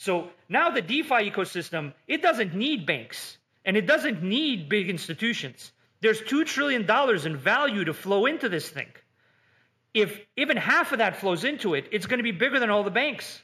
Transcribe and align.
So 0.00 0.30
now 0.48 0.70
the 0.70 0.80
DeFi 0.80 1.30
ecosystem, 1.30 1.92
it 2.08 2.22
doesn't 2.22 2.54
need 2.54 2.86
banks 2.86 3.36
and 3.66 3.76
it 3.76 3.86
doesn't 3.86 4.22
need 4.22 4.66
big 4.66 4.88
institutions. 4.88 5.72
There's 6.00 6.22
$2 6.22 6.46
trillion 6.46 6.88
in 7.26 7.36
value 7.36 7.84
to 7.84 7.92
flow 7.92 8.24
into 8.24 8.48
this 8.48 8.66
thing. 8.66 8.86
If 9.92 10.18
even 10.38 10.56
half 10.56 10.92
of 10.92 11.00
that 11.00 11.16
flows 11.16 11.44
into 11.44 11.74
it, 11.74 11.86
it's 11.92 12.06
going 12.06 12.16
to 12.16 12.24
be 12.24 12.32
bigger 12.32 12.58
than 12.58 12.70
all 12.70 12.82
the 12.82 12.90
banks. 12.90 13.42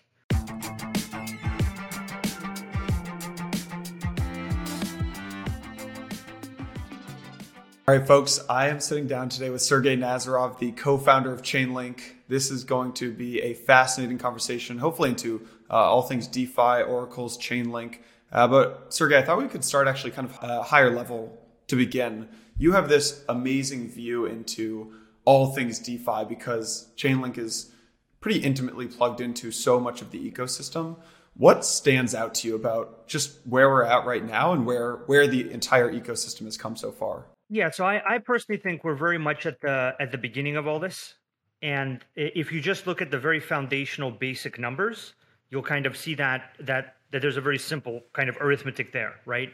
All 7.89 7.95
right, 7.95 8.05
folks, 8.05 8.41
I 8.49 8.69
am 8.69 8.81
sitting 8.81 9.07
down 9.07 9.29
today 9.29 9.51
with 9.51 9.61
Sergey 9.61 9.97
Nazarov, 9.97 10.59
the 10.59 10.73
co 10.73 10.97
founder 10.97 11.33
of 11.33 11.43
Chainlink. 11.43 12.01
This 12.29 12.51
is 12.51 12.65
going 12.65 12.95
to 12.95 13.13
be 13.13 13.43
a 13.43 13.53
fascinating 13.53 14.19
conversation, 14.19 14.79
hopefully, 14.79 15.11
into 15.11 15.47
all 15.75 16.03
things 16.03 16.27
DeFi, 16.27 16.83
Oracle's 16.83 17.37
Chainlink. 17.39 17.99
Uh, 18.33 18.49
but, 18.49 18.93
Sergey, 18.93 19.17
I 19.17 19.23
thought 19.23 19.39
we 19.39 19.49
could 19.49 19.65
start 19.65 19.89
actually 19.89 20.11
kind 20.11 20.29
of 20.29 20.39
a 20.43 20.63
higher 20.63 20.91
level 20.91 21.39
to 21.69 21.77
begin. 21.77 22.29
You 22.59 22.73
have 22.73 22.89
this 22.89 23.25
amazing 23.29 23.89
view 23.89 24.27
into 24.27 24.93
all 25.25 25.53
things 25.55 25.79
DeFi 25.79 26.25
because 26.29 26.89
Chainlink 26.97 27.39
is 27.39 27.73
pretty 28.21 28.41
intimately 28.41 28.87
plugged 28.87 29.21
into 29.21 29.51
so 29.51 29.79
much 29.79 30.03
of 30.03 30.11
the 30.11 30.31
ecosystem. 30.31 30.97
What 31.35 31.65
stands 31.65 32.15
out 32.15 32.35
to 32.37 32.49
you 32.49 32.55
about 32.55 33.07
just 33.07 33.47
where 33.47 33.69
we're 33.69 33.85
at 33.85 34.07
right 34.07 34.25
now 34.25 34.53
and 34.53 34.65
where, 34.65 34.97
where 35.07 35.27
the 35.27 35.51
entire 35.51 35.93
ecosystem 35.93 36.45
has 36.45 36.57
come 36.57 36.77
so 36.77 36.91
far? 36.91 37.27
Yeah, 37.49 37.71
so 37.71 37.85
I, 37.85 38.17
I 38.17 38.19
personally 38.19 38.61
think 38.61 38.83
we're 38.83 38.97
very 38.97 39.19
much 39.19 39.47
at 39.47 39.61
the 39.61 39.95
at 40.01 40.11
the 40.11 40.19
beginning 40.19 40.57
of 40.57 40.67
all 40.67 40.81
this. 40.81 41.15
And 41.63 42.05
if 42.17 42.53
you 42.53 42.61
just 42.61 42.87
look 42.87 43.01
at 43.01 43.11
the 43.11 43.19
very 43.19 43.41
foundational 43.41 44.11
basic 44.11 44.59
numbers, 44.59 45.15
you'll 45.51 45.63
kind 45.63 45.87
of 45.87 45.97
see 45.97 46.15
that 46.15 46.53
that 46.61 46.97
that 47.13 47.23
there's 47.23 47.37
a 47.37 47.41
very 47.41 47.59
simple 47.59 48.03
kind 48.13 48.29
of 48.29 48.37
arithmetic 48.41 48.93
there, 48.93 49.15
right? 49.25 49.53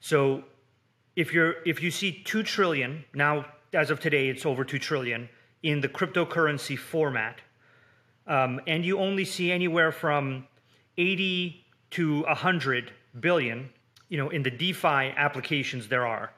So 0.00 0.44
if 1.16 1.32
you're 1.32 1.54
if 1.66 1.82
you 1.82 1.90
see 1.90 2.22
2 2.24 2.42
trillion, 2.42 3.04
now 3.14 3.46
as 3.72 3.90
of 3.90 4.00
today 4.00 4.28
it's 4.28 4.46
over 4.46 4.64
2 4.64 4.78
trillion 4.78 5.28
in 5.62 5.80
the 5.80 5.88
cryptocurrency 5.88 6.78
format. 6.78 7.40
Um, 8.26 8.60
and 8.66 8.84
you 8.84 8.98
only 8.98 9.24
see 9.24 9.50
anywhere 9.50 9.90
from 9.90 10.46
80 10.96 11.64
to 11.90 12.22
100 12.22 12.92
billion, 13.18 13.70
you 14.08 14.16
know, 14.16 14.28
in 14.30 14.44
the 14.44 14.50
DeFi 14.50 15.12
applications 15.16 15.88
there 15.88 16.06
are 16.06 16.32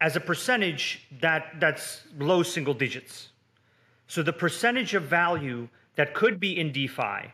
as 0.00 0.16
a 0.16 0.20
percentage, 0.20 1.06
that, 1.20 1.54
that's 1.58 2.02
low 2.18 2.42
single 2.42 2.74
digits. 2.74 3.28
So 4.06 4.22
the 4.22 4.32
percentage 4.32 4.94
of 4.94 5.04
value 5.04 5.68
that 5.96 6.14
could 6.14 6.38
be 6.38 6.58
in 6.58 6.72
DeFi, 6.72 7.32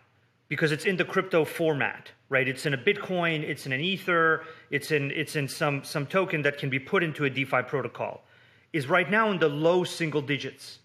because 0.54 0.70
it's 0.70 0.84
in 0.84 0.96
the 0.96 1.04
crypto 1.04 1.44
format, 1.44 2.12
right? 2.28 2.46
It's 2.46 2.64
in 2.64 2.74
a 2.74 2.78
Bitcoin, 2.78 3.42
it's 3.42 3.66
in 3.66 3.72
an 3.72 3.80
Ether, 3.80 4.44
it's 4.70 4.92
in 4.92 5.10
it's 5.10 5.34
in 5.34 5.48
some 5.48 5.82
some 5.82 6.06
token 6.06 6.42
that 6.42 6.58
can 6.58 6.70
be 6.70 6.78
put 6.78 7.02
into 7.02 7.24
a 7.24 7.30
DeFi 7.30 7.62
protocol, 7.62 8.22
is 8.72 8.86
right 8.86 9.10
now 9.10 9.32
in 9.32 9.40
the 9.40 9.48
low 9.48 9.82
single 9.82 10.22
digits. 10.22 10.78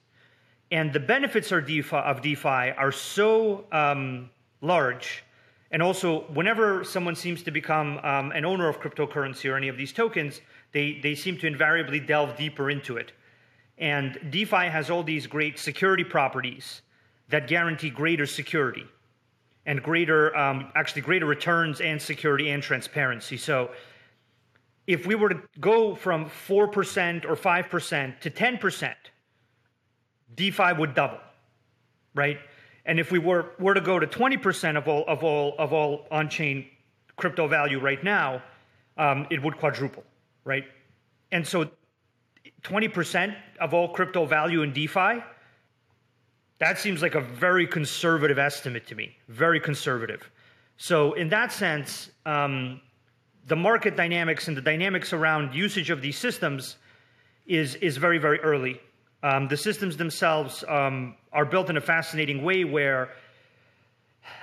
And 0.72 0.92
the 0.92 1.00
benefits 1.00 1.52
of 1.52 1.68
DeFi, 1.68 1.98
of 1.98 2.24
DeFi 2.24 2.72
are 2.84 2.92
so 2.92 3.66
um, 3.72 4.32
large, 4.62 5.24
and 5.70 5.84
also 5.84 6.22
whenever 6.34 6.84
someone 6.84 7.16
seems 7.16 7.44
to 7.44 7.52
become 7.52 8.00
um, 8.00 8.32
an 8.32 8.46
owner 8.46 8.70
of 8.70 8.80
cryptocurrency 8.80 9.52
or 9.52 9.56
any 9.56 9.68
of 9.68 9.78
these 9.78 9.94
tokens, 9.94 10.42
they, 10.72 11.00
they 11.04 11.14
seem 11.14 11.38
to 11.38 11.46
invariably 11.46 12.00
delve 12.00 12.36
deeper 12.36 12.72
into 12.72 12.98
it. 12.98 13.12
And 13.78 14.18
DeFi 14.32 14.66
has 14.66 14.90
all 14.90 15.04
these 15.04 15.28
great 15.28 15.60
security 15.60 16.04
properties 16.04 16.82
that 17.28 17.48
guarantee 17.48 17.92
greater 17.92 18.26
security 18.26 18.88
and 19.66 19.82
greater, 19.84 20.36
um, 20.36 20.72
actually, 20.76 21.02
greater 21.02 21.26
returns 21.26 21.82
and 21.82 22.02
security 22.02 22.50
and 22.50 22.64
transparency. 22.64 23.38
So, 23.38 23.72
if 24.88 25.06
we 25.06 25.14
were 25.14 25.30
to 25.30 25.42
go 25.60 25.94
from 25.94 26.26
4% 26.26 27.26
or 27.26 27.36
5% 27.36 28.20
to 28.22 28.30
10%, 28.32 28.94
DeFi 30.36 30.74
would 30.74 30.96
double, 30.96 31.20
right? 32.16 32.40
And 32.86 33.00
if 33.00 33.12
we 33.12 33.20
were, 33.20 33.52
were 33.60 33.76
to 33.76 33.82
go 33.82 34.00
to 34.00 34.08
20% 34.08 34.78
of 34.78 34.88
all, 34.88 35.04
of 35.08 35.24
all, 35.24 35.54
of 35.60 35.74
all 35.74 36.08
on 36.10 36.28
chain 36.28 36.66
crypto 37.18 37.48
value 37.48 37.80
right 37.80 38.04
now, 38.04 38.42
um, 38.98 39.28
it 39.30 39.44
would 39.44 39.58
quadruple 39.58 40.04
right? 40.50 40.66
And 41.32 41.46
so 41.46 41.70
20% 42.64 43.36
of 43.62 43.74
all 43.74 43.90
crypto 43.90 44.26
value 44.26 44.64
in 44.64 44.74
DeFi, 44.74 45.24
that 46.60 46.78
seems 46.78 47.02
like 47.02 47.16
a 47.16 47.22
very 47.22 47.66
conservative 47.66 48.38
estimate 48.38 48.88
to 48.88 48.96
me, 48.96 49.16
very 49.28 49.60
conservative. 49.60 50.30
So, 50.78 51.14
in 51.14 51.30
that 51.30 51.52
sense, 51.52 52.10
um, 52.26 52.82
the 53.48 53.56
market 53.56 53.98
dynamics 53.98 54.48
and 54.48 54.56
the 54.56 54.62
dynamics 54.62 55.12
around 55.12 55.54
usage 55.54 55.90
of 55.90 56.02
these 56.02 56.18
systems 56.18 56.78
is, 57.48 57.76
is 57.76 57.98
very, 57.98 58.18
very 58.18 58.40
early. 58.42 58.80
Um, 59.24 59.48
the 59.48 59.58
systems 59.58 59.98
themselves 59.98 60.64
um, 60.68 61.16
are 61.34 61.46
built 61.46 61.70
in 61.70 61.78
a 61.78 61.82
fascinating 61.82 62.44
way 62.44 62.64
where 62.64 63.10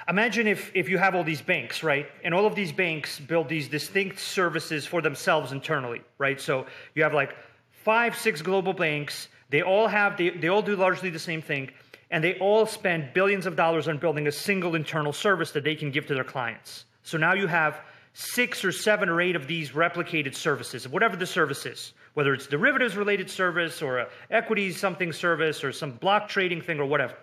imagine 0.09 0.47
if, 0.47 0.71
if 0.75 0.89
you 0.89 0.99
have 0.99 1.15
all 1.15 1.25
these 1.25 1.41
banks, 1.41 1.83
right? 1.83 2.07
And 2.25 2.35
all 2.35 2.47
of 2.47 2.55
these 2.55 2.73
banks 2.73 3.19
build 3.19 3.49
these 3.49 3.69
distinct 3.69 4.19
services 4.19 4.87
for 4.87 5.01
themselves 5.01 5.53
internally, 5.53 6.03
right? 6.19 6.41
So 6.41 6.67
you 6.95 7.03
have 7.03 7.15
like 7.15 7.35
five, 7.71 8.17
six 8.17 8.43
global 8.43 8.73
banks. 8.73 9.29
They 9.51 9.63
all 9.63 9.87
have, 9.87 10.17
they, 10.17 10.31
they 10.31 10.49
all 10.49 10.63
do 10.63 10.77
largely 10.77 11.11
the 11.11 11.19
same 11.19 11.41
thing. 11.41 11.71
And 12.11 12.23
they 12.23 12.39
all 12.39 12.67
spend 12.67 13.13
billions 13.15 13.47
of 13.47 13.57
dollars 13.57 13.89
on 13.89 13.99
building 13.99 14.27
a 14.27 14.33
single 14.33 14.75
internal 14.75 15.13
service 15.13 15.51
that 15.53 15.65
they 15.65 15.75
can 15.75 15.91
give 15.91 16.07
to 16.07 16.15
their 16.15 16.25
clients. 16.25 16.85
So 17.03 17.19
now 17.19 17.35
you 17.35 17.47
have 17.47 17.81
six 18.13 18.65
or 18.65 18.73
seven 18.73 19.09
or 19.09 19.21
eight 19.21 19.37
of 19.37 19.47
these 19.47 19.73
replicated 19.73 20.35
services, 20.35 20.89
whatever 20.89 21.17
the 21.17 21.27
service 21.27 21.67
is, 21.67 21.93
whether 22.15 22.33
it's 22.33 22.47
derivatives 22.47 22.97
related 22.97 23.29
service 23.29 23.83
or 23.83 23.99
a 23.99 24.09
equities 24.31 24.79
something 24.79 25.13
service 25.13 25.63
or 25.63 25.71
some 25.71 25.93
block 25.93 26.29
trading 26.29 26.63
thing 26.63 26.81
or 26.81 26.87
whatever. 26.87 27.15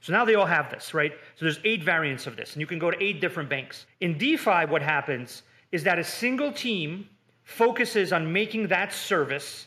So 0.00 0.12
now 0.12 0.24
they 0.24 0.34
all 0.34 0.46
have 0.46 0.70
this, 0.70 0.94
right? 0.94 1.12
So 1.36 1.44
there's 1.44 1.60
eight 1.64 1.84
variants 1.84 2.26
of 2.26 2.34
this, 2.34 2.54
and 2.54 2.60
you 2.60 2.66
can 2.66 2.78
go 2.78 2.90
to 2.90 3.02
eight 3.02 3.20
different 3.20 3.48
banks. 3.48 3.86
In 4.00 4.16
DeFi, 4.16 4.66
what 4.66 4.82
happens 4.82 5.42
is 5.72 5.84
that 5.84 5.98
a 5.98 6.04
single 6.04 6.50
team 6.50 7.08
focuses 7.44 8.12
on 8.12 8.32
making 8.32 8.68
that 8.68 8.92
service 8.92 9.66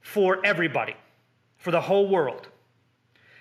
for 0.00 0.44
everybody, 0.44 0.96
for 1.56 1.70
the 1.70 1.80
whole 1.80 2.08
world. 2.08 2.48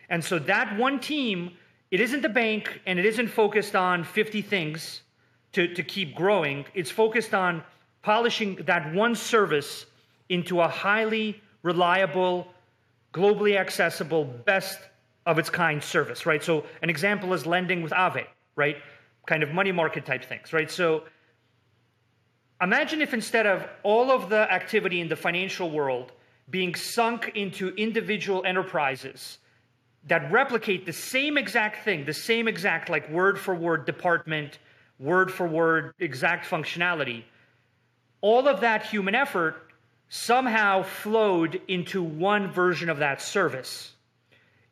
And 0.10 0.24
so 0.24 0.40
that 0.40 0.78
one 0.78 1.00
team, 1.00 1.52
it 1.92 2.00
isn't 2.00 2.22
the 2.22 2.30
bank 2.30 2.82
and 2.86 2.98
it 3.00 3.06
isn't 3.06 3.28
focused 3.28 3.76
on 3.76 4.04
50 4.04 4.42
things 4.42 5.02
to, 5.54 5.74
to 5.74 5.84
keep 5.84 6.16
growing. 6.16 6.66
It's 6.74 6.92
focused 6.92 7.34
on 7.34 7.64
polishing 8.02 8.56
that 8.66 8.94
one 8.94 9.16
service 9.16 9.86
into 10.30 10.62
a 10.62 10.68
highly 10.68 11.42
reliable, 11.64 12.48
globally 13.14 13.58
accessible, 13.58 14.24
best 14.24 14.80
of 15.26 15.38
its 15.38 15.50
kind 15.50 15.84
service, 15.84 16.26
right? 16.26 16.42
So 16.42 16.64
an 16.82 16.90
example 16.90 17.34
is 17.34 17.46
lending 17.46 17.82
with 17.82 17.92
Aave, 17.92 18.26
right? 18.56 18.78
Kind 19.26 19.44
of 19.44 19.52
money 19.52 19.74
market 19.74 20.06
type 20.06 20.24
things, 20.24 20.54
right? 20.54 20.72
So 20.72 21.04
imagine 22.62 23.02
if 23.02 23.14
instead 23.14 23.46
of 23.46 23.68
all 23.84 24.10
of 24.10 24.30
the 24.30 24.50
activity 24.52 25.02
in 25.02 25.10
the 25.10 25.18
financial 25.18 25.70
world 25.70 26.14
being 26.50 26.76
sunk 26.76 27.34
into 27.36 27.70
individual 27.76 28.42
enterprises 28.46 29.40
that 30.08 30.32
replicate 30.32 30.86
the 30.86 30.94
same 30.94 31.38
exact 31.38 31.84
thing, 31.84 32.06
the 32.06 32.14
same 32.14 32.48
exact 32.48 32.90
like 32.90 33.10
word 33.10 33.40
for 33.40 33.56
word 33.56 33.86
department, 33.86 34.60
word 35.00 35.32
for 35.32 35.48
word 35.48 35.94
exact 36.00 36.46
functionality, 36.46 37.24
all 38.22 38.48
of 38.48 38.62
that 38.62 38.86
human 38.86 39.16
effort 39.16 39.56
somehow 40.10 40.84
flowed 40.84 41.62
into 41.68 42.02
one 42.02 42.50
version 42.52 42.90
of 42.90 43.00
that 43.00 43.22
service 43.22 43.94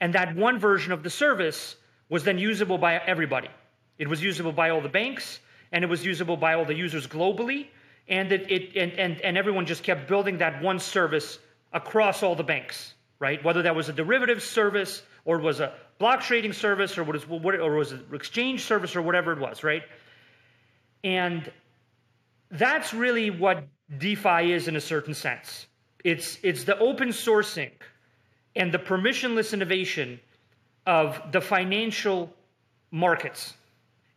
and 0.02 0.14
that 0.14 0.36
one 0.36 0.60
version 0.60 0.92
of 0.92 1.04
the 1.04 1.10
service 1.10 1.76
was 2.10 2.24
then 2.24 2.38
usable 2.38 2.78
by 2.78 2.96
everybody. 2.96 3.50
It 3.98 4.08
was 4.08 4.22
usable 4.22 4.52
by 4.52 4.70
all 4.70 4.82
the 4.82 4.90
banks, 4.90 5.40
and 5.72 5.84
it 5.84 5.88
was 5.88 6.06
usable 6.06 6.38
by 6.38 6.54
all 6.54 6.66
the 6.66 6.76
users 6.76 7.08
globally, 7.08 7.68
and 8.08 8.32
it, 8.32 8.52
it 8.52 8.76
and, 8.76 8.92
and, 8.94 9.22
and 9.22 9.38
everyone 9.38 9.66
just 9.66 9.84
kept 9.84 10.08
building 10.08 10.38
that 10.40 10.62
one 10.62 10.80
service 10.80 11.40
across 11.74 12.24
all 12.24 12.36
the 12.36 12.44
banks, 12.44 12.94
right? 13.20 13.44
Whether 13.44 13.64
that 13.64 13.76
was 13.76 13.90
a 13.90 13.94
derivative 13.94 14.44
service 14.44 15.02
or 15.26 15.40
was 15.40 15.60
a 15.60 15.74
block 15.98 16.22
trading 16.22 16.54
service 16.54 16.98
or 16.98 17.04
what 17.04 17.16
is 17.16 17.26
or 17.26 17.76
was 17.76 17.92
an 17.92 18.06
exchange 18.14 18.64
service 18.64 18.96
or 18.96 19.02
whatever 19.02 19.34
it 19.34 19.40
was, 19.40 19.64
right? 19.64 19.84
And 21.04 21.52
that's 22.52 22.94
really 22.94 23.30
what 23.30 23.68
DeFi 23.98 24.54
is 24.54 24.68
in 24.68 24.76
a 24.76 24.82
certain 24.82 25.14
sense. 25.14 25.68
It's 26.04 26.38
it's 26.44 26.64
the 26.64 26.78
open 26.78 27.10
sourcing 27.10 27.72
and 28.56 28.72
the 28.72 28.80
permissionless 28.80 29.54
innovation 29.54 30.20
of 30.86 31.20
the 31.32 31.42
financial 31.42 32.32
markets. 32.92 33.56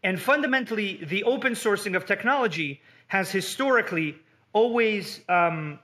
And 0.02 0.20
fundamentally, 0.20 1.05
the 1.05 1.25
open 1.25 1.55
sourcing 1.55 1.96
of 1.96 2.06
technology 2.06 2.81
has 3.08 3.31
historically 3.31 4.16
always 4.52 5.20
um, 5.28 5.78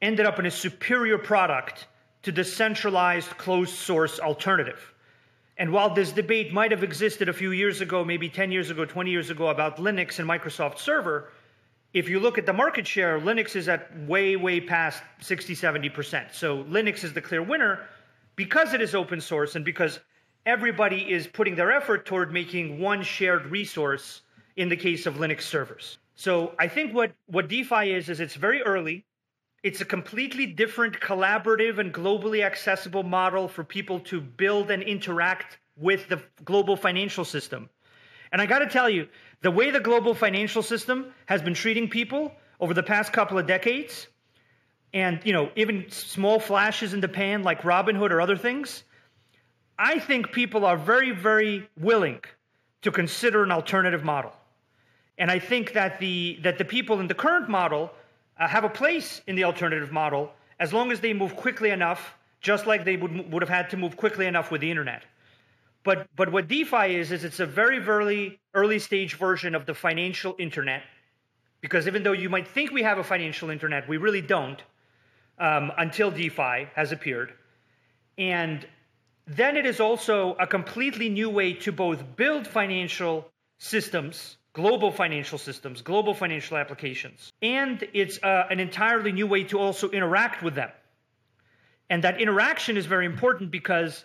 ended 0.00 0.26
up 0.26 0.38
in 0.38 0.46
a 0.46 0.50
superior 0.50 1.18
product 1.18 1.86
to 2.26 2.32
the 2.32 2.42
centralized 2.42 3.30
closed 3.38 3.72
source 3.72 4.18
alternative. 4.18 4.92
And 5.58 5.70
while 5.70 5.94
this 5.94 6.10
debate 6.10 6.52
might 6.52 6.72
have 6.72 6.82
existed 6.82 7.28
a 7.28 7.32
few 7.32 7.52
years 7.52 7.80
ago, 7.80 8.04
maybe 8.04 8.28
10 8.28 8.50
years 8.50 8.68
ago, 8.68 8.84
20 8.84 9.12
years 9.12 9.30
ago, 9.30 9.46
about 9.46 9.76
Linux 9.76 10.18
and 10.18 10.28
Microsoft 10.28 10.78
Server, 10.78 11.30
if 11.92 12.08
you 12.08 12.18
look 12.18 12.36
at 12.36 12.44
the 12.44 12.52
market 12.52 12.84
share, 12.84 13.20
Linux 13.20 13.54
is 13.54 13.68
at 13.68 13.96
way, 14.08 14.34
way 14.34 14.60
past 14.60 15.04
60, 15.20 15.54
70%. 15.54 16.34
So 16.34 16.64
Linux 16.64 17.04
is 17.04 17.12
the 17.12 17.20
clear 17.20 17.44
winner 17.44 17.86
because 18.34 18.74
it 18.74 18.80
is 18.80 18.96
open 18.96 19.20
source 19.20 19.54
and 19.54 19.64
because 19.64 20.00
everybody 20.46 21.12
is 21.12 21.28
putting 21.28 21.54
their 21.54 21.70
effort 21.70 22.06
toward 22.06 22.32
making 22.32 22.80
one 22.80 23.04
shared 23.04 23.46
resource 23.46 24.22
in 24.56 24.68
the 24.68 24.76
case 24.76 25.06
of 25.06 25.14
Linux 25.14 25.42
servers. 25.42 25.98
So 26.16 26.56
I 26.58 26.66
think 26.66 26.92
what, 26.92 27.12
what 27.26 27.46
DeFi 27.46 27.92
is, 27.92 28.08
is 28.08 28.18
it's 28.18 28.34
very 28.34 28.62
early. 28.64 29.04
It's 29.66 29.80
a 29.80 29.84
completely 29.84 30.46
different 30.46 31.00
collaborative 31.00 31.78
and 31.78 31.92
globally 31.92 32.44
accessible 32.44 33.02
model 33.02 33.48
for 33.48 33.64
people 33.64 33.98
to 33.98 34.20
build 34.20 34.70
and 34.70 34.80
interact 34.80 35.58
with 35.76 36.08
the 36.08 36.22
global 36.44 36.76
financial 36.76 37.24
system. 37.24 37.68
And 38.30 38.40
I 38.40 38.46
got 38.46 38.60
to 38.60 38.68
tell 38.68 38.88
you, 38.88 39.08
the 39.40 39.50
way 39.50 39.72
the 39.72 39.80
global 39.80 40.14
financial 40.14 40.62
system 40.62 41.12
has 41.26 41.42
been 41.42 41.54
treating 41.54 41.88
people 41.88 42.30
over 42.60 42.74
the 42.74 42.82
past 42.84 43.12
couple 43.12 43.40
of 43.40 43.48
decades, 43.48 44.06
and 44.94 45.18
you 45.24 45.32
know, 45.32 45.50
even 45.56 45.90
small 45.90 46.38
flashes 46.38 46.94
in 46.94 47.00
the 47.00 47.08
pan 47.08 47.42
like 47.42 47.62
Robinhood 47.62 48.12
or 48.12 48.20
other 48.20 48.36
things, 48.36 48.84
I 49.76 49.98
think 49.98 50.30
people 50.30 50.64
are 50.64 50.76
very, 50.76 51.10
very 51.10 51.68
willing 51.76 52.20
to 52.82 52.92
consider 52.92 53.42
an 53.42 53.50
alternative 53.50 54.04
model. 54.04 54.32
And 55.18 55.28
I 55.28 55.40
think 55.40 55.72
that 55.72 55.98
the 55.98 56.38
that 56.44 56.56
the 56.56 56.64
people 56.64 57.00
in 57.00 57.08
the 57.08 57.16
current 57.16 57.48
model 57.48 57.90
uh, 58.38 58.48
have 58.48 58.64
a 58.64 58.68
place 58.68 59.20
in 59.26 59.36
the 59.36 59.44
alternative 59.44 59.92
model 59.92 60.32
as 60.58 60.72
long 60.72 60.92
as 60.92 61.00
they 61.00 61.12
move 61.12 61.36
quickly 61.36 61.70
enough, 61.70 62.14
just 62.40 62.66
like 62.66 62.84
they 62.84 62.96
would, 62.96 63.32
would 63.32 63.42
have 63.42 63.48
had 63.48 63.70
to 63.70 63.76
move 63.76 63.96
quickly 63.96 64.26
enough 64.26 64.50
with 64.50 64.60
the 64.60 64.70
internet. 64.70 65.02
But, 65.84 66.08
but 66.16 66.32
what 66.32 66.48
DeFi 66.48 66.96
is, 66.96 67.12
is 67.12 67.24
it's 67.24 67.40
a 67.40 67.46
very, 67.46 67.78
very 67.78 68.40
early 68.54 68.78
stage 68.78 69.16
version 69.16 69.54
of 69.54 69.66
the 69.66 69.74
financial 69.74 70.34
internet. 70.38 70.82
Because 71.60 71.86
even 71.86 72.02
though 72.02 72.12
you 72.12 72.28
might 72.28 72.48
think 72.48 72.72
we 72.72 72.82
have 72.82 72.98
a 72.98 73.04
financial 73.04 73.50
internet, 73.50 73.88
we 73.88 73.96
really 73.96 74.20
don't 74.20 74.62
um, 75.38 75.72
until 75.78 76.10
DeFi 76.10 76.68
has 76.74 76.92
appeared. 76.92 77.32
And 78.18 78.66
then 79.26 79.56
it 79.56 79.66
is 79.66 79.80
also 79.80 80.34
a 80.38 80.46
completely 80.46 81.08
new 81.08 81.30
way 81.30 81.52
to 81.54 81.72
both 81.72 82.16
build 82.16 82.46
financial 82.46 83.30
systems 83.58 84.36
global 84.56 84.90
financial 84.90 85.36
systems, 85.36 85.82
global 85.82 86.14
financial 86.14 86.56
applications. 86.56 87.30
And 87.42 87.86
it's 87.92 88.18
uh, 88.22 88.46
an 88.48 88.58
entirely 88.58 89.12
new 89.12 89.26
way 89.26 89.44
to 89.44 89.58
also 89.58 89.90
interact 89.90 90.42
with 90.42 90.54
them. 90.54 90.70
And 91.90 92.04
that 92.04 92.22
interaction 92.22 92.78
is 92.78 92.86
very 92.86 93.04
important 93.04 93.50
because 93.50 94.02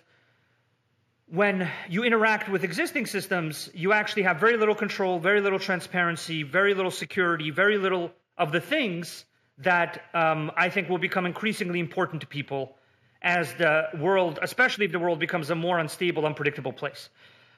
when 1.27 1.71
you 1.89 2.03
interact 2.03 2.49
with 2.49 2.65
existing 2.65 3.05
systems, 3.05 3.69
you 3.73 3.93
actually 3.93 4.23
have 4.23 4.41
very 4.41 4.57
little 4.57 4.75
control, 4.75 5.19
very 5.19 5.39
little 5.39 5.57
transparency, 5.57 6.43
very 6.43 6.73
little 6.73 6.91
security, 6.91 7.49
very 7.49 7.77
little 7.77 8.11
of 8.37 8.51
the 8.51 8.59
things 8.59 9.23
that 9.59 10.01
um, 10.13 10.51
I 10.57 10.67
think 10.67 10.89
will 10.89 10.97
become 10.97 11.25
increasingly 11.25 11.79
important 11.79 12.19
to 12.21 12.27
people 12.27 12.75
as 13.21 13.53
the 13.53 13.87
world, 13.97 14.37
especially 14.41 14.83
if 14.83 14.91
the 14.91 14.99
world 14.99 15.19
becomes 15.19 15.49
a 15.49 15.55
more 15.55 15.79
unstable, 15.79 16.25
unpredictable 16.25 16.73
place. 16.73 17.07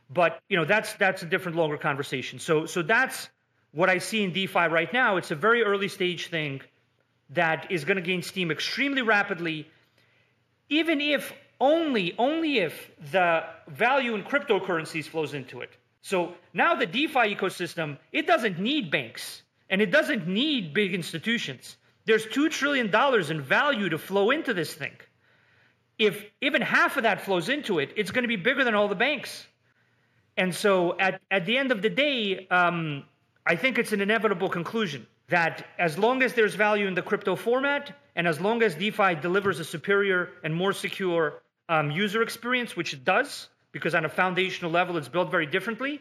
But 0.10 0.42
you 0.50 0.58
know 0.58 0.66
that's 0.66 0.94
that's 0.94 1.24
a 1.24 1.26
different, 1.26 1.58
longer 1.58 1.78
conversation. 1.78 2.40
So 2.40 2.66
so 2.66 2.82
that's 2.82 3.30
what 3.72 3.90
I 3.90 3.98
see 3.98 4.24
in 4.24 4.34
DeFi 4.34 4.68
right 4.68 4.92
now. 4.94 5.18
It's 5.18 5.32
a 5.32 5.36
very 5.36 5.64
early 5.64 5.88
stage 5.88 6.28
thing 6.28 6.62
that 7.32 7.72
is 7.72 7.86
going 7.86 7.98
to 7.98 8.04
gain 8.04 8.22
steam 8.22 8.52
extremely 8.52 9.02
rapidly, 9.02 9.68
even 10.70 11.02
if 11.02 11.34
only 11.60 12.14
only 12.18 12.60
if 12.60 12.92
the 13.12 13.44
value 13.68 14.16
in 14.16 14.24
cryptocurrencies 14.24 15.06
flows 15.06 15.34
into 15.34 15.62
it. 15.62 15.72
So 16.02 16.34
now 16.54 16.76
the 16.76 16.86
DeFi 16.86 17.36
ecosystem 17.36 17.98
it 18.12 18.28
doesn't 18.28 18.60
need 18.60 18.92
banks 18.92 19.42
and 19.70 19.82
it 19.82 19.92
doesn't 19.92 20.28
need 20.28 20.74
big 20.74 20.94
institutions. 20.94 21.78
There's 22.06 22.26
two 22.26 22.50
trillion 22.50 22.92
dollars 22.92 23.32
in 23.32 23.42
value 23.42 23.90
to 23.90 23.98
flow 23.98 24.32
into 24.32 24.54
this 24.54 24.74
thing. 24.74 24.96
If 25.98 26.26
even 26.42 26.62
half 26.62 26.98
of 26.98 27.04
that 27.04 27.22
flows 27.22 27.50
into 27.50 27.80
it, 27.80 27.94
it's 27.96 28.12
going 28.12 28.24
to 28.24 28.28
be 28.28 28.36
bigger 28.36 28.64
than 28.64 28.76
all 28.76 28.88
the 28.88 28.96
banks. 28.96 29.48
And 30.38 30.54
so 30.54 30.98
at, 31.00 31.22
at 31.30 31.46
the 31.46 31.58
end 31.58 31.72
of 31.72 31.82
the 31.82 31.90
day, 31.90 32.48
um, 32.50 33.04
I 33.46 33.56
think 33.56 33.78
it's 33.78 33.92
an 33.92 34.02
inevitable 34.02 34.50
conclusion 34.50 35.06
that 35.30 35.66
as 35.78 35.98
long 35.98 36.24
as 36.24 36.34
there's 36.34 36.56
value 36.56 36.88
in 36.88 36.96
the 36.96 37.02
crypto 37.02 37.36
format 37.36 37.96
and 38.16 38.28
as 38.28 38.40
long 38.40 38.62
as 38.62 38.76
DeFi 38.76 39.16
delivers 39.16 39.60
a 39.60 39.64
superior 39.64 40.30
and 40.44 40.54
more 40.54 40.74
secure 40.74 41.42
um, 41.70 41.92
user 41.92 42.22
experience, 42.22 42.76
which 42.76 42.94
it 42.94 43.04
does, 43.04 43.50
because 43.72 43.96
on 43.96 44.06
a 44.06 44.10
foundational 44.10 44.72
level 44.72 44.98
it's 44.98 45.08
built 45.08 45.32
very 45.32 45.46
differently, 45.46 46.00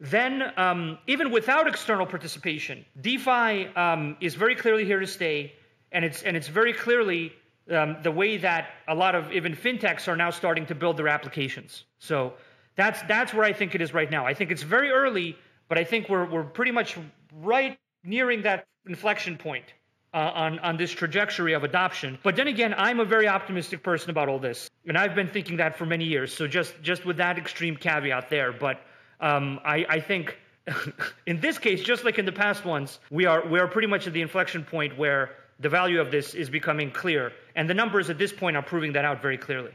then 0.00 0.42
um, 0.56 0.98
even 1.06 1.30
without 1.30 1.66
external 1.66 2.06
participation, 2.06 2.84
DeFi 3.00 3.66
um, 3.76 4.16
is 4.20 4.34
very 4.34 4.54
clearly 4.54 4.84
here 4.84 5.00
to 5.00 5.06
stay, 5.06 5.54
and 5.90 6.04
it's 6.04 6.22
and 6.22 6.36
it's 6.36 6.48
very 6.48 6.74
clearly 6.74 7.32
um, 7.70 7.96
the 8.02 8.10
way 8.10 8.36
that 8.36 8.68
a 8.86 8.94
lot 8.94 9.14
of 9.14 9.32
even 9.32 9.56
fintechs 9.56 10.06
are 10.06 10.16
now 10.16 10.30
starting 10.30 10.66
to 10.66 10.74
build 10.74 10.98
their 10.98 11.08
applications. 11.08 11.84
So 11.98 12.34
that's 12.76 13.02
that's 13.02 13.34
where 13.34 13.44
I 13.44 13.52
think 13.52 13.74
it 13.74 13.80
is 13.80 13.92
right 13.92 14.10
now. 14.10 14.26
I 14.26 14.34
think 14.34 14.50
it's 14.50 14.62
very 14.62 14.90
early, 14.90 15.36
but 15.68 15.78
I 15.78 15.84
think 15.84 16.08
we're 16.08 16.26
we're 16.26 16.44
pretty 16.44 16.70
much 16.70 16.96
right 17.42 17.78
nearing 18.04 18.42
that 18.42 18.66
inflection 18.86 19.36
point 19.36 19.64
uh, 20.12 20.18
on 20.34 20.58
on 20.60 20.76
this 20.76 20.90
trajectory 20.90 21.54
of 21.54 21.64
adoption. 21.64 22.18
But 22.22 22.36
then 22.36 22.48
again, 22.48 22.74
I'm 22.76 23.00
a 23.00 23.04
very 23.04 23.28
optimistic 23.28 23.82
person 23.82 24.10
about 24.10 24.28
all 24.28 24.38
this, 24.38 24.70
and 24.86 24.96
I've 24.96 25.14
been 25.14 25.28
thinking 25.28 25.56
that 25.56 25.76
for 25.76 25.86
many 25.86 26.04
years. 26.04 26.34
So 26.34 26.46
just 26.46 26.74
just 26.82 27.04
with 27.06 27.16
that 27.16 27.38
extreme 27.38 27.76
caveat 27.76 28.28
there, 28.30 28.52
but 28.52 28.80
um, 29.20 29.58
I 29.64 29.86
I 29.88 30.00
think. 30.00 30.38
in 31.26 31.38
this 31.38 31.58
case, 31.58 31.80
just 31.80 32.04
like 32.04 32.18
in 32.18 32.26
the 32.26 32.32
past 32.32 32.64
ones, 32.64 32.98
we 33.08 33.24
are 33.24 33.46
we 33.46 33.60
are 33.60 33.68
pretty 33.68 33.86
much 33.86 34.08
at 34.08 34.12
the 34.12 34.20
inflection 34.20 34.64
point 34.64 34.98
where 34.98 35.30
the 35.60 35.68
value 35.68 36.00
of 36.00 36.10
this 36.10 36.34
is 36.34 36.50
becoming 36.50 36.90
clear, 36.90 37.30
and 37.54 37.70
the 37.70 37.74
numbers 37.74 38.10
at 38.10 38.18
this 38.18 38.32
point 38.32 38.56
are 38.56 38.64
proving 38.64 38.92
that 38.94 39.04
out 39.04 39.22
very 39.22 39.38
clearly. 39.38 39.70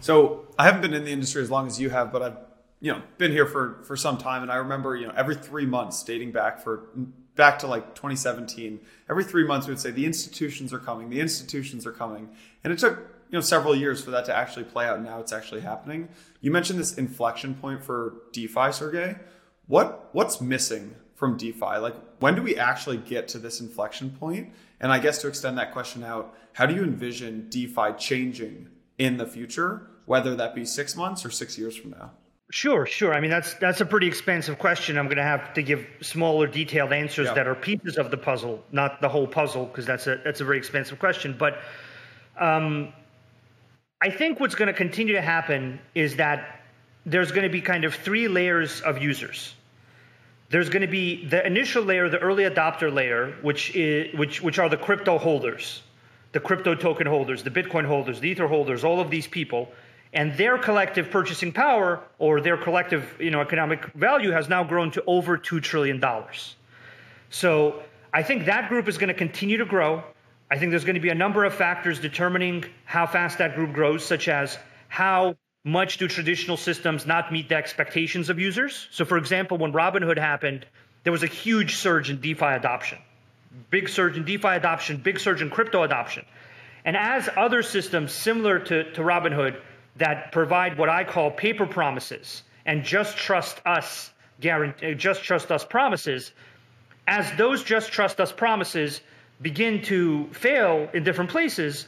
So 0.00 0.46
I 0.58 0.64
haven't 0.64 0.82
been 0.82 0.94
in 0.94 1.04
the 1.04 1.10
industry 1.10 1.42
as 1.42 1.50
long 1.50 1.66
as 1.66 1.80
you 1.80 1.90
have, 1.90 2.12
but 2.12 2.22
I've 2.22 2.36
you 2.80 2.92
know 2.92 3.02
been 3.18 3.32
here 3.32 3.46
for 3.46 3.82
for 3.84 3.96
some 3.96 4.18
time, 4.18 4.42
and 4.42 4.52
I 4.52 4.56
remember 4.56 4.96
you 4.96 5.06
know 5.06 5.14
every 5.16 5.34
three 5.34 5.66
months, 5.66 6.02
dating 6.02 6.32
back 6.32 6.62
for 6.62 6.88
back 7.36 7.58
to 7.60 7.66
like 7.66 7.94
2017, 7.94 8.80
every 9.10 9.24
three 9.24 9.46
months 9.46 9.66
we 9.66 9.72
would 9.72 9.80
say 9.80 9.90
the 9.90 10.06
institutions 10.06 10.72
are 10.72 10.78
coming, 10.78 11.10
the 11.10 11.20
institutions 11.20 11.86
are 11.86 11.92
coming, 11.92 12.28
and 12.62 12.72
it 12.72 12.78
took 12.78 12.98
you 12.98 13.38
know 13.38 13.40
several 13.40 13.74
years 13.74 14.04
for 14.04 14.10
that 14.10 14.24
to 14.26 14.36
actually 14.36 14.64
play 14.64 14.86
out. 14.86 15.02
Now 15.02 15.20
it's 15.20 15.32
actually 15.32 15.62
happening. 15.62 16.08
You 16.40 16.50
mentioned 16.50 16.78
this 16.78 16.98
inflection 16.98 17.54
point 17.54 17.82
for 17.82 18.16
DeFi, 18.32 18.72
Sergey. 18.72 19.16
What 19.66 20.10
what's 20.12 20.40
missing 20.40 20.94
from 21.14 21.36
DeFi? 21.36 21.78
Like 21.78 21.94
when 22.20 22.34
do 22.34 22.42
we 22.42 22.56
actually 22.56 22.98
get 22.98 23.28
to 23.28 23.38
this 23.38 23.60
inflection 23.60 24.10
point? 24.10 24.52
And 24.80 24.92
I 24.92 24.98
guess 24.98 25.22
to 25.22 25.28
extend 25.28 25.56
that 25.58 25.72
question 25.72 26.04
out, 26.04 26.36
how 26.52 26.66
do 26.66 26.74
you 26.74 26.82
envision 26.82 27.48
DeFi 27.48 27.94
changing 27.98 28.68
in 28.98 29.16
the 29.16 29.26
future, 29.26 29.82
whether 30.06 30.34
that 30.36 30.54
be 30.54 30.64
six 30.64 30.96
months 30.96 31.24
or 31.24 31.30
six 31.30 31.58
years 31.58 31.76
from 31.76 31.90
now? 31.90 32.10
Sure, 32.50 32.86
sure. 32.86 33.14
I 33.14 33.20
mean, 33.20 33.30
that's 33.30 33.54
that's 33.54 33.80
a 33.80 33.86
pretty 33.86 34.06
expensive 34.06 34.58
question. 34.58 34.98
I'm 34.98 35.06
going 35.06 35.16
to 35.16 35.22
have 35.22 35.54
to 35.54 35.62
give 35.62 35.86
smaller, 36.02 36.46
detailed 36.46 36.92
answers 36.92 37.26
yeah. 37.26 37.34
that 37.34 37.46
are 37.46 37.54
pieces 37.54 37.96
of 37.96 38.10
the 38.10 38.16
puzzle, 38.16 38.62
not 38.70 39.00
the 39.00 39.08
whole 39.08 39.26
puzzle, 39.26 39.64
because 39.64 39.86
that's 39.86 40.06
a 40.06 40.20
that's 40.22 40.40
a 40.40 40.44
very 40.44 40.58
expensive 40.58 40.98
question. 40.98 41.34
But 41.38 41.58
um, 42.38 42.92
I 44.00 44.10
think 44.10 44.40
what's 44.40 44.54
going 44.54 44.68
to 44.68 44.74
continue 44.74 45.14
to 45.14 45.22
happen 45.22 45.80
is 45.94 46.16
that 46.16 46.60
there's 47.06 47.32
going 47.32 47.44
to 47.44 47.48
be 47.48 47.60
kind 47.60 47.84
of 47.84 47.94
three 47.94 48.28
layers 48.28 48.82
of 48.82 49.02
users. 49.02 49.54
There's 50.50 50.68
going 50.68 50.82
to 50.82 50.88
be 50.88 51.26
the 51.26 51.44
initial 51.44 51.82
layer, 51.82 52.08
the 52.10 52.18
early 52.18 52.44
adopter 52.44 52.92
layer, 52.92 53.34
which 53.40 53.74
is 53.74 54.16
which 54.18 54.42
which 54.42 54.58
are 54.58 54.68
the 54.68 54.76
crypto 54.76 55.16
holders 55.16 55.82
the 56.34 56.40
crypto 56.40 56.74
token 56.74 57.06
holders, 57.06 57.44
the 57.44 57.50
Bitcoin 57.50 57.86
holders, 57.86 58.18
the 58.18 58.28
Ether 58.28 58.48
holders, 58.48 58.82
all 58.82 59.00
of 59.00 59.08
these 59.08 59.26
people, 59.26 59.70
and 60.12 60.36
their 60.36 60.58
collective 60.58 61.08
purchasing 61.08 61.52
power 61.52 62.02
or 62.18 62.40
their 62.40 62.56
collective 62.56 63.16
you 63.20 63.30
know, 63.30 63.40
economic 63.40 63.84
value 63.94 64.32
has 64.32 64.48
now 64.48 64.64
grown 64.64 64.90
to 64.90 65.02
over 65.06 65.38
$2 65.38 65.62
trillion. 65.62 66.02
So 67.30 67.82
I 68.12 68.24
think 68.24 68.46
that 68.46 68.68
group 68.68 68.88
is 68.88 68.98
going 68.98 69.08
to 69.08 69.14
continue 69.14 69.58
to 69.58 69.64
grow. 69.64 70.02
I 70.50 70.58
think 70.58 70.70
there's 70.70 70.84
going 70.84 70.96
to 70.96 71.00
be 71.00 71.10
a 71.10 71.14
number 71.14 71.44
of 71.44 71.54
factors 71.54 72.00
determining 72.00 72.64
how 72.84 73.06
fast 73.06 73.38
that 73.38 73.54
group 73.54 73.72
grows, 73.72 74.04
such 74.04 74.26
as 74.26 74.58
how 74.88 75.36
much 75.64 75.98
do 75.98 76.08
traditional 76.08 76.56
systems 76.56 77.06
not 77.06 77.32
meet 77.32 77.48
the 77.48 77.54
expectations 77.54 78.28
of 78.28 78.40
users. 78.40 78.88
So, 78.90 79.04
for 79.04 79.18
example, 79.18 79.56
when 79.56 79.72
Robinhood 79.72 80.18
happened, 80.18 80.66
there 81.04 81.12
was 81.12 81.22
a 81.22 81.28
huge 81.28 81.76
surge 81.76 82.10
in 82.10 82.20
DeFi 82.20 82.46
adoption 82.46 82.98
big 83.70 83.88
surge 83.88 84.16
in 84.16 84.24
DeFi 84.24 84.48
adoption, 84.48 84.96
big 84.96 85.18
surge 85.18 85.42
in 85.42 85.50
crypto 85.50 85.82
adoption. 85.82 86.24
And 86.84 86.96
as 86.96 87.28
other 87.36 87.62
systems 87.62 88.12
similar 88.12 88.58
to, 88.58 88.92
to 88.92 89.00
Robinhood 89.00 89.56
that 89.96 90.32
provide 90.32 90.76
what 90.76 90.88
I 90.88 91.04
call 91.04 91.30
paper 91.30 91.66
promises 91.66 92.42
and 92.66 92.84
just 92.84 93.16
trust 93.16 93.60
us 93.64 94.12
guarantee, 94.40 94.92
uh, 94.92 94.94
just 94.94 95.22
trust 95.22 95.50
us 95.50 95.64
promises, 95.64 96.32
as 97.06 97.30
those 97.36 97.62
just 97.62 97.92
trust 97.92 98.20
us 98.20 98.32
promises 98.32 99.00
begin 99.40 99.82
to 99.82 100.26
fail 100.32 100.88
in 100.92 101.04
different 101.04 101.30
places, 101.30 101.86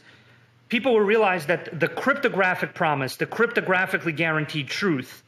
people 0.69 0.93
will 0.93 1.01
realize 1.01 1.45
that 1.45 1.79
the 1.79 1.87
cryptographic 1.87 2.73
promise, 2.73 3.15
the 3.17 3.25
cryptographically 3.25 4.15
guaranteed 4.15 4.67
truth 4.67 5.23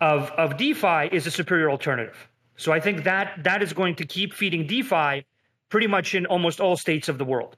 of, 0.00 0.30
of 0.32 0.56
DeFi 0.56 1.08
is 1.12 1.26
a 1.26 1.30
superior 1.30 1.70
alternative. 1.70 2.16
So 2.56 2.72
I 2.72 2.80
think 2.80 3.04
that 3.04 3.44
that 3.44 3.62
is 3.62 3.72
going 3.72 3.96
to 3.96 4.04
keep 4.04 4.34
feeding 4.34 4.66
DeFi 4.66 5.24
pretty 5.72 5.86
much 5.86 6.14
in 6.14 6.26
almost 6.26 6.60
all 6.60 6.76
states 6.76 7.08
of 7.08 7.16
the 7.16 7.24
world. 7.24 7.56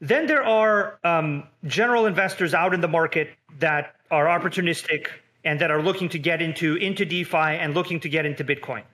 Then 0.00 0.28
there 0.28 0.44
are 0.44 1.00
um, 1.02 1.42
general 1.64 2.06
investors 2.06 2.54
out 2.54 2.72
in 2.72 2.80
the 2.80 2.92
market 3.00 3.30
that 3.58 3.96
are 4.12 4.26
opportunistic 4.26 5.08
and 5.44 5.60
that 5.60 5.68
are 5.72 5.82
looking 5.82 6.08
to 6.10 6.20
get 6.20 6.40
into 6.40 6.76
into 6.76 7.04
DeFi 7.04 7.50
and 7.62 7.74
looking 7.74 7.98
to 7.98 8.08
get 8.08 8.24
into 8.24 8.44
Bitcoin. 8.44 8.84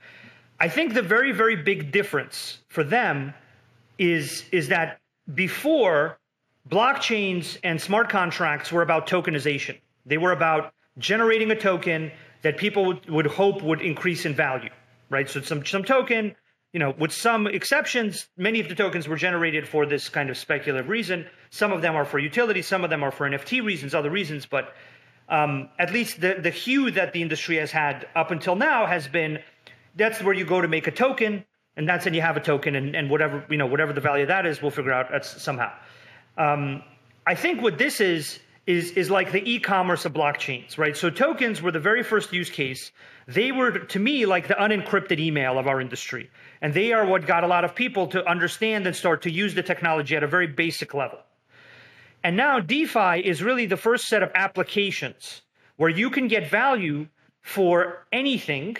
I 0.58 0.68
think 0.70 0.94
the 0.94 1.02
very 1.02 1.30
very 1.30 1.56
big 1.56 1.92
difference 1.92 2.60
for 2.68 2.82
them 2.82 3.34
is 3.98 4.44
is 4.50 4.68
that 4.68 4.98
before 5.34 6.18
blockchains 6.66 7.58
and 7.64 7.78
smart 7.78 8.08
contracts 8.08 8.72
were 8.72 8.80
about 8.88 9.06
tokenization. 9.06 9.76
They 10.06 10.16
were 10.16 10.32
about 10.32 10.72
generating 10.96 11.50
a 11.50 11.58
token 11.70 12.10
that 12.40 12.56
people 12.56 12.86
would, 12.86 13.10
would 13.10 13.26
hope 13.26 13.60
would 13.62 13.82
increase 13.82 14.24
in 14.24 14.34
value, 14.34 14.70
right? 15.10 15.28
So 15.28 15.42
some 15.42 15.66
some 15.66 15.84
token, 15.84 16.34
you 16.74 16.80
know, 16.80 16.92
with 16.98 17.12
some 17.12 17.46
exceptions, 17.46 18.26
many 18.36 18.58
of 18.58 18.68
the 18.68 18.74
tokens 18.74 19.06
were 19.06 19.14
generated 19.14 19.66
for 19.66 19.86
this 19.86 20.08
kind 20.08 20.28
of 20.28 20.36
speculative 20.36 20.88
reason. 20.88 21.24
Some 21.50 21.72
of 21.72 21.82
them 21.82 21.94
are 21.94 22.04
for 22.04 22.18
utility, 22.18 22.62
some 22.62 22.82
of 22.82 22.90
them 22.90 23.04
are 23.04 23.12
for 23.12 23.30
NFT 23.30 23.64
reasons, 23.64 23.94
other 23.94 24.10
reasons, 24.10 24.44
but 24.44 24.74
um, 25.28 25.68
at 25.78 25.92
least 25.92 26.20
the 26.20 26.34
the 26.42 26.50
hue 26.50 26.90
that 26.90 27.12
the 27.12 27.22
industry 27.22 27.56
has 27.58 27.70
had 27.70 28.08
up 28.16 28.32
until 28.32 28.56
now 28.56 28.86
has 28.86 29.06
been 29.06 29.38
that's 29.94 30.20
where 30.20 30.34
you 30.34 30.44
go 30.44 30.60
to 30.60 30.66
make 30.66 30.88
a 30.88 30.90
token, 30.90 31.44
and 31.76 31.88
that's 31.88 32.06
when 32.06 32.12
you 32.12 32.20
have 32.22 32.36
a 32.36 32.40
token, 32.40 32.74
and, 32.74 32.96
and 32.96 33.08
whatever 33.08 33.46
you 33.48 33.56
know, 33.56 33.66
whatever 33.66 33.92
the 33.92 34.00
value 34.00 34.22
of 34.22 34.28
that 34.28 34.44
is, 34.44 34.60
we'll 34.60 34.72
figure 34.72 34.92
out 34.92 35.06
that's 35.12 35.40
somehow. 35.40 35.72
Um, 36.36 36.82
I 37.24 37.36
think 37.36 37.62
what 37.62 37.78
this 37.78 38.00
is 38.00 38.40
is 38.66 38.92
is 38.92 39.10
like 39.10 39.32
the 39.32 39.42
e-commerce 39.50 40.04
of 40.04 40.12
blockchains, 40.12 40.78
right? 40.78 40.96
So 40.96 41.10
tokens 41.10 41.60
were 41.60 41.70
the 41.70 41.80
very 41.80 42.02
first 42.02 42.32
use 42.32 42.50
case. 42.50 42.92
They 43.26 43.52
were 43.52 43.70
to 43.72 43.98
me 43.98 44.26
like 44.26 44.48
the 44.48 44.54
unencrypted 44.54 45.18
email 45.18 45.58
of 45.58 45.66
our 45.66 45.80
industry, 45.80 46.30
and 46.60 46.72
they 46.72 46.92
are 46.92 47.06
what 47.06 47.26
got 47.26 47.44
a 47.44 47.46
lot 47.46 47.64
of 47.64 47.74
people 47.74 48.06
to 48.08 48.26
understand 48.28 48.86
and 48.86 48.96
start 48.96 49.22
to 49.22 49.30
use 49.30 49.54
the 49.54 49.62
technology 49.62 50.16
at 50.16 50.22
a 50.22 50.26
very 50.26 50.46
basic 50.46 50.94
level. 50.94 51.18
And 52.22 52.36
now 52.36 52.58
DeFi 52.58 53.20
is 53.20 53.42
really 53.42 53.66
the 53.66 53.76
first 53.76 54.06
set 54.06 54.22
of 54.22 54.30
applications 54.34 55.42
where 55.76 55.90
you 55.90 56.08
can 56.08 56.26
get 56.26 56.48
value 56.50 57.06
for 57.42 58.06
anything 58.12 58.78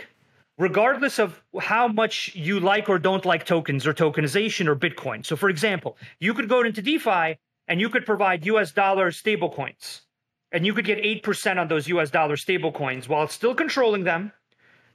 regardless 0.56 1.18
of 1.18 1.42
how 1.60 1.88
much 1.88 2.34
you 2.34 2.60
like 2.60 2.88
or 2.88 2.98
don't 2.98 3.24
like 3.24 3.44
tokens 3.44 3.86
or 3.86 3.92
tokenization 3.92 4.66
or 4.68 4.76
Bitcoin. 4.76 5.26
So, 5.26 5.36
for 5.36 5.48
example, 5.48 5.96
you 6.20 6.32
could 6.32 6.48
go 6.48 6.62
into 6.62 6.80
DeFi 6.80 7.36
and 7.68 7.80
you 7.80 7.88
could 7.88 8.06
provide 8.06 8.46
US 8.46 8.72
dollar 8.72 9.10
stablecoins, 9.10 10.02
and 10.52 10.66
you 10.66 10.74
could 10.74 10.84
get 10.84 10.98
8% 10.98 11.58
on 11.58 11.68
those 11.68 11.88
US 11.88 12.10
dollar 12.10 12.36
stablecoins 12.36 13.08
while 13.08 13.28
still 13.28 13.54
controlling 13.54 14.04
them, 14.04 14.32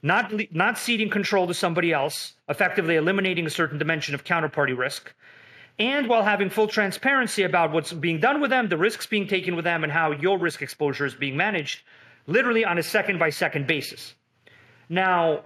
not, 0.02 0.32
not 0.52 0.78
ceding 0.78 1.10
control 1.10 1.46
to 1.46 1.54
somebody 1.54 1.92
else, 1.92 2.34
effectively 2.48 2.96
eliminating 2.96 3.46
a 3.46 3.50
certain 3.50 3.78
dimension 3.78 4.14
of 4.14 4.24
counterparty 4.24 4.76
risk, 4.76 5.14
and 5.80 6.08
while 6.08 6.22
having 6.22 6.50
full 6.50 6.68
transparency 6.68 7.42
about 7.42 7.72
what's 7.72 7.90
being 7.90 8.20
done 8.20 8.42
with 8.42 8.50
them, 8.50 8.68
the 8.68 8.76
risks 8.76 9.06
being 9.06 9.26
taken 9.26 9.56
with 9.56 9.64
them, 9.64 9.82
and 9.82 9.90
how 9.90 10.12
your 10.12 10.38
risk 10.38 10.60
exposure 10.60 11.06
is 11.06 11.14
being 11.14 11.38
managed, 11.38 11.80
literally 12.26 12.66
on 12.66 12.76
a 12.76 12.82
second 12.82 13.18
by 13.18 13.30
second 13.30 13.66
basis. 13.66 14.14
Now, 14.90 15.40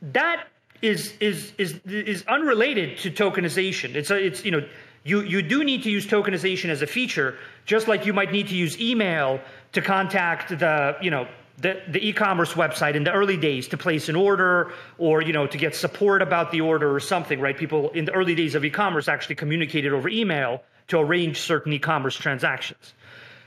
that 0.00 0.46
is 0.80 1.12
is 1.20 1.52
is 1.58 1.80
is 1.84 2.24
unrelated 2.28 2.96
to 2.98 3.10
tokenization. 3.10 3.94
It's 3.94 4.10
a, 4.10 4.16
it's 4.16 4.42
you 4.42 4.52
know 4.52 4.66
you, 5.08 5.22
you 5.22 5.40
do 5.40 5.64
need 5.64 5.82
to 5.84 5.90
use 5.90 6.06
tokenization 6.06 6.68
as 6.68 6.82
a 6.82 6.86
feature, 6.86 7.36
just 7.64 7.88
like 7.88 8.04
you 8.04 8.12
might 8.12 8.30
need 8.30 8.48
to 8.48 8.54
use 8.54 8.78
email 8.78 9.40
to 9.72 9.80
contact 9.80 10.50
the, 10.50 10.96
you 11.00 11.10
know, 11.10 11.26
the, 11.56 11.80
the 11.88 12.06
e-commerce 12.06 12.52
website 12.52 12.94
in 12.94 13.04
the 13.04 13.12
early 13.12 13.36
days 13.36 13.66
to 13.68 13.76
place 13.76 14.08
an 14.08 14.14
order 14.14 14.72
or 14.96 15.22
you 15.22 15.32
know 15.32 15.44
to 15.44 15.58
get 15.58 15.74
support 15.74 16.22
about 16.22 16.52
the 16.52 16.60
order 16.60 16.94
or 16.94 17.00
something 17.00 17.40
right? 17.40 17.56
People 17.56 17.90
in 17.90 18.04
the 18.04 18.12
early 18.12 18.36
days 18.36 18.54
of 18.54 18.64
e-commerce 18.64 19.08
actually 19.08 19.34
communicated 19.34 19.92
over 19.92 20.08
email 20.08 20.62
to 20.86 21.00
arrange 21.00 21.40
certain 21.40 21.72
e-commerce 21.72 22.14
transactions. 22.14 22.94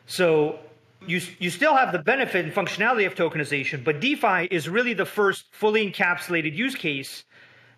So 0.08 0.60
you, 1.08 1.22
you 1.39 1.50
still 1.50 1.74
have 1.74 1.94
the 1.94 2.00
benefit 2.00 2.44
and 2.44 2.53
functionality 2.53 3.08
of 3.08 3.15
tokenization 3.15 3.82
but 3.82 4.01
defi 4.01 4.48
is 4.51 4.68
really 4.68 4.94
the 4.94 5.06
first 5.06 5.46
fully 5.51 5.89
encapsulated 5.89 6.53
use 6.53 6.75
case 6.75 7.24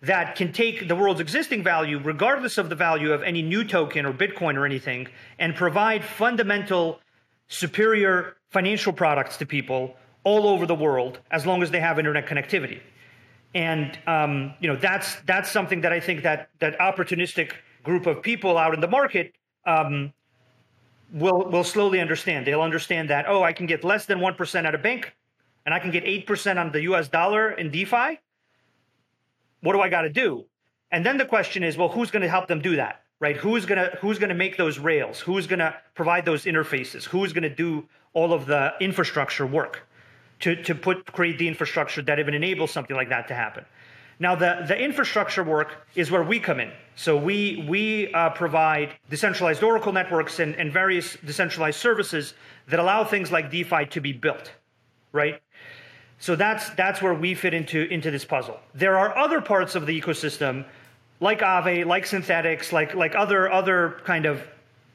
that 0.06 0.36
can 0.36 0.52
take 0.52 0.88
the 0.88 0.94
world's 0.94 1.20
existing 1.20 1.62
value, 1.62 1.98
regardless 1.98 2.58
of 2.58 2.68
the 2.68 2.74
value 2.74 3.12
of 3.12 3.22
any 3.22 3.42
new 3.42 3.64
token 3.64 4.04
or 4.04 4.12
Bitcoin 4.12 4.56
or 4.56 4.66
anything, 4.66 5.08
and 5.38 5.54
provide 5.54 6.04
fundamental, 6.04 7.00
superior 7.48 8.36
financial 8.50 8.92
products 8.92 9.36
to 9.38 9.46
people 9.46 9.94
all 10.24 10.46
over 10.48 10.66
the 10.66 10.74
world 10.74 11.20
as 11.30 11.46
long 11.46 11.62
as 11.62 11.70
they 11.70 11.80
have 11.80 11.98
internet 11.98 12.26
connectivity. 12.26 12.80
And 13.54 13.98
um, 14.06 14.54
you 14.60 14.68
know 14.68 14.76
that's 14.76 15.16
that's 15.26 15.50
something 15.50 15.80
that 15.82 15.92
I 15.92 16.00
think 16.00 16.22
that 16.22 16.50
that 16.60 16.78
opportunistic 16.78 17.52
group 17.84 18.06
of 18.06 18.22
people 18.22 18.58
out 18.58 18.74
in 18.74 18.80
the 18.80 18.88
market 18.88 19.34
um, 19.66 20.12
will 21.12 21.48
will 21.50 21.64
slowly 21.64 22.00
understand. 22.00 22.46
They'll 22.46 22.62
understand 22.62 23.10
that 23.10 23.26
oh, 23.28 23.42
I 23.42 23.52
can 23.52 23.66
get 23.66 23.84
less 23.84 24.06
than 24.06 24.18
one 24.18 24.34
percent 24.34 24.66
at 24.66 24.74
a 24.74 24.78
bank, 24.78 25.14
and 25.64 25.72
I 25.74 25.78
can 25.78 25.92
get 25.92 26.04
eight 26.04 26.26
percent 26.26 26.58
on 26.58 26.72
the 26.72 26.82
U.S. 26.82 27.06
dollar 27.08 27.52
in 27.52 27.70
DeFi 27.70 28.18
what 29.64 29.72
do 29.72 29.80
I 29.80 29.88
got 29.88 30.02
to 30.02 30.10
do? 30.10 30.44
And 30.90 31.04
then 31.04 31.16
the 31.16 31.24
question 31.24 31.62
is, 31.62 31.76
well, 31.76 31.88
who's 31.88 32.10
going 32.10 32.22
to 32.22 32.28
help 32.28 32.46
them 32.46 32.60
do 32.60 32.76
that? 32.76 33.02
Right? 33.20 33.36
Who's 33.36 33.64
going 33.64 33.78
to 33.78 33.96
who's 34.00 34.18
going 34.18 34.28
to 34.28 34.34
make 34.34 34.56
those 34.56 34.78
rails? 34.78 35.20
Who's 35.20 35.46
going 35.46 35.60
to 35.60 35.74
provide 35.94 36.24
those 36.24 36.44
interfaces? 36.44 37.04
Who's 37.04 37.32
going 37.32 37.44
to 37.44 37.56
do 37.66 37.88
all 38.12 38.32
of 38.32 38.46
the 38.46 38.74
infrastructure 38.80 39.46
work 39.46 39.86
to 40.40 40.62
to 40.62 40.74
put 40.74 41.12
create 41.12 41.38
the 41.38 41.48
infrastructure 41.48 42.02
that 42.02 42.18
even 42.18 42.34
enables 42.34 42.70
something 42.70 42.96
like 42.96 43.08
that 43.08 43.28
to 43.28 43.34
happen? 43.34 43.64
Now, 44.18 44.34
the, 44.34 44.64
the 44.66 44.78
infrastructure 44.78 45.42
work 45.42 45.86
is 45.94 46.10
where 46.10 46.22
we 46.22 46.38
come 46.38 46.60
in. 46.60 46.70
So 46.94 47.16
we, 47.16 47.64
we 47.68 48.12
uh, 48.12 48.30
provide 48.30 48.90
decentralized 49.10 49.62
Oracle 49.62 49.92
networks 49.92 50.38
and, 50.38 50.54
and 50.54 50.72
various 50.72 51.16
decentralized 51.24 51.80
services 51.80 52.34
that 52.68 52.78
allow 52.78 53.04
things 53.04 53.32
like 53.32 53.50
DeFi 53.50 53.86
to 53.86 54.00
be 54.00 54.12
built, 54.12 54.52
right? 55.12 55.42
So 56.24 56.36
that's 56.36 56.70
that's 56.70 57.02
where 57.02 57.12
we 57.12 57.34
fit 57.34 57.52
into 57.52 57.82
into 57.92 58.10
this 58.10 58.24
puzzle. 58.24 58.58
There 58.74 58.96
are 58.96 59.14
other 59.14 59.42
parts 59.42 59.74
of 59.74 59.84
the 59.84 60.00
ecosystem, 60.00 60.64
like 61.20 61.40
Aave, 61.40 61.84
like 61.84 62.06
Synthetix, 62.06 62.72
like 62.72 62.94
like 62.94 63.14
other 63.14 63.52
other 63.52 64.00
kind 64.04 64.24
of 64.24 64.40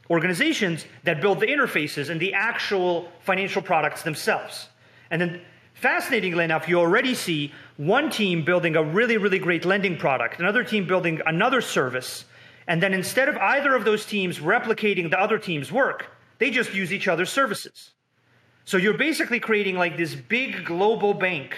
organizations 0.09 0.87
that 1.03 1.21
build 1.21 1.39
the 1.39 1.45
interfaces 1.45 2.09
and 2.09 2.19
the 2.19 2.33
actual 2.33 3.11
financial 3.19 3.61
products 3.61 4.01
themselves. 4.01 4.69
And 5.11 5.21
then 5.21 5.41
fascinatingly 5.75 6.45
enough, 6.45 6.67
you 6.67 6.79
already 6.79 7.13
see 7.13 7.53
one 7.77 8.09
team 8.09 8.43
building 8.43 8.75
a 8.75 8.81
really, 8.81 9.17
really 9.17 9.37
great 9.37 9.65
lending 9.65 9.97
product, 9.97 10.39
another 10.39 10.63
team 10.63 10.87
building 10.87 11.21
another 11.27 11.61
service. 11.61 12.25
And 12.65 12.81
then 12.81 12.91
instead 12.91 13.29
of 13.29 13.37
either 13.37 13.75
of 13.75 13.85
those 13.85 14.03
teams 14.03 14.39
replicating 14.39 15.11
the 15.11 15.21
other 15.21 15.37
team's 15.37 15.71
work, 15.71 16.07
they 16.39 16.49
just 16.49 16.73
use 16.73 16.91
each 16.91 17.07
other's 17.07 17.29
services. 17.29 17.91
So 18.69 18.77
you're 18.77 18.99
basically 18.99 19.39
creating 19.39 19.77
like 19.77 19.97
this 19.97 20.13
big 20.13 20.63
global 20.63 21.15
bank 21.15 21.57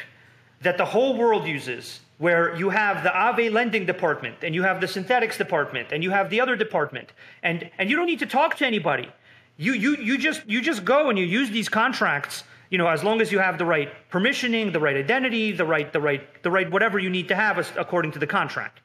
that 0.62 0.78
the 0.78 0.86
whole 0.86 1.18
world 1.18 1.46
uses, 1.46 2.00
where 2.20 2.56
you 2.56 2.70
have 2.70 3.04
the 3.04 3.10
Aave 3.10 3.52
lending 3.52 3.86
department, 3.86 4.38
and 4.44 4.56
you 4.56 4.64
have 4.64 4.80
the 4.80 4.88
Synthetix 4.88 5.38
department, 5.38 5.90
and 5.92 6.06
you 6.06 6.12
have 6.12 6.30
the 6.30 6.40
other 6.40 6.56
department, 6.56 7.12
and 7.44 7.70
and 7.78 7.90
you 7.90 7.98
don't 7.98 8.06
need 8.06 8.20
to 8.20 8.26
talk 8.26 8.56
to 8.60 8.66
anybody. 8.66 9.10
You 9.58 9.74
you 9.74 9.98
you 9.98 10.18
just 10.18 10.48
you 10.48 10.62
just 10.62 10.86
go 10.86 11.10
and 11.10 11.20
you 11.20 11.26
use 11.26 11.50
these 11.50 11.68
contracts. 11.68 12.46
You 12.70 12.78
know, 12.78 12.88
as 12.88 13.04
long 13.04 13.20
as 13.20 13.30
you 13.30 13.40
have 13.40 13.58
the 13.58 13.66
right 13.66 13.90
permissioning, 14.10 14.72
the 14.72 14.80
right 14.80 14.96
identity, 14.96 15.52
the 15.52 15.66
right 15.66 15.92
the 15.92 16.00
right 16.00 16.24
the 16.44 16.50
right 16.50 16.72
whatever 16.72 16.98
you 16.98 17.10
need 17.10 17.28
to 17.28 17.36
have 17.36 17.58
according 17.78 18.14
to 18.14 18.20
the 18.20 18.28
contract. 18.28 18.80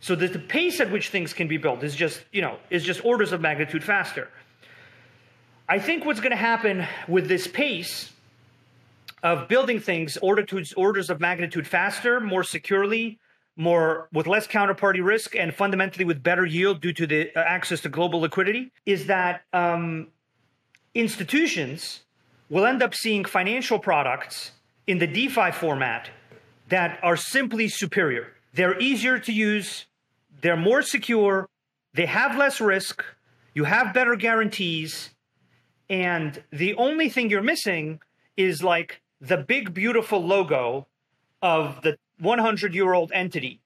So 0.00 0.14
that 0.14 0.32
the 0.32 0.38
pace 0.38 0.80
at 0.80 0.90
which 0.90 1.10
things 1.10 1.34
can 1.34 1.48
be 1.48 1.58
built 1.58 1.82
is 1.82 1.94
just 1.94 2.24
you 2.32 2.40
know 2.40 2.56
is 2.70 2.82
just 2.82 3.04
orders 3.04 3.32
of 3.32 3.42
magnitude 3.42 3.84
faster. 3.84 4.30
I 5.70 5.78
think 5.78 6.06
what's 6.06 6.20
going 6.20 6.30
to 6.30 6.36
happen 6.36 6.86
with 7.08 7.28
this 7.28 7.46
pace 7.46 8.10
of 9.22 9.48
building 9.48 9.80
things 9.80 10.16
orders 10.16 11.10
of 11.10 11.20
magnitude 11.20 11.66
faster, 11.66 12.20
more 12.20 12.42
securely, 12.42 13.18
more 13.54 14.08
with 14.10 14.26
less 14.26 14.46
counterparty 14.46 15.04
risk, 15.04 15.36
and 15.36 15.54
fundamentally 15.54 16.06
with 16.06 16.22
better 16.22 16.46
yield 16.46 16.80
due 16.80 16.94
to 16.94 17.06
the 17.06 17.36
uh, 17.36 17.40
access 17.40 17.82
to 17.82 17.90
global 17.90 18.20
liquidity 18.20 18.72
is 18.86 19.08
that 19.08 19.42
um, 19.52 20.06
institutions 20.94 22.00
will 22.48 22.64
end 22.64 22.82
up 22.82 22.94
seeing 22.94 23.26
financial 23.26 23.78
products 23.78 24.52
in 24.86 24.98
the 24.98 25.06
DeFi 25.06 25.50
format 25.50 26.08
that 26.70 26.98
are 27.02 27.16
simply 27.16 27.68
superior. 27.68 28.32
They're 28.54 28.80
easier 28.80 29.18
to 29.18 29.32
use, 29.32 29.84
they're 30.40 30.56
more 30.56 30.80
secure, 30.80 31.46
they 31.92 32.06
have 32.06 32.38
less 32.38 32.58
risk, 32.58 33.04
you 33.52 33.64
have 33.64 33.92
better 33.92 34.16
guarantees, 34.16 35.10
and 35.90 36.42
the 36.50 36.74
only 36.74 37.08
thing 37.08 37.30
you're 37.30 37.42
missing 37.42 38.00
is 38.36 38.62
like 38.62 39.00
the 39.20 39.36
big 39.36 39.74
beautiful 39.74 40.24
logo 40.24 40.86
of 41.42 41.82
the 41.82 41.98
100 42.20 42.74
year 42.74 42.92
old 42.92 43.10
entity 43.12 43.60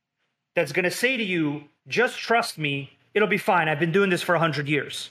that's 0.55 0.73
going 0.73 0.85
to 0.85 0.91
say 0.91 1.17
to 1.17 1.25
you 1.25 1.65
just 1.89 2.19
trust 2.19 2.59
me 2.59 2.97
it'll 3.15 3.29
be 3.29 3.39
fine 3.39 3.69
i've 3.69 3.81
been 3.81 3.93
doing 3.93 4.11
this 4.11 4.23
for 4.23 4.35
100 4.35 4.69
years 4.69 5.11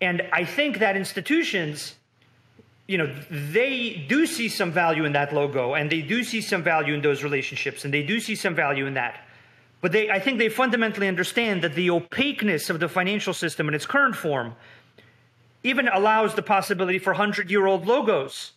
And 0.00 0.22
I 0.32 0.44
think 0.44 0.78
that 0.80 0.96
institutions, 0.96 1.94
you 2.86 2.98
know, 2.98 3.08
they 3.30 4.04
do 4.08 4.26
see 4.26 4.48
some 4.48 4.70
value 4.72 5.04
in 5.04 5.12
that 5.12 5.32
logo 5.32 5.74
and 5.74 5.88
they 5.88 6.02
do 6.02 6.22
see 6.24 6.40
some 6.40 6.62
value 6.62 6.94
in 6.94 7.00
those 7.00 7.22
relationships 7.22 7.84
and 7.84 7.94
they 7.94 8.02
do 8.02 8.20
see 8.20 8.34
some 8.34 8.54
value 8.54 8.86
in 8.86 8.94
that. 8.94 9.24
But 9.80 9.92
they, 9.92 10.10
I 10.10 10.18
think 10.18 10.38
they 10.38 10.48
fundamentally 10.48 11.08
understand 11.08 11.62
that 11.62 11.74
the 11.74 11.90
opaqueness 11.90 12.70
of 12.70 12.80
the 12.80 12.88
financial 12.88 13.32
system 13.32 13.68
in 13.68 13.74
its 13.74 13.86
current 13.86 14.16
form 14.16 14.56
even 15.64 15.88
allows 15.88 16.34
the 16.34 16.42
possibility 16.42 16.98
for 16.98 17.12
100 17.12 17.50
year 17.50 17.66
old 17.66 17.86
logos 17.86 18.52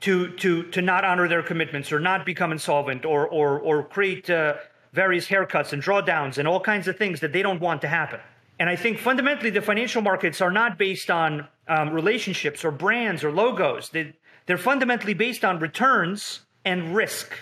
to, 0.00 0.32
to, 0.36 0.64
to 0.64 0.82
not 0.82 1.04
honor 1.04 1.28
their 1.28 1.42
commitments 1.42 1.92
or 1.92 2.00
not 2.00 2.26
become 2.26 2.50
insolvent 2.50 3.04
or, 3.04 3.28
or, 3.28 3.60
or 3.60 3.84
create 3.84 4.28
uh, 4.28 4.54
various 4.92 5.28
haircuts 5.28 5.72
and 5.72 5.82
drawdowns 5.82 6.38
and 6.38 6.48
all 6.48 6.60
kinds 6.60 6.88
of 6.88 6.96
things 6.96 7.20
that 7.20 7.32
they 7.32 7.42
don't 7.42 7.60
want 7.60 7.80
to 7.82 7.88
happen. 7.88 8.18
And 8.58 8.68
I 8.68 8.76
think 8.76 8.98
fundamentally 8.98 9.50
the 9.50 9.60
financial 9.60 10.02
markets 10.02 10.40
are 10.40 10.50
not 10.50 10.78
based 10.78 11.10
on 11.10 11.46
um, 11.68 11.90
relationships 11.90 12.64
or 12.64 12.70
brands 12.70 13.22
or 13.22 13.30
logos. 13.30 13.90
They, 13.90 14.14
they're 14.46 14.58
fundamentally 14.58 15.14
based 15.14 15.44
on 15.44 15.58
returns 15.58 16.40
and 16.64 16.94
risk. 16.94 17.32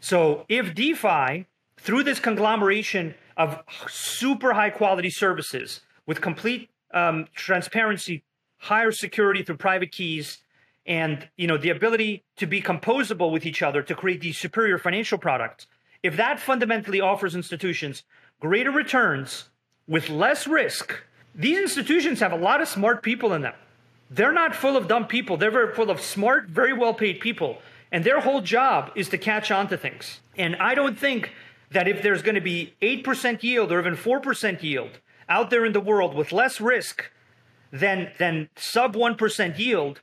So 0.00 0.44
if 0.48 0.74
DeFi, 0.74 1.46
through 1.78 2.04
this 2.04 2.20
conglomeration 2.20 3.14
of 3.36 3.62
super 3.88 4.52
high 4.52 4.70
quality 4.70 5.10
services 5.10 5.80
with 6.06 6.20
complete 6.20 6.69
um, 6.92 7.26
transparency, 7.34 8.24
higher 8.58 8.92
security 8.92 9.42
through 9.42 9.56
private 9.56 9.92
keys, 9.92 10.38
and 10.86 11.28
you 11.36 11.46
know 11.46 11.56
the 11.56 11.70
ability 11.70 12.24
to 12.36 12.46
be 12.46 12.60
composable 12.60 13.30
with 13.30 13.46
each 13.46 13.62
other 13.62 13.82
to 13.82 13.94
create 13.94 14.20
these 14.20 14.38
superior 14.38 14.78
financial 14.78 15.18
products. 15.18 15.66
If 16.02 16.16
that 16.16 16.40
fundamentally 16.40 17.00
offers 17.00 17.34
institutions 17.34 18.04
greater 18.40 18.70
returns 18.70 19.50
with 19.86 20.08
less 20.08 20.46
risk 20.46 21.02
these 21.34 21.58
institutions 21.58 22.20
have 22.20 22.32
a 22.32 22.36
lot 22.36 22.60
of 22.60 22.68
smart 22.68 23.02
people 23.02 23.32
in 23.34 23.42
them. 23.42 23.54
They're 24.10 24.32
not 24.32 24.54
full 24.54 24.76
of 24.76 24.88
dumb 24.88 25.06
people. 25.06 25.36
They're 25.36 25.50
very 25.50 25.74
full 25.74 25.90
of 25.90 26.00
smart 26.00 26.48
very 26.48 26.72
well 26.72 26.94
paid 26.94 27.20
people. 27.20 27.58
And 27.92 28.04
their 28.04 28.20
whole 28.20 28.40
job 28.40 28.90
is 28.94 29.08
to 29.10 29.18
catch 29.18 29.50
on 29.50 29.68
to 29.68 29.76
things. 29.76 30.20
And 30.36 30.56
i 30.56 30.74
don't 30.74 30.98
think 30.98 31.32
that 31.70 31.86
if 31.86 32.02
there's 32.02 32.22
going 32.22 32.34
to 32.34 32.40
be 32.40 32.74
8% 32.82 33.42
yield 33.44 33.70
or 33.70 33.78
even 33.78 33.94
4% 33.94 34.62
yield 34.62 34.98
out 35.30 35.48
there 35.48 35.64
in 35.64 35.72
the 35.72 35.80
world 35.80 36.14
with 36.14 36.32
less 36.32 36.60
risk 36.60 37.10
than 37.72 38.10
than 38.18 38.48
sub 38.56 38.94
1% 38.94 39.58
yield 39.58 40.00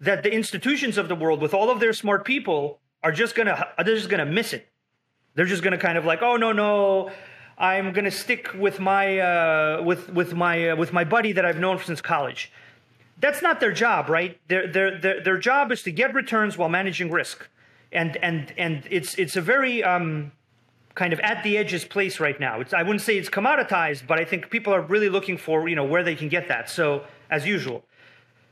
that 0.00 0.22
the 0.22 0.32
institutions 0.32 0.96
of 0.96 1.08
the 1.08 1.16
world, 1.16 1.42
with 1.42 1.52
all 1.52 1.70
of 1.70 1.80
their 1.80 1.92
smart 1.92 2.24
people, 2.24 2.78
are 3.02 3.12
just 3.12 3.34
gonna 3.34 3.66
they're 3.76 3.96
just 3.96 4.08
gonna 4.08 4.24
miss 4.24 4.52
it. 4.52 4.68
They're 5.34 5.46
just 5.46 5.62
gonna 5.62 5.78
kind 5.78 5.98
of 5.98 6.04
like, 6.04 6.22
oh 6.22 6.36
no 6.36 6.52
no, 6.52 7.10
I'm 7.58 7.92
gonna 7.92 8.10
stick 8.10 8.54
with 8.54 8.78
my 8.78 9.18
uh, 9.18 9.82
with 9.82 10.08
with 10.10 10.34
my 10.34 10.70
uh, 10.70 10.76
with 10.76 10.92
my 10.92 11.04
buddy 11.04 11.32
that 11.32 11.44
I've 11.44 11.58
known 11.58 11.78
since 11.80 12.00
college. 12.00 12.52
That's 13.20 13.42
not 13.42 13.58
their 13.58 13.72
job, 13.72 14.08
right? 14.08 14.38
Their, 14.48 14.68
their 14.68 14.98
their 15.00 15.22
their 15.22 15.38
job 15.38 15.72
is 15.72 15.82
to 15.82 15.90
get 15.90 16.14
returns 16.14 16.56
while 16.56 16.68
managing 16.68 17.10
risk, 17.10 17.48
and 17.90 18.16
and 18.18 18.54
and 18.56 18.86
it's 18.90 19.16
it's 19.16 19.34
a 19.34 19.40
very 19.40 19.82
um, 19.82 20.30
kind 20.98 21.12
of 21.12 21.20
at 21.20 21.44
the 21.44 21.56
edges 21.56 21.84
place 21.84 22.18
right 22.18 22.38
now. 22.40 22.60
It's 22.60 22.74
I 22.74 22.82
wouldn't 22.82 23.02
say 23.02 23.16
it's 23.16 23.30
commoditized, 23.30 24.06
but 24.08 24.18
I 24.18 24.24
think 24.24 24.50
people 24.50 24.74
are 24.74 24.82
really 24.82 25.08
looking 25.08 25.38
for 25.38 25.68
you 25.68 25.76
know 25.76 25.84
where 25.84 26.02
they 26.02 26.16
can 26.16 26.28
get 26.28 26.48
that. 26.48 26.68
So 26.68 27.04
as 27.30 27.46
usual. 27.46 27.84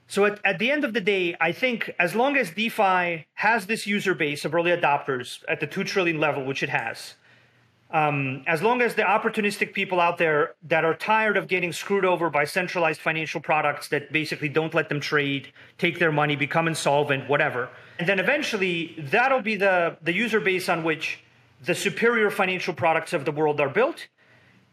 So 0.09 0.25
at, 0.25 0.39
at 0.45 0.61
the 0.61 0.71
end 0.71 0.85
of 0.85 0.93
the 0.95 1.01
day, 1.01 1.37
I 1.41 1.51
think 1.51 1.91
as 1.99 2.15
long 2.15 2.37
as 2.37 2.51
DeFi 2.51 3.27
has 3.35 3.67
this 3.67 3.89
user 3.89 4.15
base 4.15 4.45
of 4.45 4.55
early 4.55 4.71
adopters 4.71 5.43
at 5.49 5.59
the 5.59 5.67
2 5.67 5.83
trillion 5.83 6.21
level, 6.21 6.45
which 6.45 6.63
it 6.63 6.69
has, 6.69 7.15
um, 7.91 8.45
as 8.47 8.63
long 8.63 8.81
as 8.83 8.95
the 8.95 9.03
opportunistic 9.03 9.73
people 9.73 9.99
out 10.01 10.17
there 10.17 10.55
that 10.63 10.85
are 10.85 10.95
tired 10.95 11.37
of 11.37 11.49
getting 11.49 11.73
screwed 11.73 12.05
over 12.05 12.31
by 12.31 12.45
centralized 12.45 13.01
financial 13.01 13.41
products 13.41 13.89
that 13.89 14.13
basically 14.13 14.49
don't 14.49 14.75
let 14.75 14.89
them 14.89 15.01
trade, 15.01 15.53
take 15.79 15.99
their 15.99 16.13
money, 16.13 16.37
become 16.37 16.69
insolvent, 16.69 17.29
whatever, 17.29 17.69
and 17.99 18.09
then 18.09 18.21
eventually 18.21 18.95
that'll 19.11 19.43
be 19.43 19.57
the, 19.57 19.97
the 20.03 20.13
user 20.13 20.39
base 20.39 20.69
on 20.69 20.85
which 20.85 21.19
the 21.65 21.75
superior 21.75 22.31
financial 22.31 22.75
products 22.75 23.13
of 23.13 23.25
the 23.25 23.33
world 23.33 23.61
are 23.61 23.69
built, 23.69 24.09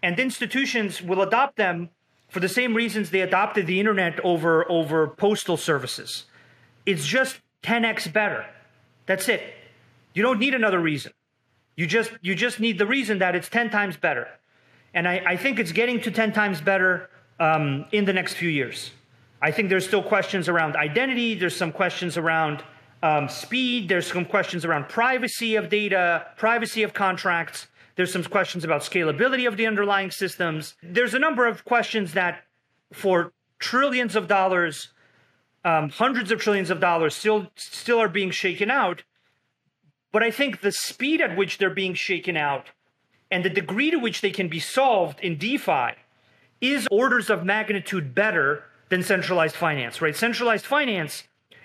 and 0.02 0.20
institutions 0.20 1.02
will 1.02 1.22
adopt 1.22 1.56
them 1.56 1.90
for 2.30 2.40
the 2.40 2.50
same 2.50 2.74
reasons 2.74 3.10
they 3.10 3.22
adopted 3.22 3.68
the 3.68 3.80
internet 3.80 4.20
over 4.22 4.70
over 4.70 5.08
postal 5.08 5.58
services. 5.58 6.26
It's 6.86 7.06
just 7.06 7.40
10x 7.64 8.12
better. 8.12 8.46
That's 9.06 9.30
it. 9.30 9.42
You 10.14 10.24
don't 10.24 10.40
need 10.40 10.54
another 10.54 10.80
reason. 10.80 11.14
You 11.76 11.88
just 11.88 12.12
you 12.22 12.36
just 12.36 12.60
need 12.60 12.78
the 12.78 12.86
reason 12.86 13.20
that 13.20 13.36
it's 13.36 13.50
10 13.50 13.70
times 13.70 13.98
better. 13.98 14.28
And 14.94 15.08
I, 15.08 15.24
I 15.26 15.38
think 15.38 15.60
it's 15.60 15.72
getting 15.72 16.02
to 16.02 16.12
10 16.12 16.34
times 16.34 16.62
better 16.62 17.10
um, 17.40 17.86
in 17.92 18.06
the 18.06 18.14
next 18.14 18.34
few 18.34 18.50
years. 18.50 18.92
I 19.42 19.52
think 19.52 19.70
there's 19.70 19.86
still 19.86 20.04
questions 20.04 20.48
around 20.48 20.76
identity. 20.76 21.36
There's 21.36 21.56
some 21.56 21.72
questions 21.72 22.18
around 22.18 22.64
um, 23.04 23.28
speed. 23.28 23.90
There's 23.90 24.08
some 24.08 24.26
questions 24.26 24.64
around 24.66 24.88
privacy 24.88 25.56
of 25.56 25.70
data, 25.70 26.26
privacy 26.38 26.84
of 26.84 26.94
contracts. 26.94 27.68
There's 27.96 28.12
some 28.12 28.24
questions 28.24 28.64
about 28.64 28.82
scalability 28.82 29.48
of 29.48 29.58
the 29.58 29.68
underlying 29.68 30.10
systems. 30.10 30.76
There's 30.82 31.14
a 31.14 31.20
number 31.20 31.46
of 31.46 31.66
questions 31.66 32.14
that, 32.14 32.46
for 32.94 33.34
trillions 33.60 34.16
of 34.16 34.28
dollars, 34.28 34.94
um, 35.66 35.90
hundreds 35.90 36.32
of 36.32 36.40
trillions 36.40 36.70
of 36.72 36.80
dollars, 36.80 37.14
still 37.14 37.52
still 37.56 38.00
are 38.00 38.10
being 38.10 38.32
shaken 38.32 38.72
out. 38.72 39.04
But 40.14 40.24
I 40.24 40.32
think 40.32 40.62
the 40.62 40.72
speed 40.72 41.22
at 41.22 41.36
which 41.36 41.58
they're 41.58 41.70
being 41.70 41.96
shaken 41.96 42.38
out 42.38 42.68
and 43.30 43.44
the 43.44 43.50
degree 43.50 43.92
to 43.92 43.98
which 43.98 44.22
they 44.22 44.32
can 44.32 44.48
be 44.48 44.60
solved 44.60 45.20
in 45.20 45.38
DeFi 45.38 45.96
is 46.62 46.88
orders 46.90 47.30
of 47.30 47.44
magnitude 47.44 48.16
better 48.16 48.64
than 48.90 49.04
centralized 49.04 49.56
finance, 49.56 50.02
right? 50.02 50.16
Centralized 50.16 50.66
finance 50.66 51.24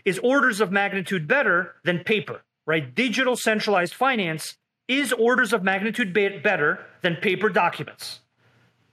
is 0.09 0.19
orders 0.21 0.63
of 0.63 0.73
magnitude 0.73 1.29
better 1.29 1.75
than 1.85 1.99
paper, 2.01 2.41
right? 2.67 2.95
Digital 2.95 3.37
centralized 3.37 3.93
finance 3.93 4.57
is 4.89 5.13
orders 5.13 5.53
of 5.53 5.63
magnitude 5.63 6.15
better 6.15 6.81
than 7.03 7.15
paper 7.17 7.51
documents. 7.51 8.21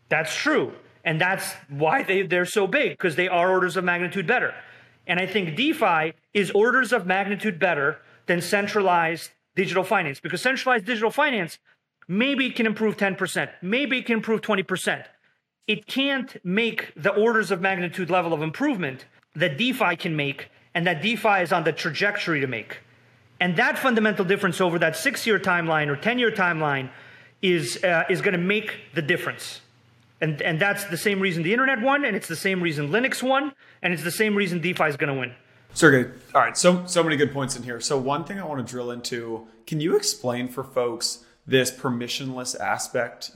That's 0.09 0.35
true. 0.35 0.73
And 1.05 1.21
that's 1.21 1.53
why 1.69 2.03
they, 2.03 2.23
they're 2.23 2.45
so 2.45 2.67
big, 2.67 2.91
because 2.91 3.15
they 3.15 3.29
are 3.29 3.49
orders 3.49 3.77
of 3.77 3.85
magnitude 3.85 4.27
better. 4.27 4.53
And 5.07 5.17
I 5.17 5.25
think 5.25 5.55
DeFi 5.55 6.13
is 6.33 6.51
orders 6.51 6.91
of 6.91 7.05
magnitude 7.05 7.59
better 7.59 7.99
than 8.25 8.41
centralized 8.41 9.29
digital 9.55 9.85
finance, 9.85 10.19
because 10.19 10.41
centralized 10.41 10.85
digital 10.85 11.11
finance, 11.11 11.59
maybe 12.09 12.49
can 12.49 12.65
improve 12.65 12.97
10%, 12.97 13.49
maybe 13.61 14.01
can 14.01 14.17
improve 14.17 14.41
20%. 14.41 15.05
It 15.65 15.87
can't 15.87 16.35
make 16.43 16.91
the 16.95 17.11
orders 17.11 17.51
of 17.51 17.61
magnitude 17.61 18.09
level 18.09 18.33
of 18.33 18.41
improvement 18.41 19.05
that 19.33 19.57
DeFi 19.57 19.95
can 19.95 20.17
make 20.17 20.49
and 20.75 20.85
that 20.85 21.01
DeFi 21.01 21.41
is 21.41 21.51
on 21.51 21.63
the 21.63 21.71
trajectory 21.71 22.41
to 22.41 22.47
make. 22.47 22.77
And 23.39 23.55
that 23.55 23.79
fundamental 23.79 24.25
difference 24.25 24.61
over 24.61 24.77
that 24.79 24.95
six 24.95 25.25
year 25.25 25.39
timeline 25.39 25.87
or 25.87 25.95
10 25.95 26.19
year 26.19 26.31
timeline 26.31 26.89
is, 27.41 27.83
uh, 27.83 28.03
is 28.09 28.21
going 28.21 28.33
to 28.33 28.37
make 28.37 28.75
the 28.93 29.01
difference. 29.01 29.61
And, 30.21 30.41
and 30.41 30.59
that's 30.59 30.85
the 30.85 30.97
same 30.97 31.19
reason 31.19 31.43
the 31.43 31.53
internet 31.53 31.81
won, 31.81 32.05
and 32.05 32.15
it's 32.15 32.27
the 32.27 32.35
same 32.35 32.61
reason 32.61 32.89
Linux 32.89 33.21
won, 33.21 33.53
and 33.81 33.93
it's 33.93 34.03
the 34.03 34.11
same 34.11 34.35
reason 34.35 34.59
DeFi 34.61 34.85
is 34.85 34.97
going 34.97 35.13
to 35.13 35.19
win. 35.19 35.33
Sergey, 35.73 36.09
all 36.33 36.41
right, 36.41 36.57
so 36.57 36.85
so 36.85 37.03
many 37.03 37.17
good 37.17 37.33
points 37.33 37.57
in 37.57 37.63
here. 37.63 37.81
So 37.81 37.97
one 37.97 38.23
thing 38.23 38.39
I 38.39 38.45
want 38.45 38.65
to 38.65 38.71
drill 38.71 38.91
into, 38.91 39.45
can 39.67 39.81
you 39.81 39.97
explain 39.97 40.47
for 40.47 40.63
folks 40.63 41.25
this 41.45 41.69
permissionless 41.69 42.57
aspect 42.57 43.31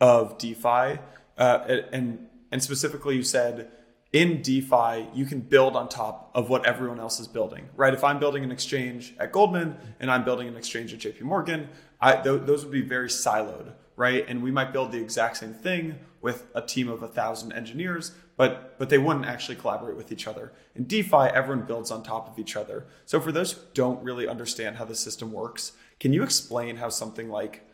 of 0.00 0.38
DeFi? 0.38 1.00
Uh, 1.36 1.80
and 1.92 2.28
and 2.52 2.62
specifically, 2.62 3.16
you 3.16 3.24
said 3.24 3.72
in 4.12 4.42
DeFi, 4.42 5.08
you 5.14 5.24
can 5.24 5.40
build 5.40 5.76
on 5.76 5.88
top 5.88 6.30
of 6.34 6.48
what 6.48 6.66
everyone 6.66 6.98
else 6.98 7.20
is 7.20 7.28
building, 7.28 7.68
right? 7.76 7.94
If 7.94 8.02
I'm 8.02 8.18
building 8.18 8.42
an 8.42 8.50
exchange 8.50 9.14
at 9.20 9.30
Goldman 9.30 9.76
and 10.00 10.10
I'm 10.10 10.24
building 10.24 10.48
an 10.48 10.56
exchange 10.56 10.92
at 10.92 10.98
JP 10.98 11.22
Morgan, 11.22 11.68
I, 12.00 12.16
th- 12.16 12.42
those 12.42 12.64
would 12.64 12.72
be 12.72 12.82
very 12.82 13.08
siloed, 13.08 13.72
right? 13.94 14.24
And 14.26 14.42
we 14.42 14.50
might 14.50 14.72
build 14.72 14.90
the 14.90 14.98
exact 14.98 15.36
same 15.36 15.54
thing 15.54 16.00
with 16.20 16.48
a 16.54 16.62
team 16.62 16.88
of 16.88 17.02
a 17.02 17.08
thousand 17.08 17.52
engineers, 17.52 18.12
but 18.36 18.78
but 18.78 18.88
they 18.88 18.98
wouldn't 18.98 19.26
actually 19.26 19.56
collaborate 19.56 19.96
with 19.96 20.10
each 20.10 20.26
other. 20.26 20.52
In 20.74 20.84
DeFi, 20.84 21.28
everyone 21.32 21.64
builds 21.64 21.90
on 21.90 22.02
top 22.02 22.28
of 22.28 22.38
each 22.38 22.56
other. 22.56 22.86
So 23.06 23.20
for 23.20 23.30
those 23.30 23.52
who 23.52 23.60
don't 23.74 24.02
really 24.02 24.26
understand 24.26 24.76
how 24.76 24.86
the 24.86 24.94
system 24.94 25.32
works, 25.32 25.72
can 26.00 26.12
you 26.12 26.22
explain 26.22 26.76
how 26.76 26.88
something 26.88 27.30
like 27.30 27.66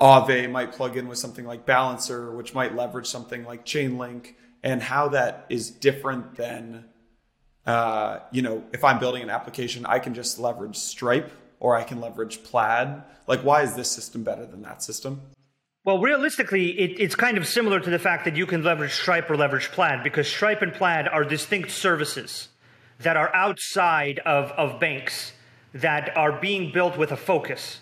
Aave 0.00 0.50
might 0.50 0.72
plug 0.72 0.96
in 0.96 1.06
with 1.06 1.18
something 1.18 1.44
like 1.44 1.66
Balancer, 1.66 2.34
which 2.34 2.54
might 2.54 2.74
leverage 2.74 3.06
something 3.06 3.44
like 3.44 3.64
Chainlink? 3.66 4.34
And 4.64 4.82
how 4.82 5.08
that 5.08 5.44
is 5.48 5.70
different 5.70 6.34
than 6.34 6.86
uh, 7.66 8.18
you 8.32 8.42
know 8.42 8.64
if 8.72 8.82
i'm 8.82 8.98
building 8.98 9.22
an 9.22 9.30
application 9.30 9.86
i 9.86 10.00
can 10.00 10.14
just 10.14 10.40
leverage 10.40 10.76
stripe 10.76 11.30
or 11.60 11.76
i 11.76 11.84
can 11.84 12.00
leverage 12.00 12.42
plaid. 12.42 13.02
Like 13.26 13.40
why 13.40 13.62
is 13.62 13.74
this 13.74 13.90
system 13.90 14.24
better 14.24 14.44
than 14.44 14.62
that 14.62 14.82
system? 14.82 15.22
Well 15.84 16.00
realistically 16.00 16.70
it, 16.78 16.98
it's 16.98 17.14
kind 17.14 17.38
of 17.38 17.46
similar 17.46 17.78
to 17.78 17.90
the 17.90 17.98
fact 17.98 18.24
that 18.24 18.36
you 18.36 18.46
can 18.46 18.64
leverage 18.64 18.94
stripe 18.94 19.30
or 19.30 19.36
leverage 19.36 19.70
plaid 19.70 20.02
because 20.02 20.26
stripe 20.26 20.62
and 20.62 20.72
plaid 20.72 21.06
are 21.06 21.24
distinct 21.24 21.70
services 21.70 22.48
that 23.00 23.16
are 23.16 23.34
outside 23.34 24.18
of, 24.20 24.50
of 24.52 24.80
banks 24.80 25.32
that 25.72 26.16
are 26.16 26.32
being 26.32 26.70
built 26.72 26.96
with 26.96 27.10
a 27.10 27.16
focus. 27.16 27.80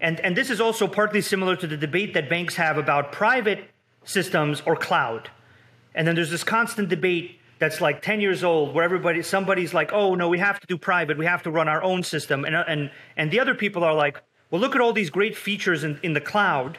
And, 0.00 0.18
and 0.20 0.34
this 0.34 0.48
is 0.48 0.60
also 0.60 0.86
partly 0.86 1.20
similar 1.20 1.56
to 1.56 1.66
the 1.66 1.76
debate 1.76 2.14
that 2.14 2.30
banks 2.30 2.54
have 2.56 2.78
about 2.78 3.12
private 3.12 3.68
systems 4.04 4.62
or 4.64 4.76
cloud 4.76 5.30
And 5.96 6.06
then 6.06 6.14
there's 6.14 6.30
this 6.30 6.44
constant 6.44 6.88
debate 6.88 7.40
that's 7.58 7.80
like 7.80 8.02
10 8.02 8.20
years 8.20 8.44
old 8.44 8.74
where 8.74 8.84
everybody 8.84 9.22
somebody's 9.22 9.72
like 9.72 9.90
oh 9.92 10.14
no 10.14 10.28
we 10.28 10.38
have 10.38 10.60
to 10.60 10.66
do 10.66 10.76
private. 10.76 11.16
We 11.16 11.24
have 11.24 11.42
to 11.44 11.50
run 11.50 11.68
our 11.68 11.82
own 11.82 12.02
system. 12.02 12.44
And 12.44 12.54
and 12.54 12.90
and 13.16 13.30
the 13.30 13.40
other 13.40 13.54
people 13.54 13.82
are 13.82 13.94
like 13.94 14.22
well 14.50 14.60
look 14.60 14.74
at 14.74 14.80
all 14.80 14.92
these 14.92 15.10
great 15.10 15.36
features 15.36 15.82
in, 15.82 15.98
in 16.02 16.12
the 16.12 16.20
cloud. 16.20 16.78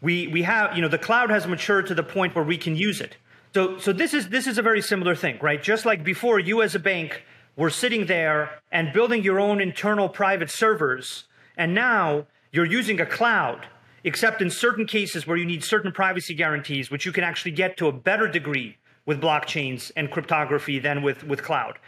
We 0.00 0.28
we 0.28 0.42
have 0.42 0.76
you 0.76 0.80
know 0.80 0.88
the 0.88 0.98
cloud 0.98 1.30
has 1.30 1.46
matured 1.46 1.88
to 1.88 1.94
the 1.94 2.04
point 2.04 2.34
where 2.34 2.44
we 2.44 2.56
can 2.56 2.76
use 2.76 3.00
it. 3.00 3.16
So 3.52 3.78
so 3.78 3.92
this 3.92 4.14
is 4.14 4.28
this 4.28 4.46
is 4.46 4.58
a 4.58 4.62
very 4.62 4.80
similar 4.80 5.16
thing 5.16 5.38
right? 5.42 5.60
Just 5.60 5.84
like 5.84 6.04
before 6.04 6.38
you 6.38 6.62
as 6.62 6.74
a 6.76 6.78
bank 6.78 7.24
were 7.56 7.70
sitting 7.70 8.06
there 8.06 8.62
and 8.70 8.92
building 8.92 9.22
your 9.24 9.40
own 9.40 9.60
internal 9.60 10.08
private 10.08 10.50
servers 10.50 11.24
and 11.56 11.74
now 11.74 12.26
you're 12.52 12.64
using 12.64 13.00
a 13.00 13.06
cloud 13.06 13.66
except 14.04 14.42
in 14.42 14.50
certain 14.50 14.86
cases 14.86 15.26
where 15.26 15.36
you 15.36 15.44
need 15.44 15.62
certain 15.62 15.92
privacy 15.92 16.34
guarantees, 16.34 16.90
which 16.90 17.06
you 17.06 17.12
can 17.12 17.24
actually 17.24 17.52
get 17.52 17.76
to 17.76 17.88
a 17.88 17.92
better 17.92 18.28
degree 18.28 18.76
with 19.06 19.20
blockchains 19.20 19.90
and 19.96 20.10
cryptography 20.10 20.78
than 20.78 21.02
with, 21.02 21.24
with 21.24 21.42
cloud. 21.42 21.78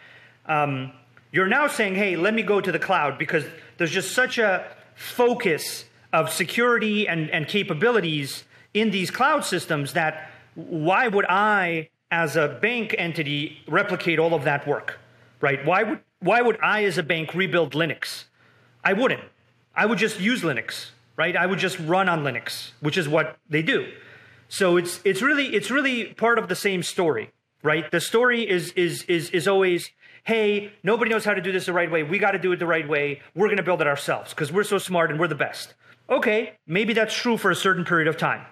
Um, 0.47 0.93
you're 1.33 1.49
now 1.49 1.67
saying, 1.67 1.95
hey, 1.95 2.17
let 2.17 2.35
me 2.35 2.43
go 2.43 2.61
to 2.61 2.71
the 2.71 2.79
cloud 2.79 3.19
because 3.19 3.45
there's 3.79 3.91
just 3.91 4.13
such 4.13 4.39
a 4.39 4.65
focus 4.95 5.85
of 6.13 6.31
security 6.31 7.09
and, 7.09 7.31
and 7.31 7.49
capabilities 7.49 8.45
in 8.73 8.91
these 8.91 9.11
cloud 9.11 9.45
systems 9.45 9.95
that 9.95 10.31
why 10.55 11.09
would 11.09 11.25
I, 11.29 11.89
as 12.11 12.37
a 12.37 12.59
bank 12.63 12.95
entity, 12.97 13.59
replicate 13.67 14.19
all 14.19 14.35
of 14.35 14.45
that 14.45 14.67
work, 14.67 14.99
right? 15.41 15.65
Why 15.65 15.83
would, 15.83 16.01
why 16.21 16.41
would 16.41 16.59
I, 16.63 16.85
as 16.85 16.99
a 16.99 17.03
bank, 17.03 17.35
rebuild 17.35 17.73
Linux? 17.73 18.25
I 18.85 18.93
wouldn't. 18.93 19.25
I 19.75 19.87
would 19.87 19.99
just 19.99 20.21
use 20.21 20.43
Linux 20.43 20.91
right? 21.17 21.37
I 21.37 21.47
would 21.47 21.59
just 21.59 21.79
run 21.81 22.09
on 22.09 22.23
Linux, 22.23 22.71
which 22.81 22.99
is 22.99 23.09
what 23.09 23.37
they 23.49 23.63
do. 23.63 23.93
So 24.49 24.77
it's 24.77 25.01
it's 25.05 25.23
really 25.23 25.55
it's 25.55 25.71
really 25.71 26.07
part 26.07 26.39
of 26.39 26.49
the 26.49 26.55
same 26.55 26.83
story, 26.83 27.31
right? 27.63 27.91
The 27.91 28.01
story 28.01 28.49
is 28.49 28.73
is 28.73 29.03
is 29.05 29.31
is 29.31 29.49
always, 29.49 29.91
hey, 30.25 30.73
nobody 30.83 31.11
knows 31.11 31.25
how 31.25 31.35
to 31.35 31.41
do 31.41 31.53
this 31.53 31.67
the 31.67 31.73
right 31.73 31.91
way. 31.91 32.03
We 32.03 32.19
got 32.19 32.33
to 32.33 32.39
do 32.39 32.53
it 32.53 32.59
the 32.59 32.67
right 32.67 32.89
way. 32.89 33.21
We're 33.35 33.47
going 33.47 33.57
to 33.57 33.63
build 33.63 33.81
it 33.81 33.87
ourselves 33.87 34.31
because 34.31 34.53
we're 34.53 34.65
so 34.65 34.79
smart 34.79 35.11
and 35.11 35.19
we're 35.19 35.29
the 35.29 35.35
best. 35.35 35.75
Okay, 36.09 36.55
maybe 36.67 36.93
that's 36.93 37.15
true 37.15 37.37
for 37.37 37.51
a 37.51 37.57
certain 37.57 37.85
period 37.85 38.09
of 38.09 38.17
time. 38.17 38.45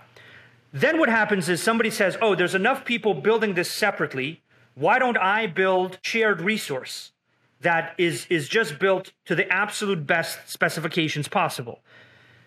Then 0.73 0.99
what 0.99 1.11
happens 1.11 1.49
is 1.49 1.63
somebody 1.63 1.91
says, 1.91 2.17
"Oh, 2.23 2.35
there's 2.35 2.55
enough 2.55 2.85
people 2.85 3.15
building 3.15 3.55
this 3.55 3.71
separately. 3.71 4.43
Why 4.75 4.99
don't 4.99 5.19
I 5.19 5.47
build 5.47 5.99
shared 6.03 6.41
resource 6.41 7.13
that 7.61 7.95
is 7.99 8.27
is 8.31 8.49
just 8.49 8.79
built 8.79 9.13
to 9.27 9.35
the 9.35 9.53
absolute 9.53 10.07
best 10.07 10.49
specifications 10.49 11.29
possible?" 11.29 11.81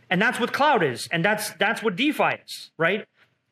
And 0.09 0.21
that's 0.21 0.39
what 0.39 0.53
cloud 0.53 0.83
is. 0.83 1.07
And 1.11 1.23
that's 1.23 1.51
that's 1.51 1.81
what 1.81 1.95
DeFi 1.95 2.41
is, 2.45 2.71
right? 2.77 3.05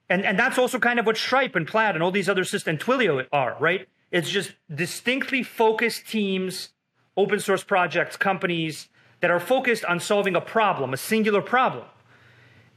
And 0.09 0.25
and 0.25 0.37
that's 0.37 0.57
also 0.57 0.79
kind 0.79 0.99
of 0.99 1.05
what 1.05 1.17
Stripe 1.17 1.55
and 1.55 1.67
Plaid 1.67 1.95
and 1.95 2.03
all 2.03 2.11
these 2.11 2.29
other 2.29 2.43
systems 2.43 2.67
and 2.67 2.79
Twilio 2.79 3.25
are, 3.31 3.57
right? 3.59 3.87
It's 4.11 4.29
just 4.29 4.53
distinctly 4.73 5.41
focused 5.41 6.07
teams, 6.07 6.69
open 7.17 7.39
source 7.39 7.63
projects, 7.63 8.15
companies 8.15 8.89
that 9.21 9.31
are 9.31 9.39
focused 9.39 9.83
on 9.85 9.99
solving 9.99 10.35
a 10.35 10.41
problem, 10.41 10.93
a 10.93 10.97
singular 10.97 11.41
problem. 11.41 11.85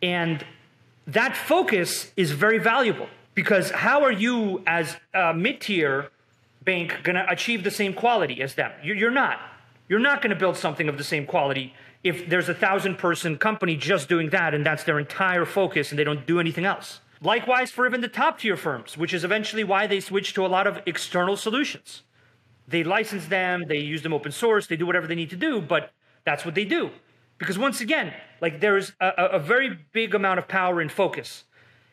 And 0.01 0.47
that 1.07 1.37
focus 1.37 2.13
is 2.17 2.33
very 2.33 2.59
valuable 2.59 3.09
because 3.35 3.71
how 3.71 4.03
are 4.03 4.13
you 4.13 4.63
as 4.67 4.97
a 5.13 5.35
mid-tier 5.35 6.11
bank 6.65 7.01
going 7.03 7.17
to 7.17 7.31
achieve 7.31 7.65
the 7.65 7.71
same 7.71 7.93
quality 7.93 8.41
as 8.41 8.55
them? 8.55 8.73
You're 8.83 9.11
not. 9.11 9.41
You're 9.89 10.01
not 10.01 10.23
going 10.23 10.31
to 10.31 10.37
build 10.37 10.57
something 10.57 10.89
of 10.89 10.99
the 10.99 11.05
same 11.05 11.27
quality 11.27 11.75
if 12.03 12.29
there's 12.29 12.49
a 12.49 12.55
thousand 12.55 12.99
person 12.99 13.39
company 13.39 13.77
just 13.77 14.09
doing 14.09 14.31
that 14.31 14.55
and 14.55 14.65
that's 14.65 14.85
their 14.85 14.99
entire 14.99 15.45
focus 15.45 15.91
and 15.91 15.99
they 15.99 16.05
don't 16.05 16.27
do 16.27 16.41
anything 16.41 16.65
else. 16.65 17.01
Likewise, 17.21 17.71
for 17.71 17.87
even 17.87 18.01
the 18.01 18.09
top 18.09 18.39
tier 18.39 18.57
firms, 18.57 18.97
which 18.97 19.15
is 19.15 19.25
eventually 19.25 19.65
why 19.65 19.87
they 19.87 20.01
switch 20.01 20.35
to 20.35 20.45
a 20.45 20.49
lot 20.49 20.67
of 20.67 20.81
external 20.87 21.37
solutions. 21.37 22.03
They 22.69 22.85
license 22.85 23.27
them, 23.27 23.65
they 23.69 23.79
use 23.79 24.03
them 24.03 24.13
open 24.13 24.33
source, 24.33 24.67
they 24.67 24.77
do 24.77 24.87
whatever 24.87 25.07
they 25.07 25.15
need 25.15 25.31
to 25.31 25.37
do, 25.37 25.61
but 25.61 25.93
that's 26.25 26.45
what 26.45 26.55
they 26.55 26.65
do. 26.65 26.91
Because 27.39 27.59
once 27.59 27.81
again, 27.81 28.13
like 28.41 28.61
there's 28.61 28.93
a, 29.01 29.13
a 29.33 29.39
very 29.39 29.79
big 29.93 30.15
amount 30.15 30.39
of 30.39 30.49
power 30.49 30.81
in 30.81 30.89
focus. 30.89 31.45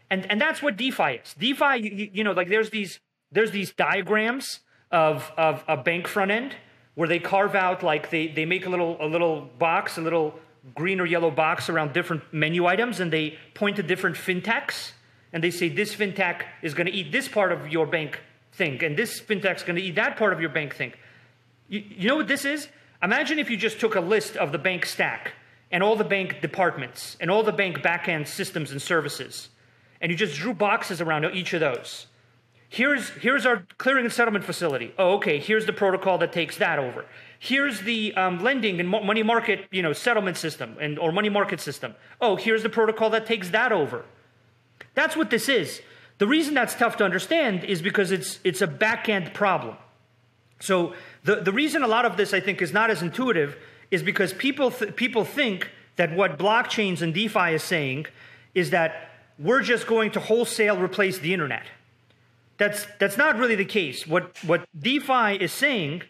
And, 0.10 0.30
and 0.30 0.40
that's 0.40 0.62
what 0.62 0.78
DeFi 0.78 1.22
is. 1.24 1.34
DeFi, 1.38 1.78
you, 1.78 2.10
you 2.14 2.24
know, 2.24 2.34
like 2.34 2.50
there's 2.50 2.70
these 2.70 3.00
there's 3.32 3.52
these 3.52 3.74
diagrams 3.74 4.60
of, 4.92 5.32
of 5.38 5.64
a 5.68 5.76
bank 5.76 6.08
front 6.08 6.32
end 6.32 6.56
where 6.96 7.08
they 7.08 7.20
carve 7.20 7.56
out 7.56 7.84
like 7.84 8.10
they, 8.10 8.28
they 8.28 8.46
make 8.46 8.66
a 8.66 8.70
little 8.70 8.98
a 9.00 9.08
little 9.08 9.42
box, 9.58 9.98
a 9.98 10.02
little 10.02 10.40
green 10.76 11.00
or 11.00 11.06
yellow 11.06 11.32
box 11.32 11.70
around 11.70 11.94
different 11.94 12.22
menu 12.32 12.66
items, 12.66 13.00
and 13.00 13.12
they 13.12 13.38
point 13.54 13.76
to 13.76 13.84
different 13.84 14.16
fintechs, 14.16 14.92
and 15.34 15.44
they 15.44 15.52
say 15.52 15.70
this 15.70 15.96
fintech 15.96 16.44
is 16.62 16.74
going 16.74 16.88
to 16.88 16.94
eat 16.94 17.12
this 17.12 17.28
part 17.28 17.52
of 17.52 17.68
your 17.68 17.86
bank 17.86 18.20
thing, 18.54 18.84
and 18.84 18.96
this 18.96 19.20
fintech 19.20 19.58
is 19.58 19.64
going 19.64 19.76
to 19.76 19.82
eat 19.82 19.96
that 19.96 20.18
part 20.18 20.32
of 20.34 20.40
your 20.40 20.50
bank 20.50 20.76
thing. 20.76 20.94
You, 21.68 21.84
you 21.88 22.08
know 22.08 22.16
what 22.16 22.28
this 22.28 22.46
is? 22.46 22.68
Imagine 23.02 23.40
if 23.40 23.50
you 23.50 23.58
just 23.58 23.80
took 23.80 23.96
a 23.96 24.02
list 24.02 24.38
of 24.38 24.52
the 24.52 24.58
bank 24.58 24.86
stack 24.86 25.34
and 25.72 25.84
all 25.84 25.96
the 25.96 26.06
bank 26.06 26.40
departments 26.42 27.18
and 27.20 27.30
all 27.30 27.44
the 27.44 27.52
bank 27.52 27.80
backend 27.80 28.28
systems 28.28 28.72
and 28.72 28.82
services, 28.82 29.50
and 30.00 30.12
you 30.12 30.18
just 30.18 30.36
drew 30.36 30.54
boxes 30.54 31.02
around 31.02 31.26
each 31.34 31.54
of 31.54 31.60
those 31.60 32.08
here's 32.74 33.10
here's 33.10 33.46
our 33.46 33.66
clearing 33.78 34.04
and 34.04 34.14
settlement 34.14 34.44
facility. 34.44 34.94
Oh, 34.98 35.14
okay. 35.14 35.38
Here's 35.40 35.66
the 35.68 35.74
protocol 35.74 36.18
that 36.18 36.34
takes 36.34 36.58
that 36.58 36.80
over. 36.80 37.06
Here's 37.38 37.82
the 37.82 38.14
um, 38.16 38.44
lending 38.44 38.80
and 38.80 38.90
money 38.90 39.22
market, 39.22 39.68
you 39.70 39.84
know, 39.84 39.94
settlement 39.94 40.38
system 40.38 40.76
and 40.82 40.98
or 40.98 41.12
money 41.12 41.30
market 41.30 41.62
system. 41.62 41.94
Oh, 42.20 42.36
here's 42.36 42.64
the 42.64 42.70
protocol 42.70 43.12
that 43.12 43.28
takes 43.28 43.50
that 43.52 43.72
over. 43.72 44.06
That's 44.96 45.16
what 45.16 45.30
this 45.30 45.50
is. 45.50 45.82
The 46.18 46.26
reason 46.26 46.56
that's 46.56 46.74
tough 46.74 46.98
to 46.98 47.04
understand 47.04 47.64
is 47.64 47.82
because 47.82 48.12
it's 48.12 48.40
it's 48.44 48.62
a 48.62 48.68
back 48.68 49.08
end 49.08 49.34
problem. 49.34 49.78
So 50.60 50.94
the, 51.24 51.36
the 51.36 51.52
reason 51.52 51.84
a 51.84 51.88
lot 51.88 52.06
of 52.06 52.18
this 52.18 52.34
I 52.34 52.40
think 52.40 52.62
is 52.62 52.74
not 52.74 52.90
as 52.90 53.04
intuitive 53.04 53.56
is 53.92 54.02
because 54.02 54.34
people 54.34 54.72
th- 54.72 54.96
people 54.96 55.26
think 55.26 55.70
that 55.98 56.16
what 56.16 56.40
blockchains 56.40 57.04
and 57.04 57.14
DeFi 57.14 57.54
is 57.54 57.62
saying 57.62 58.08
is 58.56 58.72
that 58.72 59.12
we're 59.38 59.62
just 59.62 59.86
going 59.86 60.10
to 60.12 60.20
wholesale 60.20 60.80
replace 60.80 61.20
the 61.20 61.34
internet. 61.34 61.66
That's 62.58 62.86
that's 63.00 63.18
not 63.18 63.38
really 63.38 63.56
the 63.56 63.66
case. 63.66 64.08
What 64.08 64.38
what 64.44 64.68
DeFi 64.78 65.36
is 65.44 65.52
saying 65.52 66.04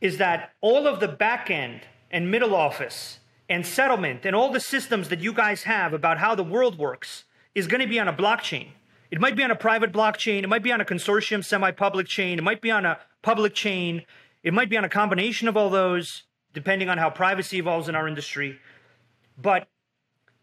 is 0.00 0.18
that 0.18 0.52
all 0.60 0.86
of 0.86 1.00
the 1.00 1.08
back 1.08 1.50
end 1.50 1.82
and 2.10 2.30
middle 2.30 2.54
office 2.54 3.20
and 3.48 3.66
settlement 3.66 4.24
and 4.24 4.34
all 4.34 4.50
the 4.50 4.60
systems 4.60 5.08
that 5.08 5.20
you 5.20 5.32
guys 5.32 5.64
have 5.64 5.92
about 5.92 6.18
how 6.18 6.34
the 6.34 6.44
world 6.44 6.78
works 6.78 7.24
is 7.54 7.66
going 7.66 7.80
to 7.80 7.86
be 7.86 8.00
on 8.00 8.08
a 8.08 8.12
blockchain. 8.12 8.68
It 9.10 9.20
might 9.20 9.36
be 9.36 9.44
on 9.44 9.50
a 9.50 9.56
private 9.56 9.92
blockchain, 9.92 10.42
it 10.42 10.48
might 10.48 10.62
be 10.62 10.72
on 10.72 10.80
a 10.80 10.84
consortium 10.84 11.44
semi-public 11.44 12.06
chain, 12.06 12.38
it 12.38 12.42
might 12.42 12.60
be 12.60 12.70
on 12.70 12.84
a 12.84 12.98
public 13.22 13.54
chain, 13.54 14.02
it 14.42 14.52
might 14.52 14.70
be 14.70 14.76
on 14.76 14.84
a 14.84 14.88
combination 14.88 15.48
of 15.48 15.56
all 15.56 15.70
those 15.70 16.24
depending 16.52 16.88
on 16.88 16.98
how 16.98 17.10
privacy 17.10 17.58
evolves 17.58 17.88
in 17.88 17.94
our 17.94 18.08
industry. 18.08 18.58
But 19.36 19.68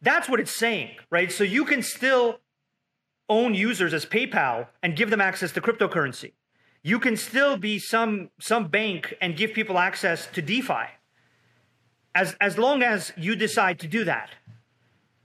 that's 0.01 0.27
what 0.27 0.39
it's 0.39 0.55
saying, 0.55 0.91
right? 1.09 1.31
So 1.31 1.43
you 1.43 1.65
can 1.65 1.81
still 1.81 2.39
own 3.31 3.55
users 3.55 3.93
as 3.93 4.05
PayPal 4.05 4.67
and 4.83 4.95
give 4.95 5.09
them 5.09 5.21
access 5.21 5.51
to 5.53 5.61
cryptocurrency. 5.61 6.33
You 6.83 6.99
can 6.99 7.15
still 7.15 7.55
be 7.57 7.79
some 7.79 8.29
some 8.39 8.67
bank 8.67 9.15
and 9.21 9.37
give 9.37 9.53
people 9.53 9.77
access 9.79 10.27
to 10.35 10.41
DeFi, 10.41 10.85
as 12.13 12.35
as 12.41 12.57
long 12.57 12.83
as 12.83 13.13
you 13.15 13.35
decide 13.35 13.79
to 13.79 13.87
do 13.87 14.03
that. 14.03 14.29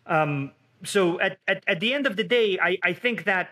Um, 0.06 0.52
so 0.84 1.18
at, 1.20 1.38
at 1.48 1.64
at 1.66 1.80
the 1.80 1.92
end 1.92 2.06
of 2.06 2.14
the 2.16 2.24
day, 2.24 2.58
I, 2.62 2.78
I 2.82 2.92
think 2.92 3.24
that 3.24 3.50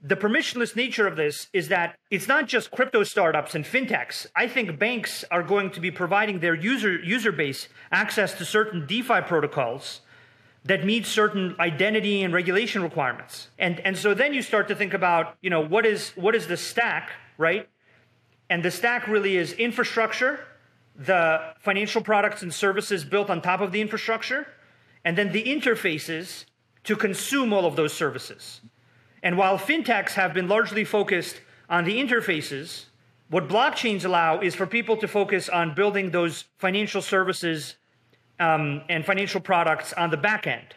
the 0.00 0.16
permissionless 0.16 0.76
nature 0.76 1.06
of 1.06 1.16
this 1.16 1.48
is 1.52 1.68
that 1.68 1.98
it's 2.10 2.28
not 2.28 2.46
just 2.46 2.70
crypto 2.70 3.02
startups 3.02 3.54
and 3.56 3.64
fintechs. 3.64 4.26
I 4.36 4.46
think 4.46 4.78
banks 4.78 5.24
are 5.30 5.42
going 5.42 5.70
to 5.70 5.80
be 5.80 5.90
providing 5.90 6.40
their 6.40 6.54
user 6.54 6.94
user 7.02 7.32
base 7.32 7.68
access 7.90 8.34
to 8.34 8.44
certain 8.44 8.86
DeFi 8.86 9.22
protocols 9.22 10.02
that 10.66 10.84
meet 10.84 11.06
certain 11.06 11.54
identity 11.60 12.22
and 12.22 12.34
regulation 12.34 12.82
requirements. 12.82 13.48
And, 13.58 13.80
and 13.80 13.96
so 13.96 14.14
then 14.14 14.34
you 14.34 14.42
start 14.42 14.68
to 14.68 14.74
think 14.74 14.94
about, 14.94 15.36
you 15.40 15.50
know, 15.50 15.60
what 15.60 15.86
is, 15.86 16.10
what 16.10 16.34
is 16.34 16.46
the 16.46 16.56
stack, 16.56 17.10
right? 17.38 17.68
And 18.50 18.62
the 18.62 18.70
stack 18.70 19.06
really 19.06 19.36
is 19.36 19.52
infrastructure, 19.52 20.40
the 20.96 21.54
financial 21.60 22.02
products 22.02 22.42
and 22.42 22.52
services 22.52 23.04
built 23.04 23.30
on 23.30 23.42
top 23.42 23.60
of 23.60 23.72
the 23.72 23.80
infrastructure, 23.80 24.46
and 25.04 25.16
then 25.16 25.32
the 25.32 25.44
interfaces 25.44 26.46
to 26.84 26.96
consume 26.96 27.52
all 27.52 27.66
of 27.66 27.76
those 27.76 27.92
services. 27.92 28.60
And 29.22 29.36
while 29.36 29.58
fintechs 29.58 30.12
have 30.12 30.34
been 30.34 30.48
largely 30.48 30.84
focused 30.84 31.40
on 31.68 31.84
the 31.84 32.00
interfaces, 32.00 32.86
what 33.28 33.48
blockchains 33.48 34.04
allow 34.04 34.40
is 34.40 34.54
for 34.54 34.66
people 34.66 34.96
to 34.98 35.08
focus 35.08 35.48
on 35.48 35.74
building 35.74 36.10
those 36.10 36.44
financial 36.58 37.02
services 37.02 37.76
um, 38.38 38.82
and 38.88 39.04
financial 39.04 39.40
products 39.40 39.92
on 39.92 40.10
the 40.10 40.16
back 40.16 40.46
end. 40.46 40.74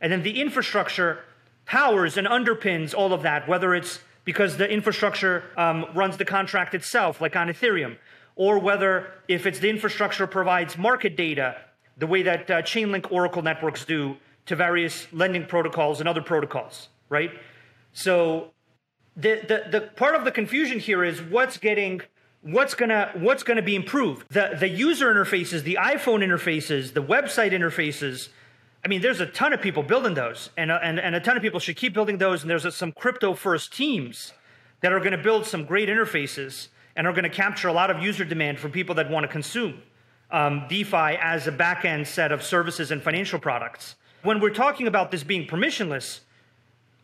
And 0.00 0.12
then 0.12 0.22
the 0.22 0.40
infrastructure 0.40 1.24
powers 1.66 2.16
and 2.16 2.26
underpins 2.26 2.94
all 2.94 3.12
of 3.12 3.22
that, 3.22 3.48
whether 3.48 3.74
it's 3.74 4.00
because 4.24 4.56
the 4.56 4.70
infrastructure 4.70 5.44
um, 5.56 5.86
runs 5.94 6.16
the 6.16 6.24
contract 6.24 6.74
itself, 6.74 7.20
like 7.20 7.36
on 7.36 7.48
Ethereum, 7.48 7.96
or 8.36 8.58
whether 8.58 9.12
if 9.28 9.46
it's 9.46 9.58
the 9.58 9.68
infrastructure 9.68 10.26
provides 10.26 10.76
market 10.78 11.16
data, 11.16 11.56
the 11.96 12.06
way 12.06 12.22
that 12.22 12.50
uh, 12.50 12.62
Chainlink 12.62 13.10
Oracle 13.12 13.42
networks 13.42 13.84
do 13.84 14.16
to 14.46 14.56
various 14.56 15.06
lending 15.12 15.46
protocols 15.46 16.00
and 16.00 16.08
other 16.08 16.22
protocols, 16.22 16.88
right? 17.08 17.30
So 17.92 18.50
the, 19.16 19.40
the, 19.46 19.70
the 19.70 19.80
part 19.96 20.14
of 20.14 20.24
the 20.24 20.30
confusion 20.30 20.78
here 20.78 21.04
is 21.04 21.20
what's 21.20 21.56
getting 21.58 22.00
what's 22.42 22.74
gonna 22.74 23.12
what's 23.14 23.42
gonna 23.42 23.62
be 23.62 23.76
improved. 23.76 24.26
The 24.30 24.56
the 24.58 24.68
user 24.68 25.12
interfaces, 25.12 25.62
the 25.62 25.78
iPhone 25.80 26.24
interfaces, 26.24 26.92
the 26.92 27.02
website 27.02 27.52
interfaces. 27.52 28.28
I 28.84 28.88
mean, 28.88 29.02
there's 29.02 29.20
a 29.20 29.26
ton 29.26 29.52
of 29.52 29.60
people 29.60 29.82
building 29.82 30.14
those, 30.14 30.50
and 30.56 30.70
and 30.70 30.98
and 30.98 31.14
a 31.14 31.20
ton 31.20 31.36
of 31.36 31.42
people 31.42 31.60
should 31.60 31.76
keep 31.76 31.92
building 31.92 32.18
those. 32.18 32.42
And 32.42 32.50
there's 32.50 32.64
a, 32.64 32.72
some 32.72 32.92
crypto 32.92 33.34
first 33.34 33.72
teams 33.72 34.32
that 34.80 34.92
are 34.92 35.00
going 35.00 35.12
to 35.12 35.18
build 35.18 35.46
some 35.46 35.64
great 35.64 35.88
interfaces 35.88 36.68
and 36.96 37.06
are 37.06 37.12
going 37.12 37.24
to 37.24 37.30
capture 37.30 37.68
a 37.68 37.72
lot 37.72 37.90
of 37.90 38.02
user 38.02 38.24
demand 38.24 38.58
from 38.58 38.70
people 38.70 38.94
that 38.94 39.10
want 39.10 39.24
to 39.24 39.28
consume 39.28 39.82
um, 40.30 40.66
DeFi 40.68 41.18
as 41.20 41.46
a 41.46 41.52
back 41.52 41.84
end 41.84 42.06
set 42.06 42.32
of 42.32 42.42
services 42.42 42.90
and 42.90 43.02
financial 43.02 43.38
products. 43.38 43.96
When 44.22 44.40
we're 44.40 44.54
talking 44.54 44.86
about 44.86 45.10
this 45.10 45.22
being 45.22 45.46
permissionless, 45.46 46.20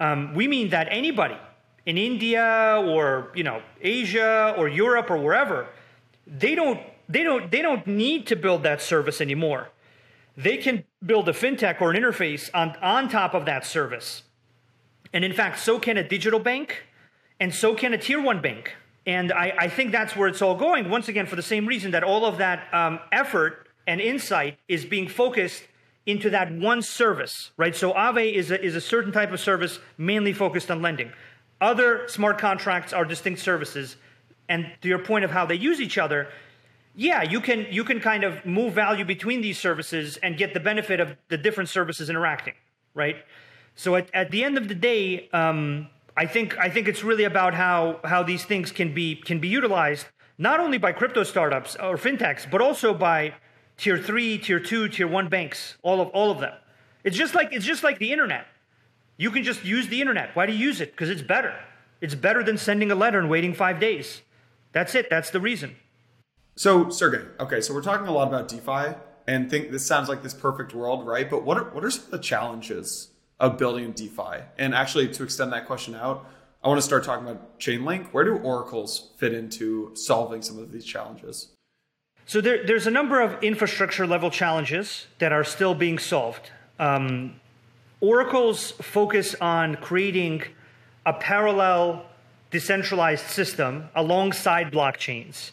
um, 0.00 0.34
we 0.34 0.48
mean 0.48 0.70
that 0.70 0.88
anybody 0.90 1.36
in 1.86 1.96
India 1.96 2.82
or 2.84 3.30
you 3.34 3.44
know 3.44 3.62
Asia 3.80 4.54
or 4.58 4.68
Europe 4.68 5.10
or 5.10 5.16
wherever, 5.16 5.68
they 6.26 6.54
don't 6.54 6.80
they 7.08 7.22
don't 7.22 7.50
they 7.50 7.62
don't 7.62 7.86
need 7.86 8.26
to 8.26 8.36
build 8.36 8.62
that 8.64 8.82
service 8.82 9.20
anymore. 9.20 9.70
They 10.36 10.58
can 10.58 10.84
build 11.04 11.28
a 11.28 11.32
fintech 11.32 11.80
or 11.80 11.90
an 11.90 11.96
interface 11.96 12.50
on, 12.52 12.76
on 12.82 13.08
top 13.08 13.32
of 13.32 13.46
that 13.46 13.64
service. 13.64 14.22
And 15.12 15.24
in 15.24 15.32
fact, 15.32 15.60
so 15.60 15.78
can 15.78 15.96
a 15.96 16.06
digital 16.06 16.40
bank, 16.40 16.84
and 17.40 17.54
so 17.54 17.74
can 17.74 17.94
a 17.94 17.98
tier 17.98 18.20
one 18.20 18.42
bank. 18.42 18.74
And 19.06 19.32
I, 19.32 19.54
I 19.56 19.68
think 19.68 19.92
that's 19.92 20.14
where 20.14 20.28
it's 20.28 20.42
all 20.42 20.56
going. 20.56 20.90
Once 20.90 21.08
again, 21.08 21.26
for 21.26 21.36
the 21.36 21.42
same 21.42 21.64
reason 21.64 21.92
that 21.92 22.02
all 22.02 22.26
of 22.26 22.38
that 22.38 22.66
um, 22.74 22.98
effort 23.12 23.68
and 23.86 24.00
insight 24.00 24.58
is 24.68 24.84
being 24.84 25.08
focused 25.08 25.62
into 26.06 26.28
that 26.30 26.52
one 26.52 26.82
service, 26.82 27.52
right? 27.56 27.74
So 27.74 27.92
Aave 27.92 28.32
is 28.32 28.50
a, 28.50 28.62
is 28.62 28.74
a 28.74 28.80
certain 28.80 29.12
type 29.12 29.32
of 29.32 29.40
service 29.40 29.78
mainly 29.96 30.32
focused 30.32 30.70
on 30.70 30.82
lending. 30.82 31.12
Other 31.60 32.06
smart 32.08 32.38
contracts 32.38 32.92
are 32.92 33.04
distinct 33.04 33.40
services. 33.40 33.96
And 34.48 34.70
to 34.82 34.88
your 34.88 34.98
point 34.98 35.24
of 35.24 35.30
how 35.30 35.46
they 35.46 35.54
use 35.54 35.80
each 35.80 35.98
other, 35.98 36.28
yeah, 36.94 37.22
you 37.22 37.40
can 37.40 37.66
you 37.70 37.84
can 37.84 38.00
kind 38.00 38.24
of 38.24 38.44
move 38.46 38.72
value 38.72 39.04
between 39.04 39.42
these 39.42 39.58
services 39.58 40.16
and 40.18 40.36
get 40.36 40.54
the 40.54 40.60
benefit 40.60 41.00
of 41.00 41.16
the 41.28 41.36
different 41.36 41.68
services 41.68 42.08
interacting, 42.08 42.54
right? 42.94 43.16
So 43.74 43.96
at, 43.96 44.08
at 44.14 44.30
the 44.30 44.42
end 44.42 44.56
of 44.56 44.68
the 44.68 44.74
day, 44.74 45.28
um, 45.32 45.88
I 46.16 46.26
think 46.26 46.56
I 46.58 46.70
think 46.70 46.88
it's 46.88 47.04
really 47.04 47.24
about 47.24 47.52
how 47.52 48.00
how 48.04 48.22
these 48.22 48.44
things 48.44 48.72
can 48.72 48.94
be 48.94 49.16
can 49.16 49.40
be 49.40 49.48
utilized 49.48 50.06
not 50.38 50.60
only 50.60 50.78
by 50.78 50.92
crypto 50.92 51.22
startups 51.22 51.76
or 51.76 51.96
fintechs, 51.96 52.50
but 52.50 52.62
also 52.62 52.94
by 52.94 53.34
tier 53.76 53.98
three, 53.98 54.38
tier 54.38 54.60
two, 54.60 54.88
tier 54.88 55.06
one 55.06 55.28
banks, 55.28 55.76
all 55.82 56.00
of 56.00 56.08
all 56.08 56.30
of 56.30 56.40
them. 56.40 56.54
It's 57.04 57.16
just 57.16 57.34
like 57.34 57.52
it's 57.52 57.66
just 57.66 57.82
like 57.82 57.98
the 57.98 58.12
internet. 58.12 58.46
You 59.16 59.30
can 59.30 59.42
just 59.42 59.64
use 59.64 59.88
the 59.88 60.00
internet. 60.00 60.34
Why 60.34 60.46
do 60.46 60.52
you 60.52 60.58
use 60.58 60.80
it? 60.80 60.92
Because 60.92 61.10
it's 61.10 61.22
better. 61.22 61.54
It's 62.00 62.14
better 62.14 62.42
than 62.42 62.58
sending 62.58 62.90
a 62.90 62.94
letter 62.94 63.18
and 63.18 63.30
waiting 63.30 63.54
five 63.54 63.80
days. 63.80 64.22
That's 64.72 64.94
it. 64.94 65.08
That's 65.08 65.30
the 65.30 65.40
reason. 65.40 65.76
So, 66.54 66.90
Sergey, 66.90 67.24
okay, 67.40 67.60
so 67.60 67.74
we're 67.74 67.82
talking 67.82 68.06
a 68.06 68.12
lot 68.12 68.28
about 68.28 68.48
DeFi 68.48 68.96
and 69.26 69.50
think 69.50 69.70
this 69.70 69.86
sounds 69.86 70.08
like 70.08 70.22
this 70.22 70.34
perfect 70.34 70.74
world, 70.74 71.06
right? 71.06 71.28
But 71.28 71.44
what 71.44 71.58
are, 71.58 71.64
what 71.70 71.84
are 71.84 71.90
some 71.90 72.04
of 72.04 72.10
the 72.10 72.18
challenges 72.18 73.08
of 73.40 73.58
building 73.58 73.92
DeFi? 73.92 74.42
And 74.58 74.74
actually, 74.74 75.08
to 75.08 75.22
extend 75.22 75.52
that 75.52 75.66
question 75.66 75.94
out, 75.94 76.26
I 76.62 76.68
want 76.68 76.78
to 76.78 76.86
start 76.86 77.04
talking 77.04 77.26
about 77.26 77.58
Chainlink. 77.58 78.06
Where 78.08 78.24
do 78.24 78.36
oracles 78.36 79.10
fit 79.18 79.32
into 79.32 79.94
solving 79.94 80.42
some 80.42 80.58
of 80.58 80.72
these 80.72 80.84
challenges? 80.84 81.48
So 82.24 82.40
there, 82.40 82.66
there's 82.66 82.86
a 82.86 82.90
number 82.90 83.20
of 83.20 83.42
infrastructure 83.42 84.06
level 84.06 84.30
challenges 84.30 85.06
that 85.18 85.32
are 85.32 85.44
still 85.44 85.74
being 85.74 85.98
solved. 85.98 86.50
Um, 86.78 87.40
oracles 88.00 88.72
focus 88.72 89.34
on 89.40 89.76
creating 89.76 90.42
a 91.04 91.12
parallel 91.12 92.06
decentralized 92.50 93.26
system 93.26 93.88
alongside 93.94 94.72
blockchains 94.72 95.50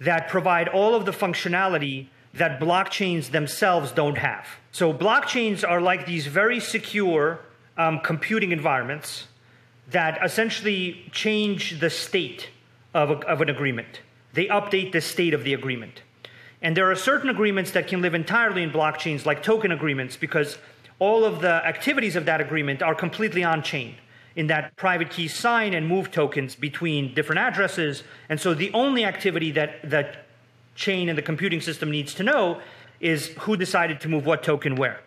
that 0.00 0.28
provide 0.28 0.68
all 0.68 0.94
of 0.94 1.04
the 1.06 1.12
functionality 1.12 2.08
that 2.34 2.60
blockchains 2.60 3.30
themselves 3.30 3.92
don't 3.92 4.18
have. 4.18 4.46
So 4.72 4.92
blockchains 4.92 5.68
are 5.68 5.80
like 5.80 6.06
these 6.06 6.26
very 6.26 6.58
secure 6.60 7.40
um, 7.76 8.00
computing 8.00 8.50
environments 8.52 9.28
that 9.90 10.18
essentially 10.24 11.08
change 11.12 11.78
the 11.78 11.90
state 11.90 12.48
of, 12.92 13.10
a, 13.10 13.14
of 13.26 13.40
an 13.40 13.48
agreement. 13.48 14.00
They 14.32 14.46
update 14.46 14.92
the 14.92 15.00
state 15.00 15.34
of 15.34 15.44
the 15.44 15.54
agreement. 15.54 16.02
And 16.60 16.76
there 16.76 16.90
are 16.90 16.96
certain 16.96 17.30
agreements 17.30 17.72
that 17.72 17.86
can 17.86 18.00
live 18.00 18.14
entirely 18.14 18.62
in 18.62 18.70
blockchains, 18.70 19.26
like 19.26 19.42
token 19.42 19.70
agreements, 19.70 20.16
because 20.16 20.58
all 21.04 21.22
of 21.26 21.42
the 21.42 21.56
activities 21.74 22.16
of 22.16 22.24
that 22.24 22.40
agreement 22.40 22.82
are 22.82 22.94
completely 22.94 23.44
on 23.44 23.62
chain 23.62 23.94
in 24.36 24.46
that 24.46 24.74
private 24.76 25.10
keys 25.10 25.34
sign 25.34 25.74
and 25.74 25.86
move 25.86 26.10
tokens 26.10 26.54
between 26.54 27.14
different 27.14 27.40
addresses. 27.48 28.02
And 28.30 28.40
so 28.40 28.54
the 28.54 28.72
only 28.72 29.04
activity 29.04 29.50
that 29.52 29.70
the 29.94 30.02
chain 30.74 31.10
and 31.10 31.18
the 31.20 31.26
computing 31.30 31.60
system 31.60 31.90
needs 31.90 32.14
to 32.14 32.22
know 32.22 32.60
is 33.00 33.28
who 33.40 33.54
decided 33.54 34.00
to 34.00 34.08
move 34.08 34.24
what 34.24 34.42
token 34.42 34.76
where. 34.76 35.00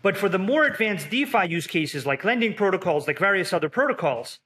But 0.00 0.16
for 0.16 0.28
the 0.28 0.38
more 0.38 0.64
advanced 0.64 1.10
DeFi 1.10 1.48
use 1.48 1.66
cases 1.66 2.06
like 2.06 2.22
lending 2.24 2.54
protocols, 2.54 3.08
like 3.08 3.18
various 3.18 3.52
other 3.52 3.68
protocols, 3.68 4.38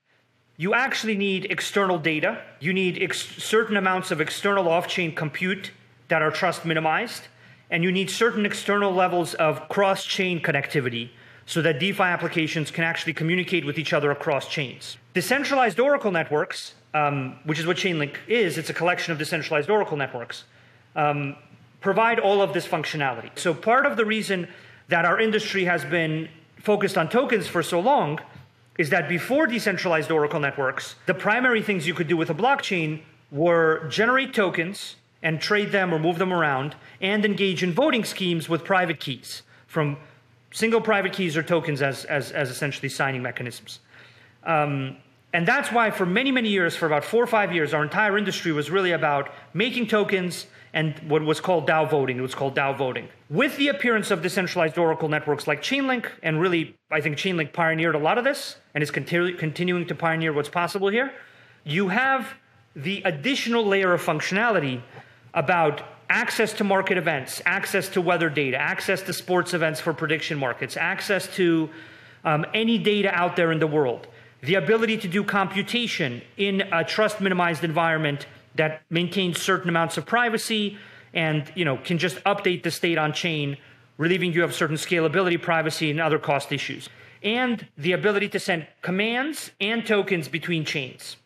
you 0.56 0.72
actually 0.72 1.16
need 1.16 1.44
external 1.50 1.98
data. 1.98 2.40
You 2.58 2.72
need 2.72 3.12
certain 3.14 3.76
amounts 3.76 4.10
of 4.10 4.20
external 4.20 4.66
off 4.68 4.88
chain 4.88 5.14
compute 5.14 5.72
that 6.08 6.22
are 6.22 6.30
trust 6.30 6.64
minimized. 6.64 7.24
And 7.70 7.84
you 7.84 7.92
need 7.92 8.10
certain 8.10 8.46
external 8.46 8.92
levels 8.92 9.34
of 9.34 9.68
cross 9.68 10.04
chain 10.04 10.40
connectivity 10.40 11.10
so 11.46 11.62
that 11.62 11.78
DeFi 11.78 12.02
applications 12.02 12.70
can 12.70 12.84
actually 12.84 13.14
communicate 13.14 13.64
with 13.64 13.78
each 13.78 13.92
other 13.92 14.10
across 14.10 14.48
chains. 14.48 14.96
Decentralized 15.14 15.80
Oracle 15.80 16.10
networks 16.10 16.74
um, 16.94 17.38
which 17.44 17.58
is 17.58 17.66
what 17.66 17.76
Chainlink 17.76 18.16
is. 18.26 18.58
It's 18.58 18.70
a 18.70 18.74
collection 18.74 19.12
of 19.12 19.18
decentralized 19.18 19.70
Oracle 19.70 19.96
networks. 19.96 20.44
Um, 20.96 21.36
provide 21.80 22.18
all 22.18 22.42
of 22.42 22.52
this 22.52 22.66
functionality. 22.66 23.30
So 23.38 23.54
part 23.54 23.86
of 23.86 23.96
the 23.96 24.04
reason 24.04 24.48
that 24.88 25.04
our 25.04 25.20
industry 25.20 25.64
has 25.64 25.84
been 25.84 26.28
focused 26.56 26.98
on 26.98 27.08
tokens 27.08 27.46
for 27.46 27.62
so 27.62 27.78
long 27.78 28.18
is 28.78 28.90
that 28.90 29.08
before 29.08 29.46
decentralized 29.46 30.10
Oracle 30.10 30.40
networks, 30.40 30.94
the 31.06 31.14
primary 31.14 31.62
things 31.62 31.86
you 31.86 31.94
could 31.94 32.08
do 32.08 32.16
with 32.16 32.30
a 32.30 32.34
blockchain 32.34 33.02
were 33.30 33.86
generate 33.88 34.32
tokens 34.32 34.96
and 35.22 35.40
trade 35.40 35.72
them 35.72 35.92
or 35.92 35.98
move 35.98 36.18
them 36.18 36.32
around 36.32 36.76
and 37.00 37.24
engage 37.24 37.62
in 37.62 37.72
voting 37.72 38.04
schemes 38.04 38.48
with 38.48 38.64
private 38.64 39.00
keys 39.00 39.42
from 39.66 39.96
single 40.52 40.80
private 40.80 41.12
keys 41.12 41.36
or 41.36 41.42
tokens 41.42 41.82
as, 41.82 42.04
as, 42.04 42.32
as 42.32 42.50
essentially 42.50 42.88
signing 42.88 43.22
mechanisms. 43.22 43.80
Um, 44.44 44.96
and 45.32 45.46
that's 45.46 45.70
why, 45.70 45.90
for 45.90 46.06
many, 46.06 46.30
many 46.30 46.48
years, 46.48 46.74
for 46.74 46.86
about 46.86 47.04
four 47.04 47.22
or 47.22 47.26
five 47.26 47.52
years, 47.52 47.74
our 47.74 47.82
entire 47.82 48.16
industry 48.16 48.50
was 48.50 48.70
really 48.70 48.92
about 48.92 49.30
making 49.52 49.88
tokens 49.88 50.46
and 50.72 50.98
what 51.00 51.22
was 51.22 51.40
called 51.40 51.66
DAO 51.66 51.88
voting. 51.88 52.18
It 52.18 52.22
was 52.22 52.34
called 52.34 52.54
DAO 52.54 52.76
voting. 52.76 53.08
With 53.28 53.56
the 53.56 53.68
appearance 53.68 54.10
of 54.10 54.22
decentralized 54.22 54.78
Oracle 54.78 55.08
networks 55.08 55.46
like 55.46 55.62
Chainlink, 55.62 56.06
and 56.22 56.40
really, 56.40 56.76
I 56.90 57.00
think 57.02 57.18
Chainlink 57.18 57.52
pioneered 57.52 57.94
a 57.94 57.98
lot 57.98 58.16
of 58.16 58.24
this 58.24 58.56
and 58.74 58.82
is 58.82 58.90
continu- 58.90 59.36
continuing 59.38 59.86
to 59.86 59.94
pioneer 59.94 60.32
what's 60.32 60.48
possible 60.48 60.88
here, 60.88 61.12
you 61.64 61.88
have 61.88 62.34
the 62.74 63.02
additional 63.04 63.66
layer 63.66 63.92
of 63.92 64.02
functionality 64.02 64.80
about 65.38 65.82
access 66.10 66.52
to 66.54 66.64
market 66.64 66.98
events, 66.98 67.40
access 67.46 67.88
to 67.90 68.00
weather 68.00 68.28
data, 68.28 68.56
access 68.56 69.02
to 69.02 69.12
sports 69.12 69.54
events 69.54 69.80
for 69.80 69.94
prediction 69.94 70.36
markets, 70.36 70.76
access 70.76 71.28
to 71.36 71.70
um, 72.24 72.44
any 72.52 72.76
data 72.76 73.10
out 73.14 73.36
there 73.36 73.52
in 73.52 73.60
the 73.60 73.66
world. 73.66 74.08
The 74.42 74.56
ability 74.56 74.98
to 74.98 75.08
do 75.08 75.22
computation 75.22 76.22
in 76.36 76.62
a 76.72 76.82
trust 76.82 77.20
minimized 77.20 77.62
environment 77.62 78.26
that 78.56 78.82
maintains 78.90 79.40
certain 79.40 79.68
amounts 79.68 79.96
of 79.96 80.06
privacy 80.06 80.76
and 81.14 81.50
you 81.54 81.64
know 81.64 81.76
can 81.76 81.98
just 81.98 82.16
update 82.24 82.64
the 82.64 82.70
state 82.72 82.98
on 82.98 83.12
chain 83.12 83.56
relieving 83.96 84.32
you 84.32 84.42
of 84.42 84.54
certain 84.54 84.76
scalability 84.76 85.40
privacy 85.40 85.90
and 85.90 86.00
other 86.00 86.18
cost 86.18 86.50
issues. 86.50 86.88
And 87.22 87.66
the 87.76 87.92
ability 87.92 88.28
to 88.30 88.40
send 88.40 88.66
commands 88.82 89.52
and 89.60 89.86
tokens 89.86 90.26
between 90.26 90.64
chains 90.64 91.16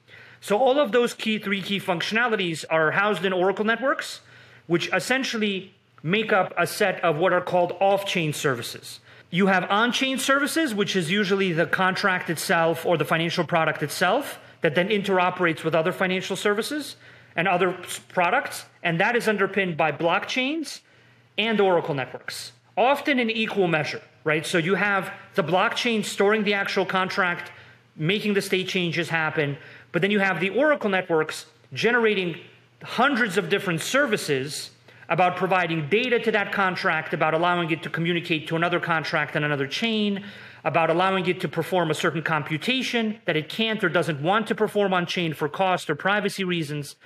so 0.42 0.59
all 0.59 0.78
of 0.78 0.92
those 0.92 1.14
key 1.14 1.38
three 1.38 1.62
key 1.62 1.81
functionalities 1.81 2.66
are 2.68 2.90
housed 2.90 3.24
in 3.24 3.33
oracle 3.33 3.64
networks 3.64 4.20
which 4.66 4.92
essentially 4.92 5.72
make 6.02 6.33
up 6.33 6.52
a 6.59 6.66
set 6.66 7.02
of 7.02 7.16
what 7.16 7.33
are 7.33 7.40
called 7.40 7.72
off-chain 7.81 8.35
services 8.35 9.00
you 9.33 9.46
have 9.46 9.68
on 9.70 9.92
chain 9.92 10.18
services, 10.18 10.74
which 10.74 10.94
is 10.94 11.11
usually 11.11 11.52
the 11.55 11.64
contract 11.64 12.28
itself 12.28 12.85
or 12.85 12.98
the 12.98 13.05
financial 13.07 13.44
product 13.44 13.83
itself 13.83 14.38
that 14.61 14.74
then 14.74 14.90
interoperates 14.90 15.64
with 15.64 15.74
other 15.74 15.90
financial 15.90 16.37
services 16.37 16.96
and 17.35 17.48
other 17.48 17.72
products. 18.09 18.66
And 18.83 19.00
that 19.00 19.16
is 19.16 19.26
underpinned 19.28 19.78
by 19.78 19.90
blockchains 19.90 20.81
and 21.38 21.59
Oracle 21.62 21.94
networks, 21.94 22.52
often 22.76 23.18
in 23.18 23.31
equal 23.31 23.68
measure, 23.68 24.02
right? 24.22 24.44
So 24.44 24.59
you 24.59 24.74
have 24.74 25.11
the 25.35 25.42
blockchain 25.42 26.05
storing 26.05 26.44
the 26.44 26.52
actual 26.52 26.85
contract, 26.85 27.50
making 27.96 28.35
the 28.35 28.42
state 28.42 28.68
changes 28.68 29.09
happen, 29.09 29.57
but 29.92 30.02
then 30.02 30.11
you 30.11 30.18
have 30.18 30.40
the 30.40 30.50
Oracle 30.50 30.90
networks 30.90 31.46
generating 31.72 32.37
hundreds 32.83 33.38
of 33.38 33.48
different 33.48 33.81
services 33.81 34.70
about 35.09 35.37
providing 35.37 35.88
data 35.88 36.18
to 36.18 36.33
that 36.33 36.52
contract, 36.52 37.12
about 37.12 37.35
allowing 37.35 37.70
it 37.70 37.83
to 37.83 37.90
communicate 37.90 38.48
to 38.48 38.57
another 38.57 38.81
contract 38.81 39.37
and 39.37 39.44
another 39.44 39.66
chain, 39.66 40.24
about 40.64 40.90
allowing 40.90 41.26
it 41.26 41.40
to 41.40 41.48
perform 41.48 41.90
a 41.90 41.94
certain 41.94 42.22
computation 42.22 43.18
that 43.26 43.37
it 43.37 43.48
can't 43.48 43.83
or 43.85 43.88
doesn't 43.88 44.22
want 44.22 44.46
to 44.46 44.55
perform 44.55 44.94
on 44.94 45.05
chain 45.05 45.35
for 45.35 45.48
cost 45.48 45.90
or 45.90 45.94
privacy 45.94 46.44
reasons. 46.44 46.96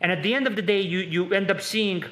And 0.00 0.10
at 0.10 0.22
the 0.22 0.34
end 0.34 0.46
of 0.46 0.56
the 0.56 0.62
day, 0.62 0.80
you, 0.80 1.00
you 1.00 1.34
end 1.34 1.50
up 1.50 1.60
seeing 1.60 2.04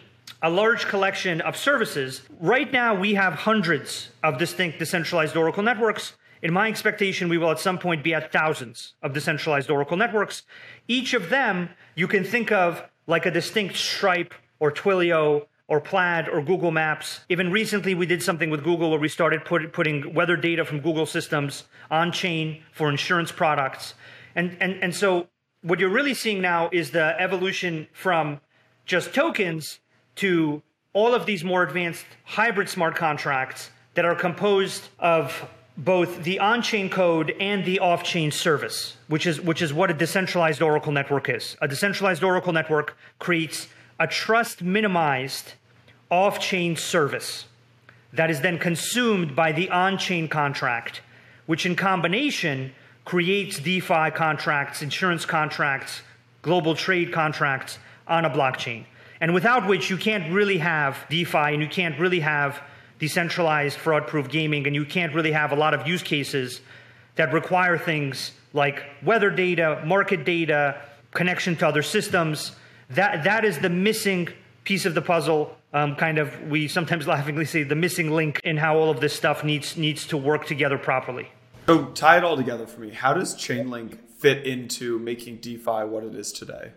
a 0.42 0.50
large 0.50 0.86
collection 0.86 1.40
of 1.40 1.56
services. 1.56 2.22
Right 2.38 2.70
now, 2.72 2.94
we 2.94 3.14
have 3.14 3.34
hundreds 3.34 4.10
of 4.22 4.38
distinct 4.38 4.78
decentralized 4.78 5.36
Oracle 5.36 5.62
networks. 5.62 6.14
In 6.42 6.52
my 6.52 6.68
expectation, 6.68 7.28
we 7.28 7.38
will 7.38 7.50
at 7.50 7.58
some 7.58 7.78
point 7.78 8.02
be 8.02 8.14
at 8.14 8.32
thousands 8.32 8.94
of 9.02 9.12
decentralized 9.12 9.70
Oracle 9.70 9.96
networks. 9.96 10.42
Each 10.88 11.12
of 11.12 11.28
them 11.28 11.68
you 11.94 12.08
can 12.08 12.24
think 12.24 12.50
of 12.50 12.82
like 13.06 13.26
a 13.26 13.30
distinct 13.30 13.76
Stripe 13.76 14.32
or 14.58 14.72
Twilio 14.72 15.46
or 15.68 15.80
Plaid 15.80 16.28
or 16.28 16.42
Google 16.42 16.70
Maps. 16.70 17.20
Even 17.28 17.52
recently, 17.52 17.94
we 17.94 18.06
did 18.06 18.22
something 18.22 18.50
with 18.50 18.64
Google 18.64 18.90
where 18.90 18.98
we 18.98 19.08
started 19.08 19.44
put, 19.44 19.72
putting 19.72 20.14
weather 20.14 20.36
data 20.36 20.64
from 20.64 20.80
Google 20.80 21.06
systems 21.06 21.64
on 21.90 22.10
chain 22.10 22.62
for 22.72 22.88
insurance 22.88 23.30
products. 23.30 23.94
And, 24.34 24.56
and, 24.60 24.82
and 24.82 24.94
so, 24.94 25.28
what 25.62 25.78
you're 25.78 25.90
really 25.90 26.14
seeing 26.14 26.40
now 26.40 26.70
is 26.72 26.90
the 26.90 27.20
evolution 27.20 27.86
from 27.92 28.40
just 28.86 29.14
tokens 29.14 29.80
to 30.16 30.62
all 30.92 31.14
of 31.14 31.26
these 31.26 31.44
more 31.44 31.62
advanced 31.62 32.06
hybrid 32.24 32.68
smart 32.68 32.96
contracts 32.96 33.70
that 33.94 34.04
are 34.04 34.14
composed 34.14 34.88
of 34.98 35.48
both 35.76 36.24
the 36.24 36.38
on-chain 36.38 36.90
code 36.90 37.34
and 37.40 37.64
the 37.64 37.78
off-chain 37.78 38.30
service, 38.30 38.96
which 39.08 39.26
is 39.26 39.40
which 39.40 39.62
is 39.62 39.72
what 39.72 39.90
a 39.90 39.94
decentralized 39.94 40.60
Oracle 40.60 40.92
network 40.92 41.28
is. 41.28 41.56
A 41.60 41.68
decentralized 41.68 42.22
Oracle 42.22 42.52
network 42.52 42.96
creates 43.18 43.68
a 43.98 44.06
trust 44.06 44.62
minimized 44.62 45.54
off 46.10 46.40
chain 46.40 46.76
service 46.76 47.46
that 48.12 48.30
is 48.30 48.40
then 48.40 48.58
consumed 48.58 49.36
by 49.36 49.52
the 49.52 49.70
on 49.70 49.96
chain 49.96 50.28
contract, 50.28 51.00
which 51.46 51.64
in 51.64 51.76
combination 51.76 52.72
creates 53.04 53.58
DeFi 53.58 54.10
contracts, 54.10 54.82
insurance 54.82 55.24
contracts, 55.24 56.02
global 56.42 56.74
trade 56.74 57.12
contracts 57.12 57.78
on 58.06 58.24
a 58.24 58.30
blockchain. 58.30 58.84
And 59.20 59.34
without 59.34 59.68
which 59.68 59.90
you 59.90 59.96
can't 59.96 60.32
really 60.32 60.58
have 60.58 60.96
DeFi 61.08 61.54
and 61.54 61.62
you 61.62 61.68
can't 61.68 61.98
really 61.98 62.20
have 62.20 62.60
decentralized 63.00 63.76
fraud 63.76 64.06
proof 64.06 64.28
gaming 64.28 64.66
and 64.66 64.76
you 64.76 64.84
can't 64.84 65.14
really 65.14 65.32
have 65.32 65.50
a 65.50 65.56
lot 65.56 65.74
of 65.74 65.86
use 65.86 66.02
cases 66.02 66.60
that 67.16 67.32
require 67.32 67.76
things 67.76 68.32
like 68.52 68.84
weather 69.02 69.30
data, 69.30 69.82
market 69.84 70.24
data, 70.24 70.80
connection 71.12 71.56
to 71.56 71.66
other 71.66 71.82
systems. 71.82 72.52
That, 72.90 73.24
that 73.24 73.44
is 73.44 73.58
the 73.58 73.70
missing 73.70 74.28
piece 74.64 74.86
of 74.86 74.94
the 74.94 75.02
puzzle 75.02 75.56
um, 75.72 75.94
kind 75.96 76.18
of 76.18 76.48
we 76.48 76.68
sometimes 76.68 77.06
laughingly 77.14 77.44
say 77.44 77.62
the 77.62 77.74
missing 77.74 78.10
link 78.10 78.40
in 78.44 78.56
how 78.56 78.76
all 78.76 78.90
of 78.90 79.00
this 79.00 79.14
stuff 79.14 79.44
needs 79.44 79.76
needs 79.76 80.06
to 80.08 80.16
work 80.16 80.46
together 80.46 80.78
properly. 80.78 81.28
So 81.66 81.86
tie 81.86 82.18
it 82.18 82.24
all 82.24 82.36
together 82.36 82.66
for 82.66 82.80
me. 82.80 82.90
How 82.90 83.14
does 83.14 83.36
Chainlink 83.36 83.98
fit 84.18 84.46
into 84.46 84.98
making 84.98 85.36
DeFi 85.36 85.84
what 85.84 86.02
it 86.04 86.14
is 86.14 86.32
today? 86.32 86.72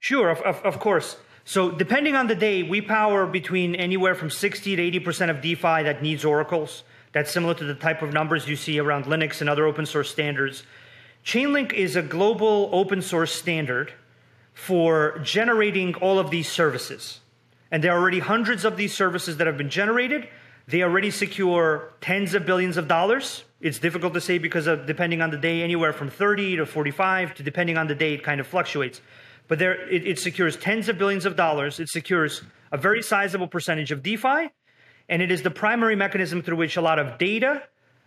Sure, 0.00 0.30
of, 0.30 0.40
of, 0.42 0.64
of 0.64 0.78
course. 0.78 1.16
So 1.48 1.70
depending 1.70 2.14
on 2.14 2.26
the 2.26 2.34
day, 2.34 2.62
we 2.62 2.82
power 2.82 3.26
between 3.26 3.74
anywhere 3.74 4.14
from 4.14 4.28
60 4.28 4.76
to 4.76 4.82
80 4.82 4.98
percent 5.00 5.30
of 5.30 5.40
DeFi 5.40 5.82
that 5.84 6.02
needs 6.02 6.22
oracles. 6.22 6.84
That's 7.12 7.32
similar 7.32 7.54
to 7.54 7.64
the 7.64 7.74
type 7.74 8.02
of 8.02 8.12
numbers 8.12 8.46
you 8.46 8.54
see 8.54 8.78
around 8.78 9.06
Linux 9.06 9.40
and 9.40 9.48
other 9.48 9.64
open 9.64 9.86
source 9.86 10.10
standards. 10.10 10.64
Chainlink 11.24 11.72
is 11.72 11.96
a 11.96 12.02
global 12.02 12.68
open 12.70 13.00
source 13.00 13.32
standard 13.32 13.94
for 14.52 15.18
generating 15.22 15.94
all 15.94 16.18
of 16.18 16.30
these 16.30 16.52
services. 16.52 17.20
And 17.70 17.82
there 17.82 17.92
are 17.94 17.98
already 17.98 18.18
hundreds 18.18 18.66
of 18.66 18.76
these 18.76 18.92
services 18.92 19.38
that 19.38 19.46
have 19.46 19.56
been 19.56 19.70
generated. 19.70 20.28
They 20.66 20.82
already 20.82 21.10
secure 21.10 21.94
tens 22.02 22.34
of 22.34 22.44
billions 22.44 22.76
of 22.76 22.88
dollars. 22.88 23.44
It's 23.62 23.78
difficult 23.78 24.12
to 24.12 24.20
say 24.20 24.36
because 24.36 24.66
of 24.66 24.84
depending 24.84 25.22
on 25.22 25.30
the 25.30 25.38
day, 25.38 25.62
anywhere 25.62 25.94
from 25.94 26.10
30 26.10 26.56
to 26.56 26.66
45 26.66 27.36
to 27.36 27.42
depending 27.42 27.78
on 27.78 27.86
the 27.86 27.94
day, 27.94 28.12
it 28.12 28.22
kind 28.22 28.38
of 28.38 28.46
fluctuates. 28.46 29.00
But 29.48 29.58
there, 29.58 29.88
it, 29.90 30.06
it 30.06 30.18
secures 30.18 30.56
tens 30.56 30.88
of 30.88 30.98
billions 30.98 31.26
of 31.26 31.34
dollars. 31.34 31.80
It 31.80 31.88
secures 31.88 32.42
a 32.70 32.76
very 32.76 33.02
sizable 33.02 33.48
percentage 33.48 33.90
of 33.90 34.02
DeFi, 34.02 34.50
and 35.08 35.22
it 35.22 35.30
is 35.30 35.42
the 35.42 35.50
primary 35.50 35.96
mechanism 35.96 36.42
through 36.42 36.56
which 36.56 36.76
a 36.76 36.82
lot 36.82 36.98
of 36.98 37.18
data, 37.18 37.62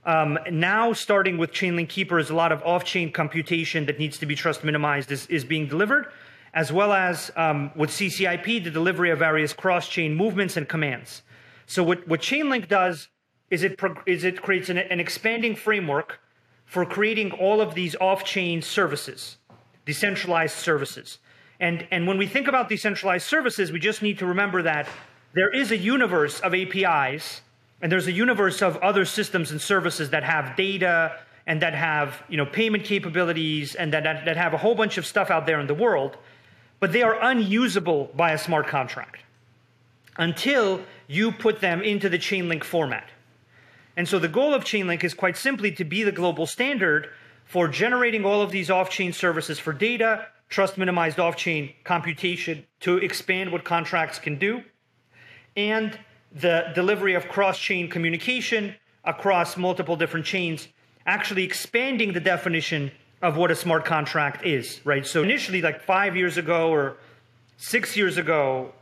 um, 0.06 0.38
now 0.51 0.93
starting 0.93 1.38
with 1.38 1.51
Chainlink 1.51 1.89
Keepers, 1.89 2.30
a 2.30 2.36
lot 2.36 2.51
of 2.51 2.62
off-chain 2.63 3.12
computation 3.12 3.86
that 3.88 3.99
needs 3.99 4.17
to 4.19 4.25
be 4.25 4.36
trust 4.36 4.63
minimized 4.63 5.12
is, 5.12 5.27
is 5.27 5.43
being 5.43 5.67
delivered 5.67 6.08
as 6.54 6.71
well 6.71 6.91
as 6.91 7.32
um, 7.36 7.71
with 7.75 7.89
CCIP, 7.89 8.63
the 8.63 8.71
delivery 8.71 9.10
of 9.10 9.19
various 9.19 9.54
cross-chain 9.54 10.13
movements 10.13 10.58
and 10.58 10.67
commands. 10.67 11.21
So 11.65 11.84
what, 11.84 12.08
what 12.08 12.21
Chainlink 12.21 12.67
does 12.67 13.08
is 13.49 13.63
it, 13.63 13.80
is 14.06 14.23
it 14.23 14.41
creates 14.41 14.69
an, 14.69 14.77
an 14.77 14.99
expanding 14.99 15.56
framework 15.56 16.19
for 16.65 16.86
creating 16.86 17.32
all 17.32 17.62
of 17.62 17.73
these 17.73 17.95
off-chain 17.97 18.62
services, 18.62 19.38
decentralized 19.86 20.56
services. 20.56 21.19
And, 21.62 21.88
and 21.91 22.08
when 22.08 22.17
we 22.17 22.28
think 22.28 22.50
about 22.50 22.67
decentralized 22.67 23.26
services, 23.26 23.71
we 23.71 23.80
just 23.80 24.02
need 24.02 24.19
to 24.19 24.26
remember 24.26 24.63
that 24.63 24.88
there 25.34 25.50
is 25.50 25.71
a 25.71 25.78
universe 25.78 26.41
of 26.41 26.54
APIs 26.54 27.41
and 27.82 27.89
there's 27.89 28.08
a 28.08 28.12
universe 28.12 28.62
of 28.62 28.76
other 28.78 29.06
systems 29.06 29.52
and 29.52 29.62
services 29.62 30.10
that 30.10 30.24
have 30.24 30.58
data 30.58 31.17
and 31.47 31.62
that 31.62 31.74
have 31.74 32.21
you 32.28 32.36
know 32.36 32.45
payment 32.45 32.84
capabilities 32.84 33.76
and 33.76 33.93
that, 33.93 34.04
that, 34.04 34.26
that 34.26 34.36
have 34.38 34.54
a 34.54 34.58
whole 34.58 34.76
bunch 34.76 34.97
of 34.97 35.06
stuff 35.06 35.32
out 35.32 35.45
there 35.45 35.60
in 35.60 35.67
the 35.67 35.74
world 35.74 36.17
but 36.82 36.91
they 36.91 37.04
are 37.04 37.17
unusable 37.21 38.12
by 38.15 38.34
a 38.34 38.38
smart 38.38 38.67
contract 38.67 39.21
until 40.17 40.82
you 41.08 41.32
put 41.32 41.62
them 41.62 41.82
into 41.82 42.10
the 42.10 42.17
Chainlink 42.17 42.65
format. 42.65 43.08
And 43.95 44.10
so 44.10 44.19
the 44.19 44.28
goal 44.28 44.54
of 44.54 44.63
Chainlink 44.63 45.04
is 45.04 45.13
quite 45.13 45.38
simply 45.38 45.71
to 45.74 45.86
be 45.86 46.04
the 46.04 46.12
global 46.12 46.47
standard 46.47 47.10
for 47.45 47.67
generating 47.67 48.26
all 48.26 48.41
of 48.41 48.52
these 48.52 48.69
off 48.69 48.89
chain 48.89 49.13
services 49.13 49.60
for 49.60 49.74
data, 49.74 50.28
trust 50.51 50.77
minimized 50.77 51.19
off 51.19 51.35
chain 51.35 51.73
computation 51.85 52.63
to 52.81 52.97
expand 52.97 53.51
what 53.51 53.63
contracts 53.63 54.19
can 54.19 54.37
do, 54.37 54.61
and 55.57 55.97
the 56.33 56.65
delivery 56.75 57.15
of 57.15 57.27
cross 57.27 57.57
chain 57.57 57.89
communication 57.89 58.75
across 59.05 59.57
multiple 59.57 59.95
different 59.95 60.25
chains, 60.25 60.67
actually 61.05 61.43
expanding 61.43 62.13
the 62.13 62.19
definition 62.19 62.91
of 63.21 63.37
what 63.37 63.49
a 63.49 63.55
smart 63.55 63.85
contract 63.85 64.45
is, 64.45 64.81
right? 64.83 65.05
So 65.07 65.23
initially, 65.23 65.61
like 65.61 65.81
five 65.81 66.15
years 66.15 66.37
ago 66.37 66.69
or 66.69 66.97
six 67.57 67.95
years 67.95 68.17
ago, 68.17 68.73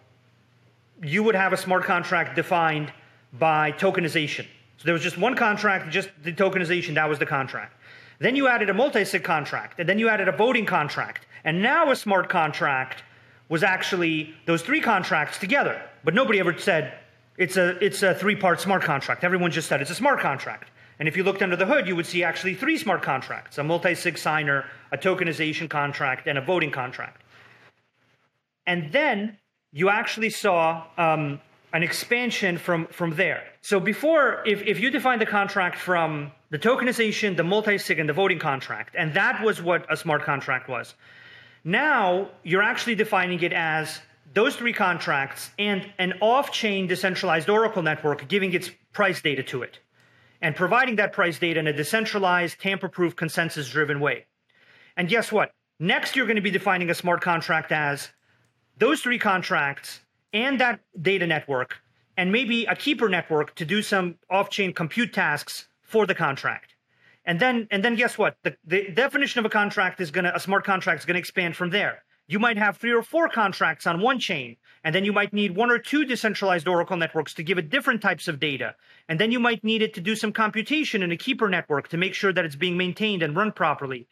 you 1.04 1.24
would 1.24 1.36
have 1.36 1.54
a 1.54 1.58
smart 1.58 1.84
contract 1.84 2.36
defined 2.36 2.92
by 3.34 3.72
tokenization. 3.74 4.46
So 4.78 4.86
there 4.86 4.94
was 4.94 5.04
just 5.04 5.18
one 5.18 5.36
contract, 5.36 5.92
just 5.92 6.10
the 6.24 6.34
tokenization, 6.34 6.96
that 6.96 7.08
was 7.08 7.20
the 7.20 7.26
contract. 7.26 7.76
Then 8.20 8.36
you 8.36 8.48
added 8.48 8.70
a 8.70 8.74
multi-sig 8.74 9.24
contract, 9.24 9.80
and 9.80 9.88
then 9.88 10.00
you 10.00 10.10
added 10.10 10.28
a 10.28 10.32
voting 10.32 10.66
contract. 10.66 11.26
And 11.44 11.62
now 11.62 11.92
a 11.92 11.96
smart 11.96 12.30
contract 12.30 13.04
was 13.50 13.64
actually 13.64 14.34
those 14.46 14.62
three 14.62 14.82
contracts 14.82 15.38
together. 15.38 15.82
But 16.04 16.14
nobody 16.14 16.40
ever 16.40 16.58
said 16.58 16.94
it's 17.38 17.58
a, 17.58 17.84
it's 17.84 18.04
a 18.04 18.14
three-part 18.14 18.62
smart 18.62 18.84
contract. 18.84 19.24
Everyone 19.24 19.52
just 19.52 19.68
said 19.68 19.82
it's 19.82 19.92
a 19.92 19.96
smart 19.96 20.20
contract. 20.20 20.72
And 21.00 21.08
if 21.08 21.16
you 21.16 21.24
looked 21.24 21.42
under 21.42 21.56
the 21.56 21.66
hood, 21.66 21.88
you 21.88 21.96
would 21.96 22.06
see 22.06 22.24
actually 22.24 22.56
three 22.56 22.78
smart 22.78 23.02
contracts 23.02 23.58
a 23.58 23.64
multi 23.64 23.96
sig 23.96 24.18
signer, 24.18 24.66
a 24.92 24.98
tokenization 24.98 25.70
contract, 25.70 26.28
and 26.28 26.38
a 26.38 26.42
voting 26.42 26.72
contract. 26.72 27.24
And 28.68 28.92
then 28.92 29.38
you 29.72 29.90
actually 29.90 30.30
saw 30.30 30.86
um, 30.98 31.40
an 31.74 31.84
expansion 31.84 32.58
from, 32.58 32.88
from 32.88 33.16
there. 33.16 33.44
So 33.62 33.80
before, 33.80 34.44
if, 34.46 34.62
if 34.64 34.80
you 34.80 34.92
define 34.92 35.20
the 35.20 35.26
contract 35.26 35.78
from 35.78 36.32
the 36.50 36.60
tokenization, 36.60 37.38
the 37.38 37.44
multi 37.44 37.78
sig, 37.78 38.00
and 38.00 38.10
the 38.10 38.14
voting 38.14 38.40
contract, 38.40 38.96
and 38.98 39.14
that 39.14 39.44
was 39.44 39.62
what 39.62 39.86
a 39.92 39.96
smart 39.96 40.24
contract 40.24 40.68
was, 40.68 40.96
now 41.64 42.30
you're 42.44 42.64
actually 42.64 42.96
defining 42.96 43.42
it 43.42 43.54
as 43.54 44.00
those 44.34 44.56
three 44.56 44.74
contracts 44.74 45.50
and 45.58 45.92
an 45.98 46.14
off 46.22 46.52
chain 46.52 46.88
decentralized 46.88 47.50
Oracle 47.50 47.82
network 47.82 48.28
giving 48.28 48.54
its 48.54 48.70
price 48.94 49.22
data 49.22 49.44
to 49.44 49.64
it 49.64 49.80
and 50.42 50.56
providing 50.56 50.96
that 50.98 51.14
price 51.14 51.40
data 51.40 51.60
in 51.60 51.68
a 51.68 51.74
decentralized, 51.74 52.60
tamper 52.60 52.88
proof, 52.88 53.16
consensus 53.16 53.70
driven 53.70 54.00
way. 54.00 54.26
And 54.96 55.10
guess 55.10 55.32
what? 55.32 55.52
Next, 55.80 56.16
you're 56.16 56.26
going 56.26 56.36
to 56.36 56.42
be 56.42 56.52
defining 56.52 56.90
a 56.90 56.96
smart 56.96 57.22
contract 57.22 57.72
as 57.72 58.10
those 58.78 59.02
three 59.02 59.20
contracts 59.20 60.02
and 60.34 60.60
that 60.60 60.80
data 61.02 61.26
network, 61.26 61.78
and 62.18 62.32
maybe 62.32 62.66
a 62.66 62.76
keeper 62.76 63.10
network 63.10 63.56
to 63.56 63.66
do 63.66 63.82
some 63.82 64.16
off 64.30 64.50
chain 64.50 64.74
compute 64.74 65.14
tasks 65.14 65.68
for 65.82 66.06
the 66.06 66.16
contract. 66.16 66.76
And 67.26 67.40
then, 67.40 67.68
and 67.70 67.84
then 67.84 67.96
guess 67.96 68.18
what? 68.18 68.38
The, 68.44 68.56
the 68.66 68.90
definition 68.92 69.40
of 69.40 69.46
a 69.46 69.50
contract 69.50 70.02
is 70.02 70.12
going 70.12 70.26
to, 70.26 70.36
a 70.36 70.40
smart 70.40 70.66
contract 70.66 71.02
is 71.02 71.06
going 71.06 71.16
to 71.16 71.20
expand 71.20 71.56
from 71.56 71.70
there. 71.70 72.04
You 72.28 72.38
might 72.38 72.58
have 72.58 72.78
three 72.78 72.92
or 72.94 73.02
four 73.02 73.28
contracts 73.28 73.88
on 73.88 74.02
one 74.02 74.20
chain, 74.20 74.58
and 74.84 74.94
then 74.94 75.04
you 75.04 75.12
might 75.12 75.34
need 75.34 75.56
one 75.56 75.72
or 75.72 75.80
two 75.80 76.06
decentralized 76.06 76.68
Oracle 76.68 76.96
networks 76.96 77.34
to 77.34 77.44
give 77.44 77.58
it 77.58 77.72
different 77.72 78.04
types 78.04 78.28
of 78.28 78.40
data. 78.40 78.76
And 79.08 79.20
then 79.20 79.32
you 79.32 79.40
might 79.40 79.64
need 79.64 79.82
it 79.82 79.96
to 79.96 80.02
do 80.02 80.16
some 80.16 80.32
computation 80.32 81.02
in 81.02 81.12
a 81.12 81.18
keeper 81.18 81.50
network 81.50 81.88
to 81.88 81.98
make 81.98 82.14
sure 82.14 82.32
that 82.32 82.46
it's 82.46 82.56
being 82.56 82.78
maintained 82.78 83.24
and 83.24 83.36
run 83.36 83.52
properly. 83.52 84.08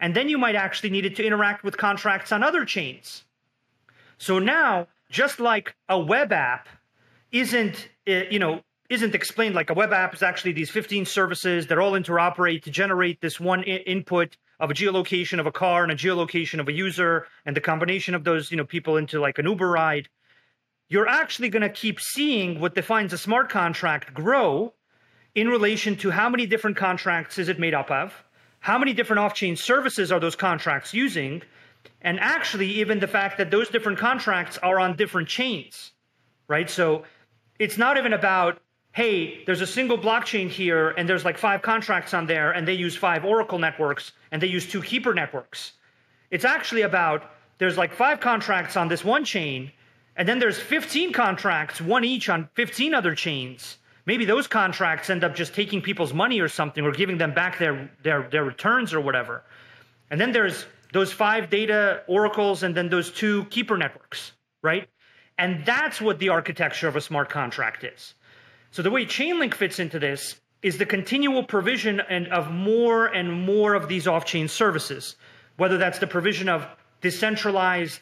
And 0.00 0.16
then 0.16 0.30
you 0.30 0.38
might 0.38 0.54
actually 0.54 0.90
need 0.90 1.04
it 1.04 1.16
to 1.16 1.24
interact 1.24 1.62
with 1.62 1.76
contracts 1.76 2.32
on 2.32 2.42
other 2.42 2.64
chains. 2.64 3.24
So 4.16 4.38
now, 4.38 4.88
just 5.10 5.38
like 5.38 5.74
a 5.90 5.98
web 5.98 6.32
app 6.32 6.68
isn't, 7.32 7.88
eh, 8.06 8.24
you 8.30 8.38
know, 8.38 8.62
isn't 8.88 9.14
explained. 9.14 9.54
Like 9.54 9.70
a 9.70 9.74
web 9.74 9.92
app 9.92 10.14
is 10.14 10.22
actually 10.22 10.52
these 10.52 10.70
15 10.70 11.04
services 11.04 11.66
that 11.66 11.78
all 11.78 11.92
interoperate 11.92 12.62
to 12.62 12.70
generate 12.70 13.20
this 13.20 13.38
one 13.38 13.60
I- 13.60 13.84
input 13.86 14.36
of 14.60 14.70
a 14.70 14.74
geolocation 14.74 15.38
of 15.38 15.46
a 15.46 15.52
car 15.52 15.82
and 15.82 15.92
a 15.92 15.96
geolocation 15.96 16.58
of 16.60 16.68
a 16.68 16.72
user 16.72 17.26
and 17.44 17.54
the 17.54 17.60
combination 17.60 18.14
of 18.14 18.24
those 18.24 18.50
you 18.50 18.56
know 18.56 18.64
people 18.64 18.96
into 18.96 19.20
like 19.20 19.38
an 19.38 19.46
uber 19.46 19.68
ride. 19.68 20.08
You're 20.88 21.08
actually 21.08 21.50
going 21.50 21.62
to 21.62 21.68
keep 21.68 22.00
seeing 22.00 22.60
what 22.60 22.74
defines 22.74 23.12
a 23.12 23.18
smart 23.18 23.50
contract 23.50 24.14
grow 24.14 24.72
in 25.34 25.48
relation 25.48 25.96
to 25.96 26.10
how 26.10 26.28
many 26.28 26.46
different 26.46 26.76
contracts 26.76 27.38
is 27.38 27.48
it 27.48 27.58
made 27.58 27.74
up 27.74 27.90
of 27.90 28.24
how 28.60 28.78
many 28.78 28.92
different 28.92 29.20
off-chain 29.20 29.54
services 29.54 30.10
are 30.10 30.18
those 30.18 30.34
contracts 30.34 30.92
using 30.92 31.42
and 32.00 32.18
actually 32.18 32.66
even 32.68 32.98
the 32.98 33.06
fact 33.06 33.38
that 33.38 33.50
those 33.50 33.68
different 33.68 33.98
contracts 33.98 34.58
are 34.58 34.80
on 34.80 34.96
different 34.96 35.28
chains 35.28 35.92
right? 36.48 36.68
So 36.68 37.04
it's 37.58 37.78
not 37.78 37.98
even 37.98 38.12
about 38.12 38.60
hey, 38.98 39.44
there's 39.44 39.60
a 39.60 39.66
single 39.66 39.96
blockchain 39.96 40.50
here 40.50 40.88
and 40.96 41.08
there's 41.08 41.24
like 41.24 41.38
five 41.38 41.62
contracts 41.62 42.12
on 42.12 42.26
there 42.26 42.50
and 42.50 42.66
they 42.66 42.74
use 42.74 42.96
five 42.96 43.24
Oracle 43.24 43.60
networks 43.60 44.10
and 44.32 44.42
they 44.42 44.48
use 44.48 44.66
two 44.66 44.82
Keeper 44.82 45.14
networks. 45.14 45.74
It's 46.32 46.44
actually 46.44 46.82
about 46.82 47.22
there's 47.58 47.78
like 47.78 47.92
five 47.92 48.18
contracts 48.18 48.76
on 48.76 48.88
this 48.88 49.04
one 49.04 49.24
chain 49.24 49.70
and 50.16 50.28
then 50.28 50.40
there's 50.40 50.58
15 50.58 51.12
contracts, 51.12 51.80
one 51.80 52.04
each 52.04 52.28
on 52.28 52.48
15 52.54 52.92
other 52.92 53.14
chains. 53.14 53.78
Maybe 54.04 54.24
those 54.24 54.48
contracts 54.48 55.10
end 55.10 55.22
up 55.22 55.36
just 55.36 55.54
taking 55.54 55.80
people's 55.80 56.12
money 56.12 56.40
or 56.40 56.48
something 56.48 56.84
or 56.84 56.90
giving 56.90 57.18
them 57.18 57.32
back 57.32 57.56
their, 57.60 57.88
their, 58.02 58.28
their 58.32 58.42
returns 58.42 58.92
or 58.92 59.00
whatever. 59.00 59.44
And 60.10 60.20
then 60.20 60.32
there's 60.32 60.66
those 60.92 61.12
five 61.12 61.50
data 61.50 62.02
oracles 62.08 62.64
and 62.64 62.76
then 62.76 62.88
those 62.88 63.12
two 63.12 63.44
keeper 63.44 63.76
networks, 63.76 64.32
right? 64.60 64.88
And 65.38 65.64
that's 65.64 66.00
what 66.00 66.18
the 66.18 66.30
architecture 66.30 66.88
of 66.88 66.96
a 66.96 67.00
smart 67.00 67.30
contract 67.30 67.84
is. 67.84 68.14
So 68.70 68.82
the 68.82 68.90
way 68.90 69.06
Chainlink 69.06 69.54
fits 69.54 69.78
into 69.78 69.98
this 69.98 70.40
is 70.62 70.78
the 70.78 70.86
continual 70.86 71.44
provision 71.44 72.00
and 72.00 72.28
of 72.28 72.50
more 72.50 73.06
and 73.06 73.32
more 73.32 73.74
of 73.74 73.88
these 73.88 74.06
off-chain 74.06 74.48
services, 74.48 75.16
whether 75.56 75.78
that's 75.78 75.98
the 75.98 76.06
provision 76.06 76.48
of 76.48 76.66
decentralized 77.00 78.00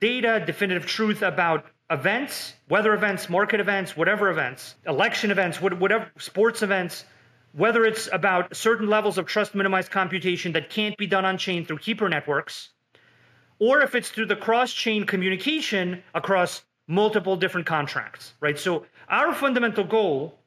data, 0.00 0.42
definitive 0.44 0.86
truth 0.86 1.22
about 1.22 1.64
events, 1.90 2.54
weather 2.68 2.92
events, 2.92 3.30
market 3.30 3.60
events, 3.60 3.96
whatever 3.96 4.28
events, 4.28 4.74
election 4.86 5.30
events, 5.30 5.60
whatever 5.60 6.10
sports 6.18 6.62
events, 6.62 7.04
whether 7.52 7.84
it's 7.84 8.08
about 8.12 8.54
certain 8.54 8.88
levels 8.88 9.16
of 9.16 9.26
trust 9.26 9.54
minimized 9.54 9.90
computation 9.90 10.52
that 10.52 10.68
can't 10.68 10.96
be 10.98 11.06
done 11.06 11.24
on 11.24 11.38
chain 11.38 11.64
through 11.64 11.78
keeper 11.78 12.08
networks, 12.08 12.70
or 13.58 13.80
if 13.80 13.94
it's 13.94 14.10
through 14.10 14.26
the 14.26 14.36
cross 14.36 14.72
chain 14.72 15.06
communication 15.06 16.02
across 16.14 16.62
multiple 16.88 17.36
different 17.36 17.66
contracts, 17.66 18.34
right? 18.40 18.58
So 18.58 18.84
our 19.08 19.34
fundamental 19.34 19.84
goal 19.84 20.38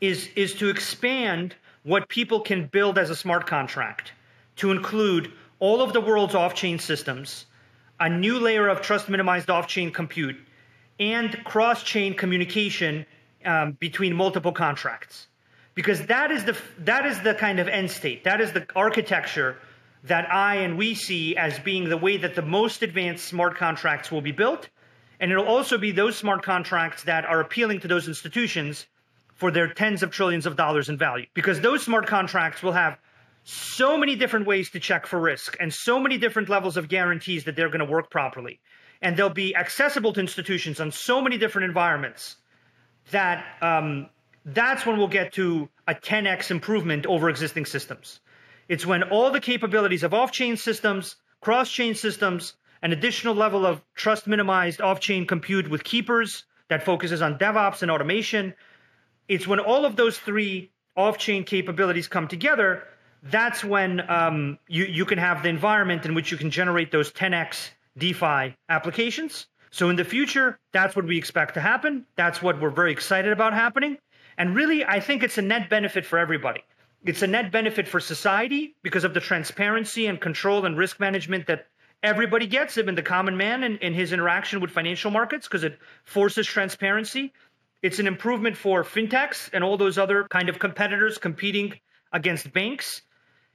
is, 0.00 0.28
is 0.36 0.54
to 0.54 0.68
expand 0.68 1.54
what 1.82 2.08
people 2.08 2.40
can 2.40 2.66
build 2.66 2.98
as 2.98 3.10
a 3.10 3.16
smart 3.16 3.46
contract 3.46 4.12
to 4.56 4.70
include 4.70 5.32
all 5.58 5.82
of 5.82 5.92
the 5.92 6.00
world's 6.00 6.34
off-chain 6.34 6.78
systems, 6.78 7.46
a 7.98 8.08
new 8.08 8.38
layer 8.38 8.68
of 8.68 8.80
trust 8.80 9.08
minimized 9.08 9.50
off-chain 9.50 9.90
compute, 9.90 10.36
and 10.98 11.42
cross-chain 11.44 12.14
communication 12.14 13.06
um, 13.44 13.72
between 13.80 14.14
multiple 14.14 14.52
contracts. 14.52 15.28
Because 15.74 16.04
that 16.06 16.30
is 16.30 16.44
the 16.44 16.56
that 16.80 17.06
is 17.06 17.20
the 17.20 17.32
kind 17.34 17.58
of 17.58 17.68
end 17.68 17.90
state. 17.90 18.24
That 18.24 18.40
is 18.40 18.52
the 18.52 18.66
architecture 18.76 19.56
that 20.04 20.30
I 20.30 20.56
and 20.56 20.76
we 20.76 20.94
see 20.94 21.36
as 21.36 21.58
being 21.60 21.88
the 21.88 21.96
way 21.96 22.16
that 22.18 22.34
the 22.34 22.42
most 22.42 22.82
advanced 22.82 23.26
smart 23.26 23.56
contracts 23.56 24.10
will 24.10 24.20
be 24.20 24.32
built 24.32 24.68
and 25.20 25.30
it'll 25.30 25.46
also 25.46 25.76
be 25.76 25.92
those 25.92 26.16
smart 26.16 26.42
contracts 26.42 27.04
that 27.04 27.26
are 27.26 27.40
appealing 27.40 27.80
to 27.80 27.88
those 27.88 28.08
institutions 28.08 28.86
for 29.34 29.50
their 29.50 29.68
tens 29.68 30.02
of 30.02 30.10
trillions 30.10 30.46
of 30.46 30.56
dollars 30.56 30.88
in 30.88 30.96
value. 30.96 31.26
Because 31.34 31.60
those 31.60 31.84
smart 31.84 32.06
contracts 32.06 32.62
will 32.62 32.72
have 32.72 32.98
so 33.44 33.96
many 33.96 34.16
different 34.16 34.46
ways 34.46 34.70
to 34.70 34.80
check 34.80 35.06
for 35.06 35.20
risk 35.20 35.56
and 35.60 35.72
so 35.72 36.00
many 36.00 36.18
different 36.18 36.48
levels 36.48 36.76
of 36.76 36.88
guarantees 36.88 37.44
that 37.44 37.56
they're 37.56 37.68
going 37.68 37.80
to 37.80 37.90
work 37.90 38.10
properly. 38.10 38.60
And 39.02 39.16
they'll 39.16 39.30
be 39.30 39.54
accessible 39.54 40.12
to 40.14 40.20
institutions 40.20 40.80
on 40.80 40.90
so 40.90 41.20
many 41.22 41.38
different 41.38 41.66
environments 41.66 42.36
that 43.10 43.44
um, 43.62 44.08
that's 44.44 44.86
when 44.86 44.98
we'll 44.98 45.08
get 45.08 45.32
to 45.34 45.68
a 45.86 45.94
10x 45.94 46.50
improvement 46.50 47.06
over 47.06 47.28
existing 47.28 47.66
systems. 47.66 48.20
It's 48.68 48.86
when 48.86 49.02
all 49.04 49.30
the 49.30 49.40
capabilities 49.40 50.02
of 50.02 50.14
off 50.14 50.32
chain 50.32 50.56
systems, 50.56 51.16
cross 51.40 51.70
chain 51.70 51.94
systems, 51.94 52.54
an 52.82 52.92
additional 52.92 53.34
level 53.34 53.66
of 53.66 53.82
trust 53.94 54.26
minimized 54.26 54.80
off 54.80 55.00
chain 55.00 55.26
compute 55.26 55.68
with 55.68 55.84
keepers 55.84 56.44
that 56.68 56.82
focuses 56.82 57.20
on 57.22 57.38
DevOps 57.38 57.82
and 57.82 57.90
automation. 57.90 58.54
It's 59.28 59.46
when 59.46 59.60
all 59.60 59.84
of 59.84 59.96
those 59.96 60.18
three 60.18 60.70
off 60.96 61.18
chain 61.18 61.44
capabilities 61.44 62.08
come 62.08 62.28
together, 62.28 62.84
that's 63.22 63.62
when 63.62 64.08
um, 64.10 64.58
you, 64.68 64.84
you 64.84 65.04
can 65.04 65.18
have 65.18 65.42
the 65.42 65.48
environment 65.48 66.06
in 66.06 66.14
which 66.14 66.30
you 66.30 66.38
can 66.38 66.50
generate 66.50 66.90
those 66.90 67.12
10x 67.12 67.70
DeFi 67.98 68.54
applications. 68.68 69.46
So 69.70 69.88
in 69.88 69.96
the 69.96 70.04
future, 70.04 70.58
that's 70.72 70.96
what 70.96 71.04
we 71.04 71.16
expect 71.16 71.54
to 71.54 71.60
happen. 71.60 72.06
That's 72.16 72.42
what 72.42 72.60
we're 72.60 72.70
very 72.70 72.92
excited 72.92 73.32
about 73.32 73.52
happening. 73.52 73.98
And 74.36 74.54
really, 74.54 74.84
I 74.84 75.00
think 75.00 75.22
it's 75.22 75.38
a 75.38 75.42
net 75.42 75.68
benefit 75.68 76.06
for 76.06 76.18
everybody. 76.18 76.64
It's 77.04 77.22
a 77.22 77.26
net 77.26 77.52
benefit 77.52 77.86
for 77.86 78.00
society 78.00 78.74
because 78.82 79.04
of 79.04 79.14
the 79.14 79.20
transparency 79.20 80.06
and 80.06 80.20
control 80.20 80.66
and 80.66 80.76
risk 80.76 80.98
management 81.00 81.46
that 81.46 81.66
everybody 82.02 82.46
gets 82.46 82.78
even 82.78 82.94
the 82.94 83.02
common 83.02 83.36
man 83.36 83.62
and, 83.62 83.78
in 83.78 83.94
his 83.94 84.12
interaction 84.12 84.60
with 84.60 84.70
financial 84.70 85.10
markets 85.10 85.46
because 85.46 85.64
it 85.64 85.78
forces 86.04 86.46
transparency. 86.46 87.32
It's 87.82 87.98
an 87.98 88.06
improvement 88.06 88.56
for 88.56 88.84
fintechs 88.84 89.50
and 89.52 89.64
all 89.64 89.76
those 89.76 89.98
other 89.98 90.26
kind 90.28 90.48
of 90.48 90.58
competitors 90.58 91.18
competing 91.18 91.74
against 92.12 92.52
banks. 92.52 93.02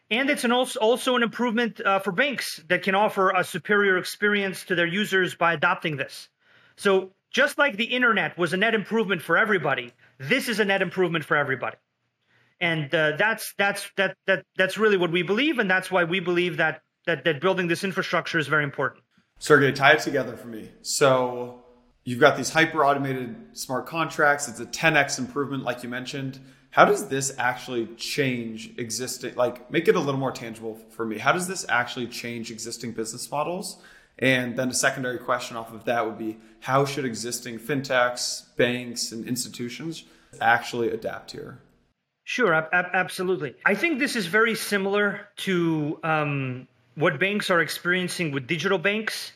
And 0.09 0.29
it's 0.29 0.43
an 0.43 0.51
also, 0.51 0.79
also 0.79 1.15
an 1.15 1.23
improvement 1.23 1.81
uh, 1.81 1.99
for 1.99 2.11
banks 2.11 2.63
that 2.69 2.83
can 2.83 2.95
offer 2.95 3.31
a 3.31 3.43
superior 3.43 3.97
experience 3.97 4.65
to 4.65 4.75
their 4.75 4.85
users 4.85 5.35
by 5.35 5.53
adopting 5.53 5.97
this. 5.97 6.29
So 6.75 7.11
just 7.31 7.57
like 7.57 7.75
the 7.75 7.85
internet 7.85 8.37
was 8.37 8.53
a 8.53 8.57
net 8.57 8.75
improvement 8.75 9.21
for 9.21 9.37
everybody 9.37 9.93
this 10.19 10.47
is 10.47 10.59
a 10.59 10.65
net 10.65 10.81
improvement 10.81 11.25
for 11.25 11.37
everybody. 11.37 11.77
And 12.59 12.93
uh, 12.93 13.17
that's 13.17 13.53
that's 13.57 13.89
that 13.97 14.15
that 14.27 14.45
that's 14.57 14.77
really 14.77 14.97
what 14.97 15.11
we 15.11 15.23
believe 15.23 15.59
and 15.59 15.69
that's 15.69 15.91
why 15.91 16.05
we 16.05 16.21
believe 16.21 16.57
that 16.57 16.81
that 17.05 17.23
that 17.23 17.41
building 17.41 17.67
this 17.67 17.83
infrastructure 17.83 18.39
is 18.39 18.47
very 18.47 18.63
important. 18.63 19.03
Sergey, 19.39 19.71
tie 19.71 19.93
it 19.93 19.99
together 19.99 20.37
for 20.37 20.47
me. 20.47 20.69
So 20.81 21.63
you've 22.03 22.19
got 22.19 22.37
these 22.37 22.49
hyper 22.49 22.85
automated 22.85 23.35
smart 23.53 23.85
contracts. 23.85 24.47
It's 24.47 24.59
a 24.59 24.65
10x 24.65 25.19
improvement, 25.19 25.63
like 25.63 25.83
you 25.83 25.89
mentioned. 25.89 26.39
How 26.71 26.85
does 26.85 27.07
this 27.07 27.33
actually 27.37 27.87
change 27.95 28.73
existing, 28.77 29.35
like 29.35 29.71
make 29.71 29.87
it 29.87 29.95
a 29.95 29.99
little 29.99 30.19
more 30.19 30.31
tangible 30.31 30.77
for 30.89 31.05
me? 31.05 31.17
How 31.17 31.31
does 31.31 31.47
this 31.47 31.65
actually 31.69 32.07
change 32.07 32.51
existing 32.51 32.91
business 32.91 33.29
models? 33.31 33.77
And 34.19 34.57
then 34.57 34.69
a 34.69 34.73
secondary 34.73 35.17
question 35.17 35.57
off 35.57 35.73
of 35.73 35.85
that 35.85 36.05
would 36.05 36.17
be 36.17 36.37
how 36.61 36.85
should 36.85 37.05
existing 37.05 37.59
fintechs, 37.59 38.55
banks, 38.55 39.11
and 39.11 39.27
institutions 39.27 40.05
actually 40.39 40.89
adapt 40.89 41.31
here? 41.31 41.59
Sure, 42.23 42.53
ab- 42.53 42.69
absolutely. 42.73 43.55
I 43.65 43.75
think 43.75 43.99
this 43.99 44.15
is 44.15 44.25
very 44.25 44.55
similar 44.55 45.27
to 45.37 45.99
um, 46.03 46.67
what 46.95 47.19
banks 47.19 47.49
are 47.49 47.61
experiencing 47.61 48.31
with 48.31 48.47
digital 48.47 48.77
banks 48.77 49.31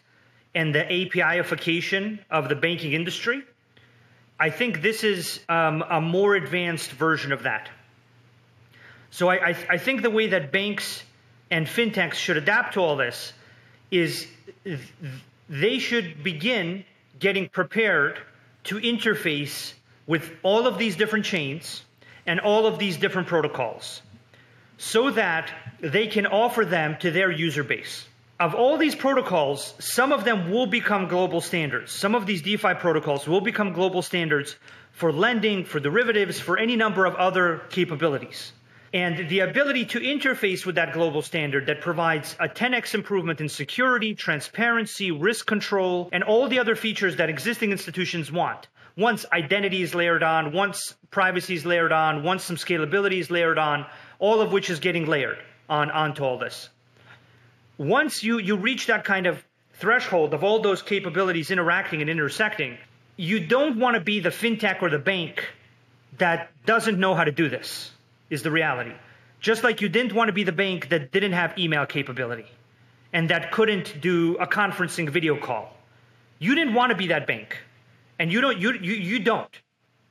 and 0.56 0.74
the 0.74 0.80
APIification 0.84 2.20
of 2.32 2.50
the 2.50 2.56
banking 2.56 2.94
industry. 2.94 3.44
I 4.40 4.50
think 4.50 4.82
this 4.82 5.04
is 5.04 5.42
um, 5.50 5.84
a 5.88 6.00
more 6.00 6.36
advanced 6.36 6.92
version 6.92 7.32
of 7.32 7.44
that. 7.44 7.70
So 9.12 9.28
I, 9.28 9.50
I, 9.50 9.58
I, 9.70 9.78
think 9.78 10.02
the 10.02 10.10
way 10.10 10.28
that 10.28 10.52
banks 10.52 11.04
and 11.52 11.66
fintechs 11.66 12.14
should 12.14 12.38
adapt 12.38 12.76
to 12.76 12.80
all 12.80 12.96
this 12.96 13.34
is 13.92 14.28
they 15.50 15.80
should 15.80 16.24
begin 16.24 16.86
getting 17.20 17.50
prepared 17.50 18.20
to 18.66 18.76
interface 18.76 19.74
with 20.08 20.32
all 20.44 20.68
of 20.68 20.78
these 20.78 20.96
different 20.96 21.26
chains 21.26 21.84
and 22.26 22.40
all 22.40 22.68
of 22.68 22.80
these 22.80 22.98
different 22.98 23.28
protocols 23.28 24.02
so 24.80 25.12
that 25.12 25.52
they 25.82 26.08
can 26.08 26.26
offer 26.26 26.64
them 26.66 26.98
to 27.02 27.12
their 27.12 27.30
user 27.30 27.64
base. 27.64 28.08
Of 28.40 28.56
all 28.56 28.78
these 28.78 28.96
protocols, 28.96 29.74
some 29.80 30.14
of 30.14 30.24
them 30.24 30.50
will 30.50 30.66
become 30.66 31.10
global 31.10 31.42
standards. 31.42 31.92
Some 31.92 32.16
of 32.16 32.26
these 32.26 32.42
DeFi 32.42 32.76
protocols 32.76 33.28
will 33.28 33.42
become 33.42 33.74
global 33.74 34.02
standards 34.02 34.56
for 34.94 35.12
lending, 35.12 35.66
for 35.66 35.82
derivatives, 35.82 36.40
for 36.40 36.58
any 36.58 36.78
number 36.78 37.06
of 37.06 37.16
other 37.16 37.62
capabilities. 37.70 38.54
And 38.94 39.30
the 39.30 39.42
ability 39.42 39.86
to 39.88 40.00
interface 40.00 40.66
with 40.66 40.76
that 40.76 40.94
global 40.94 41.22
standard 41.22 41.68
that 41.68 41.82
provides 41.82 42.38
a 42.40 42.48
10x 42.48 42.96
improvement 42.96 43.42
in 43.42 43.50
security, 43.50 44.16
transparency, 44.16 45.12
risk 45.12 45.46
control, 45.46 46.08
and 46.14 46.24
all 46.24 46.48
the 46.48 46.60
other 46.60 46.78
features 46.78 47.18
that 47.18 47.30
existing 47.30 47.74
institutions 47.74 48.32
want. 48.32 48.70
Once 48.96 49.26
identity 49.32 49.82
is 49.82 49.94
layered 49.94 50.24
on, 50.24 50.54
once 50.54 50.96
privacy 51.12 51.56
is 51.56 51.66
layered 51.66 51.92
on, 51.92 52.24
once 52.24 52.44
some 52.44 52.56
scalability 52.56 53.20
is 53.20 53.30
layered 53.30 53.58
on, 53.58 53.86
all 54.20 54.42
of 54.42 54.52
which 54.52 54.70
is 54.70 54.80
getting 54.80 55.06
layered 55.06 55.40
on 55.70 55.90
onto 55.92 56.24
all 56.24 56.38
this. 56.38 56.70
Once 57.78 58.24
you 58.24 58.38
you 58.38 58.58
reach 58.58 58.88
that 58.88 59.04
kind 59.04 59.26
of 59.26 59.44
threshold 59.74 60.34
of 60.34 60.44
all 60.44 60.60
those 60.62 60.82
capabilities 60.82 61.52
interacting 61.52 62.02
and 62.02 62.10
intersecting, 62.10 62.78
you 63.16 63.40
don't 63.40 63.80
want 63.80 63.96
to 63.96 64.02
be 64.02 64.20
the 64.20 64.30
fintech 64.30 64.82
or 64.82 64.90
the 64.90 65.00
bank 65.00 65.48
that 66.18 66.52
doesn't 66.66 67.00
know 67.00 67.16
how 67.16 67.24
to 67.24 67.32
do 67.32 67.50
this, 67.50 67.92
is 68.30 68.44
the 68.44 68.52
reality. 68.52 68.92
Just 69.40 69.64
like 69.64 69.80
you 69.80 69.88
didn't 69.88 70.14
want 70.14 70.28
to 70.28 70.34
be 70.34 70.44
the 70.44 70.52
bank 70.52 70.90
that 70.90 71.12
didn't 71.12 71.32
have 71.32 71.58
email 71.58 71.86
capability 71.86 72.46
and 73.14 73.30
that 73.30 73.52
couldn't 73.52 74.02
do 74.02 74.36
a 74.38 74.46
conferencing 74.46 75.10
video 75.10 75.40
call. 75.40 75.74
You 76.40 76.56
didn't 76.56 76.74
want 76.74 76.92
to 76.92 76.98
be 76.98 77.08
that 77.08 77.26
bank. 77.26 77.58
And 78.20 78.32
you 78.32 78.42
don't 78.42 78.60
you 78.60 78.74
you, 78.74 78.94
you 78.94 79.20
don't 79.20 79.62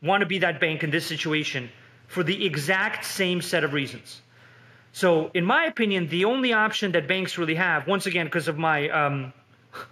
want 0.03 0.23
to 0.23 0.27
be 0.27 0.39
that 0.39 0.61
bank 0.61 0.83
in 0.83 0.91
this 0.91 1.05
situation 1.05 1.71
for 2.09 2.23
the 2.25 2.45
exact 2.45 3.05
same 3.05 3.41
set 3.41 3.63
of 3.63 3.73
reasons. 3.73 4.21
So, 4.93 5.31
in 5.35 5.45
my 5.45 5.67
opinion, 5.67 6.09
the 6.09 6.25
only 6.25 6.53
option 6.53 6.93
that 6.93 7.07
banks 7.07 7.39
really 7.39 7.55
have, 7.55 7.87
once 7.87 8.07
again, 8.07 8.27
because 8.27 8.49
of 8.49 8.59
my 8.59 8.89
um, 8.89 9.33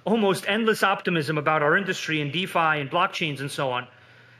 almost 0.05 0.49
endless 0.49 0.83
optimism 0.83 1.39
about 1.39 1.63
our 1.63 1.77
industry 1.77 2.21
and 2.21 2.33
DeFi 2.33 2.81
and 2.81 2.91
blockchains 2.91 3.41
and 3.41 3.51
so 3.51 3.71
on, 3.71 3.87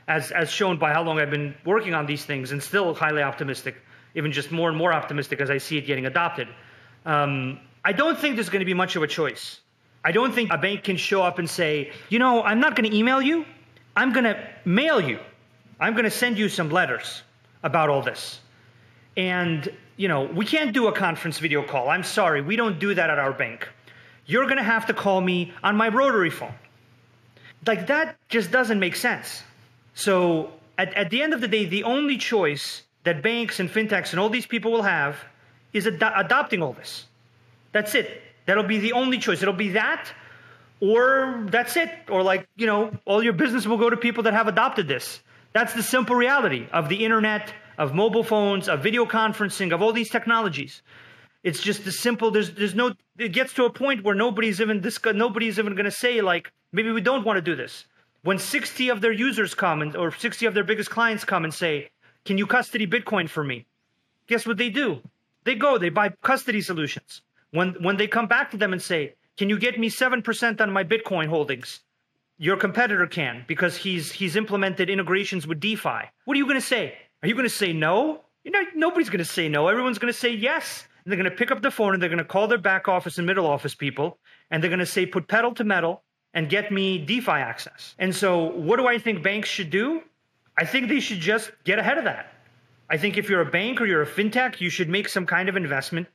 as, 0.07 0.31
as 0.31 0.49
shown 0.49 0.77
by 0.77 0.91
how 0.91 1.03
long 1.03 1.19
I've 1.19 1.29
been 1.29 1.53
working 1.63 1.93
on 1.93 2.07
these 2.07 2.25
things 2.25 2.51
and 2.51 2.61
still 2.61 2.93
highly 2.95 3.21
optimistic, 3.21 3.75
even 4.15 4.31
just 4.31 4.51
more 4.51 4.69
and 4.69 4.77
more 4.77 4.91
optimistic 4.91 5.39
as 5.39 5.49
I 5.49 5.59
see 5.59 5.77
it 5.77 5.85
getting 5.85 6.07
adopted. 6.07 6.47
Um, 7.05 7.59
I 7.85 7.93
don't 7.93 8.17
think 8.17 8.35
there's 8.35 8.49
going 8.49 8.61
to 8.61 8.65
be 8.65 8.73
much 8.73 8.95
of 8.95 9.03
a 9.03 9.07
choice. 9.07 9.61
I 10.03 10.11
don't 10.11 10.33
think 10.33 10.51
a 10.51 10.57
bank 10.57 10.83
can 10.83 10.97
show 10.97 11.21
up 11.21 11.37
and 11.37 11.49
say, 11.49 11.91
you 12.09 12.17
know, 12.17 12.41
I'm 12.41 12.59
not 12.59 12.75
going 12.75 12.89
to 12.89 12.97
email 12.97 13.21
you, 13.21 13.45
I'm 13.95 14.13
going 14.13 14.23
to 14.23 14.49
mail 14.65 14.99
you, 14.99 15.19
I'm 15.79 15.93
going 15.93 16.05
to 16.05 16.11
send 16.11 16.37
you 16.37 16.49
some 16.49 16.69
letters 16.69 17.21
about 17.63 17.89
all 17.89 18.01
this. 18.01 18.39
And, 19.15 19.67
you 19.95 20.07
know, 20.07 20.25
we 20.25 20.45
can't 20.45 20.73
do 20.73 20.87
a 20.87 20.91
conference 20.91 21.39
video 21.39 21.63
call. 21.63 21.89
I'm 21.89 22.03
sorry, 22.03 22.41
we 22.41 22.55
don't 22.55 22.79
do 22.79 22.93
that 22.93 23.09
at 23.09 23.19
our 23.19 23.33
bank. 23.33 23.67
You're 24.25 24.45
going 24.45 24.57
to 24.57 24.63
have 24.63 24.85
to 24.87 24.93
call 24.93 25.21
me 25.21 25.53
on 25.63 25.75
my 25.75 25.87
rotary 25.89 26.29
phone. 26.29 26.53
Like, 27.65 27.87
that 27.87 28.15
just 28.29 28.51
doesn't 28.51 28.79
make 28.79 28.95
sense. 28.95 29.41
So, 29.95 30.51
at, 30.77 30.93
at 30.93 31.09
the 31.09 31.23
end 31.23 31.33
of 31.33 31.41
the 31.41 31.47
day, 31.47 31.65
the 31.65 31.83
only 31.83 32.17
choice 32.17 32.83
that 33.03 33.23
banks 33.23 33.59
and 33.59 33.69
fintechs 33.69 34.11
and 34.11 34.19
all 34.19 34.29
these 34.29 34.45
people 34.45 34.71
will 34.71 34.83
have 34.83 35.17
is 35.73 35.87
ad- 35.87 36.13
adopting 36.15 36.61
all 36.61 36.73
this. 36.73 37.05
That's 37.71 37.95
it. 37.95 38.21
That'll 38.45 38.63
be 38.63 38.77
the 38.77 38.93
only 38.93 39.17
choice. 39.17 39.41
It'll 39.41 39.53
be 39.53 39.69
that, 39.69 40.11
or 40.79 41.45
that's 41.49 41.75
it. 41.75 41.89
Or, 42.09 42.21
like, 42.21 42.47
you 42.55 42.67
know, 42.67 42.91
all 43.05 43.23
your 43.23 43.33
business 43.33 43.65
will 43.65 43.77
go 43.77 43.89
to 43.89 43.97
people 43.97 44.23
that 44.23 44.33
have 44.33 44.47
adopted 44.47 44.87
this. 44.87 45.19
That's 45.57 45.73
the 45.73 45.81
simple 45.81 46.15
reality 46.15 46.67
of 46.71 46.87
the 46.87 47.03
internet, 47.03 47.51
of 47.79 47.95
mobile 47.95 48.23
phones, 48.23 48.69
of 48.69 48.83
video 48.83 49.07
conferencing, 49.07 49.73
of 49.73 49.81
all 49.81 49.91
these 49.91 50.11
technologies. 50.11 50.83
It's 51.41 51.61
just 51.61 51.83
the 51.83 51.91
simple. 51.91 52.29
There's 52.29 52.51
there's 52.51 52.75
no. 52.75 52.93
It 53.17 53.29
gets 53.29 53.53
to 53.53 53.65
a 53.65 53.71
point 53.71 54.03
where 54.03 54.13
nobody's 54.13 54.61
even 54.61 54.81
this. 54.81 54.99
Nobody's 55.03 55.57
even 55.57 55.73
going 55.73 55.85
to 55.85 55.99
say 56.05 56.21
like 56.21 56.53
maybe 56.71 56.91
we 56.91 57.01
don't 57.01 57.25
want 57.25 57.37
to 57.37 57.41
do 57.41 57.55
this. 57.55 57.85
When 58.21 58.37
60 58.37 58.89
of 58.89 59.01
their 59.01 59.11
users 59.11 59.55
come 59.55 59.81
and 59.81 59.95
or 59.95 60.11
60 60.11 60.45
of 60.45 60.53
their 60.53 60.63
biggest 60.63 60.91
clients 60.91 61.25
come 61.25 61.43
and 61.43 61.51
say, 61.51 61.89
"Can 62.23 62.37
you 62.37 62.45
custody 62.45 62.85
Bitcoin 62.85 63.27
for 63.27 63.43
me?" 63.43 63.65
Guess 64.27 64.45
what 64.45 64.57
they 64.57 64.69
do? 64.69 65.01
They 65.43 65.55
go. 65.55 65.79
They 65.79 65.89
buy 65.89 66.09
custody 66.21 66.61
solutions. 66.61 67.23
When 67.49 67.69
when 67.81 67.97
they 67.97 68.05
come 68.05 68.27
back 68.27 68.51
to 68.51 68.57
them 68.57 68.73
and 68.73 68.81
say, 68.91 69.15
"Can 69.37 69.49
you 69.49 69.57
get 69.57 69.79
me 69.79 69.89
seven 69.89 70.21
percent 70.21 70.61
on 70.61 70.71
my 70.71 70.83
Bitcoin 70.83 71.29
holdings?" 71.29 71.81
Your 72.37 72.57
competitor 72.57 73.07
can 73.07 73.43
because 73.47 73.75
he's 73.75 74.11
he's 74.11 74.35
implemented 74.35 74.89
integrations 74.89 75.47
with 75.47 75.59
DeFi. 75.59 76.11
What 76.25 76.35
are 76.35 76.37
you 76.37 76.45
going 76.45 76.59
to 76.59 76.61
say? 76.61 76.93
Are 77.23 77.27
you 77.27 77.33
going 77.33 77.47
to 77.47 77.53
say 77.53 77.73
no? 77.73 78.21
You 78.43 78.51
know, 78.51 78.61
nobody's 78.75 79.09
going 79.09 79.19
to 79.19 79.25
say 79.25 79.49
no. 79.49 79.67
Everyone's 79.67 79.97
going 79.97 80.13
to 80.13 80.17
say 80.17 80.33
yes. 80.33 80.87
And 81.03 81.11
they're 81.11 81.17
going 81.17 81.29
to 81.29 81.35
pick 81.35 81.51
up 81.51 81.61
the 81.61 81.71
phone 81.71 81.93
and 81.93 82.01
they're 82.01 82.09
going 82.09 82.19
to 82.19 82.25
call 82.25 82.47
their 82.47 82.57
back 82.57 82.87
office 82.87 83.17
and 83.17 83.25
middle 83.25 83.47
office 83.47 83.73
people 83.73 84.19
and 84.51 84.61
they're 84.61 84.69
going 84.69 84.79
to 84.79 84.85
say, 84.85 85.05
put 85.05 85.27
pedal 85.27 85.53
to 85.55 85.63
metal 85.63 86.03
and 86.33 86.49
get 86.49 86.71
me 86.71 86.99
DeFi 86.99 87.31
access. 87.31 87.95
And 87.97 88.15
so, 88.15 88.51
what 88.51 88.77
do 88.77 88.87
I 88.87 88.99
think 88.99 89.23
banks 89.23 89.49
should 89.49 89.69
do? 89.69 90.01
I 90.57 90.65
think 90.65 90.89
they 90.89 90.99
should 90.99 91.19
just 91.19 91.51
get 91.63 91.79
ahead 91.79 91.97
of 91.97 92.03
that. 92.05 92.33
I 92.89 92.97
think 92.97 93.17
if 93.17 93.29
you're 93.29 93.41
a 93.41 93.49
bank 93.49 93.81
or 93.81 93.85
you're 93.85 94.01
a 94.01 94.07
fintech, 94.07 94.61
you 94.61 94.69
should 94.69 94.89
make 94.89 95.09
some 95.09 95.25
kind 95.25 95.49
of 95.49 95.55
investment 95.55 96.07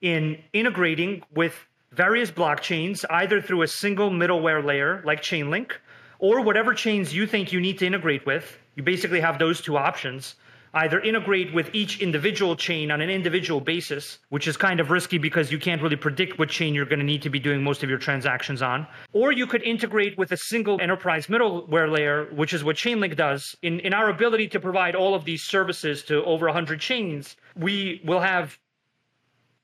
in 0.00 0.38
integrating 0.52 1.22
with 1.34 1.54
various 1.92 2.30
blockchains, 2.30 3.04
either 3.10 3.40
through 3.40 3.62
a 3.62 3.68
single 3.68 4.10
middleware 4.10 4.64
layer 4.64 5.02
like 5.04 5.22
Chainlink, 5.22 5.72
or 6.18 6.40
whatever 6.40 6.74
chains 6.74 7.14
you 7.14 7.26
think 7.26 7.52
you 7.52 7.60
need 7.60 7.78
to 7.78 7.86
integrate 7.86 8.26
with. 8.26 8.58
You 8.74 8.82
basically 8.82 9.20
have 9.20 9.38
those 9.38 9.60
two 9.60 9.76
options. 9.76 10.34
Either 10.74 11.00
integrate 11.00 11.54
with 11.54 11.70
each 11.72 12.00
individual 12.00 12.54
chain 12.54 12.90
on 12.90 13.00
an 13.00 13.08
individual 13.08 13.58
basis, 13.58 14.18
which 14.28 14.46
is 14.46 14.56
kind 14.56 14.80
of 14.80 14.90
risky 14.90 15.16
because 15.16 15.50
you 15.50 15.58
can't 15.58 15.80
really 15.80 15.96
predict 15.96 16.38
what 16.38 16.50
chain 16.50 16.74
you're 16.74 16.84
going 16.84 16.98
to 16.98 17.04
need 17.04 17.22
to 17.22 17.30
be 17.30 17.38
doing 17.38 17.62
most 17.62 17.82
of 17.82 17.88
your 17.88 17.98
transactions 17.98 18.60
on. 18.60 18.86
Or 19.14 19.32
you 19.32 19.46
could 19.46 19.62
integrate 19.62 20.18
with 20.18 20.30
a 20.30 20.36
single 20.36 20.78
enterprise 20.80 21.28
middleware 21.28 21.90
layer, 21.90 22.26
which 22.34 22.52
is 22.52 22.62
what 22.62 22.76
Chainlink 22.76 23.16
does. 23.16 23.56
In, 23.62 23.80
in 23.80 23.94
our 23.94 24.10
ability 24.10 24.48
to 24.48 24.60
provide 24.60 24.94
all 24.94 25.14
of 25.14 25.24
these 25.24 25.42
services 25.42 26.02
to 26.04 26.22
over 26.24 26.44
100 26.46 26.78
chains, 26.80 27.36
we 27.56 28.02
will 28.04 28.20
have 28.20 28.58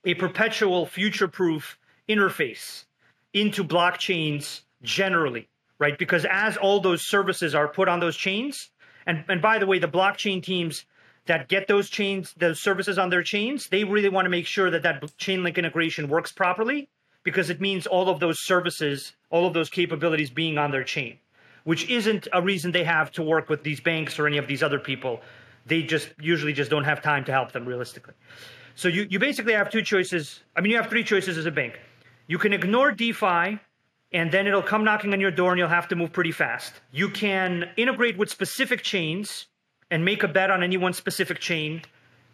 a 0.06 0.14
perpetual 0.14 0.86
future 0.86 1.28
proof 1.28 1.78
interface 2.08 2.84
into 3.32 3.64
blockchains 3.64 4.60
generally, 4.82 5.48
right? 5.78 5.98
Because 5.98 6.24
as 6.30 6.56
all 6.56 6.80
those 6.80 7.06
services 7.06 7.54
are 7.54 7.68
put 7.68 7.88
on 7.88 8.00
those 8.00 8.16
chains, 8.16 8.70
and, 9.06 9.24
and 9.28 9.42
by 9.42 9.58
the 9.58 9.66
way, 9.66 9.78
the 9.78 9.88
blockchain 9.88 10.42
teams 10.42 10.84
that 11.26 11.48
get 11.48 11.66
those 11.68 11.88
chains, 11.88 12.34
those 12.36 12.60
services 12.60 12.98
on 12.98 13.10
their 13.10 13.22
chains, 13.22 13.68
they 13.68 13.84
really 13.84 14.08
want 14.08 14.26
to 14.26 14.30
make 14.30 14.46
sure 14.46 14.70
that 14.70 14.82
that 14.82 15.02
Chainlink 15.18 15.56
integration 15.56 16.08
works 16.08 16.32
properly 16.32 16.88
because 17.22 17.48
it 17.48 17.60
means 17.60 17.86
all 17.86 18.08
of 18.08 18.20
those 18.20 18.44
services, 18.44 19.14
all 19.30 19.46
of 19.46 19.54
those 19.54 19.70
capabilities 19.70 20.30
being 20.30 20.58
on 20.58 20.70
their 20.70 20.84
chain, 20.84 21.18
which 21.64 21.88
isn't 21.88 22.28
a 22.32 22.42
reason 22.42 22.72
they 22.72 22.84
have 22.84 23.10
to 23.12 23.22
work 23.22 23.48
with 23.48 23.62
these 23.62 23.80
banks 23.80 24.18
or 24.18 24.26
any 24.26 24.36
of 24.36 24.46
these 24.46 24.62
other 24.62 24.78
people. 24.78 25.20
They 25.66 25.82
just 25.82 26.10
usually 26.20 26.52
just 26.52 26.70
don't 26.70 26.84
have 26.84 27.00
time 27.00 27.24
to 27.24 27.32
help 27.32 27.52
them 27.52 27.64
realistically. 27.64 28.14
So 28.74 28.88
you, 28.88 29.06
you 29.08 29.18
basically 29.18 29.54
have 29.54 29.70
two 29.70 29.82
choices. 29.82 30.42
I 30.54 30.60
mean, 30.60 30.72
you 30.72 30.76
have 30.76 30.90
three 30.90 31.04
choices 31.04 31.38
as 31.38 31.46
a 31.46 31.50
bank. 31.50 31.78
You 32.26 32.38
can 32.38 32.54
ignore 32.54 32.90
DeFi, 32.90 33.58
and 34.12 34.32
then 34.32 34.46
it'll 34.46 34.62
come 34.62 34.82
knocking 34.82 35.12
on 35.12 35.20
your 35.20 35.30
door, 35.30 35.52
and 35.52 35.58
you'll 35.58 35.68
have 35.68 35.88
to 35.88 35.96
move 35.96 36.12
pretty 36.12 36.32
fast. 36.32 36.72
You 36.90 37.10
can 37.10 37.68
integrate 37.76 38.16
with 38.16 38.30
specific 38.30 38.82
chains 38.82 39.46
and 39.90 40.04
make 40.04 40.22
a 40.22 40.28
bet 40.28 40.50
on 40.50 40.62
any 40.62 40.78
one 40.78 40.94
specific 40.94 41.38
chain. 41.38 41.82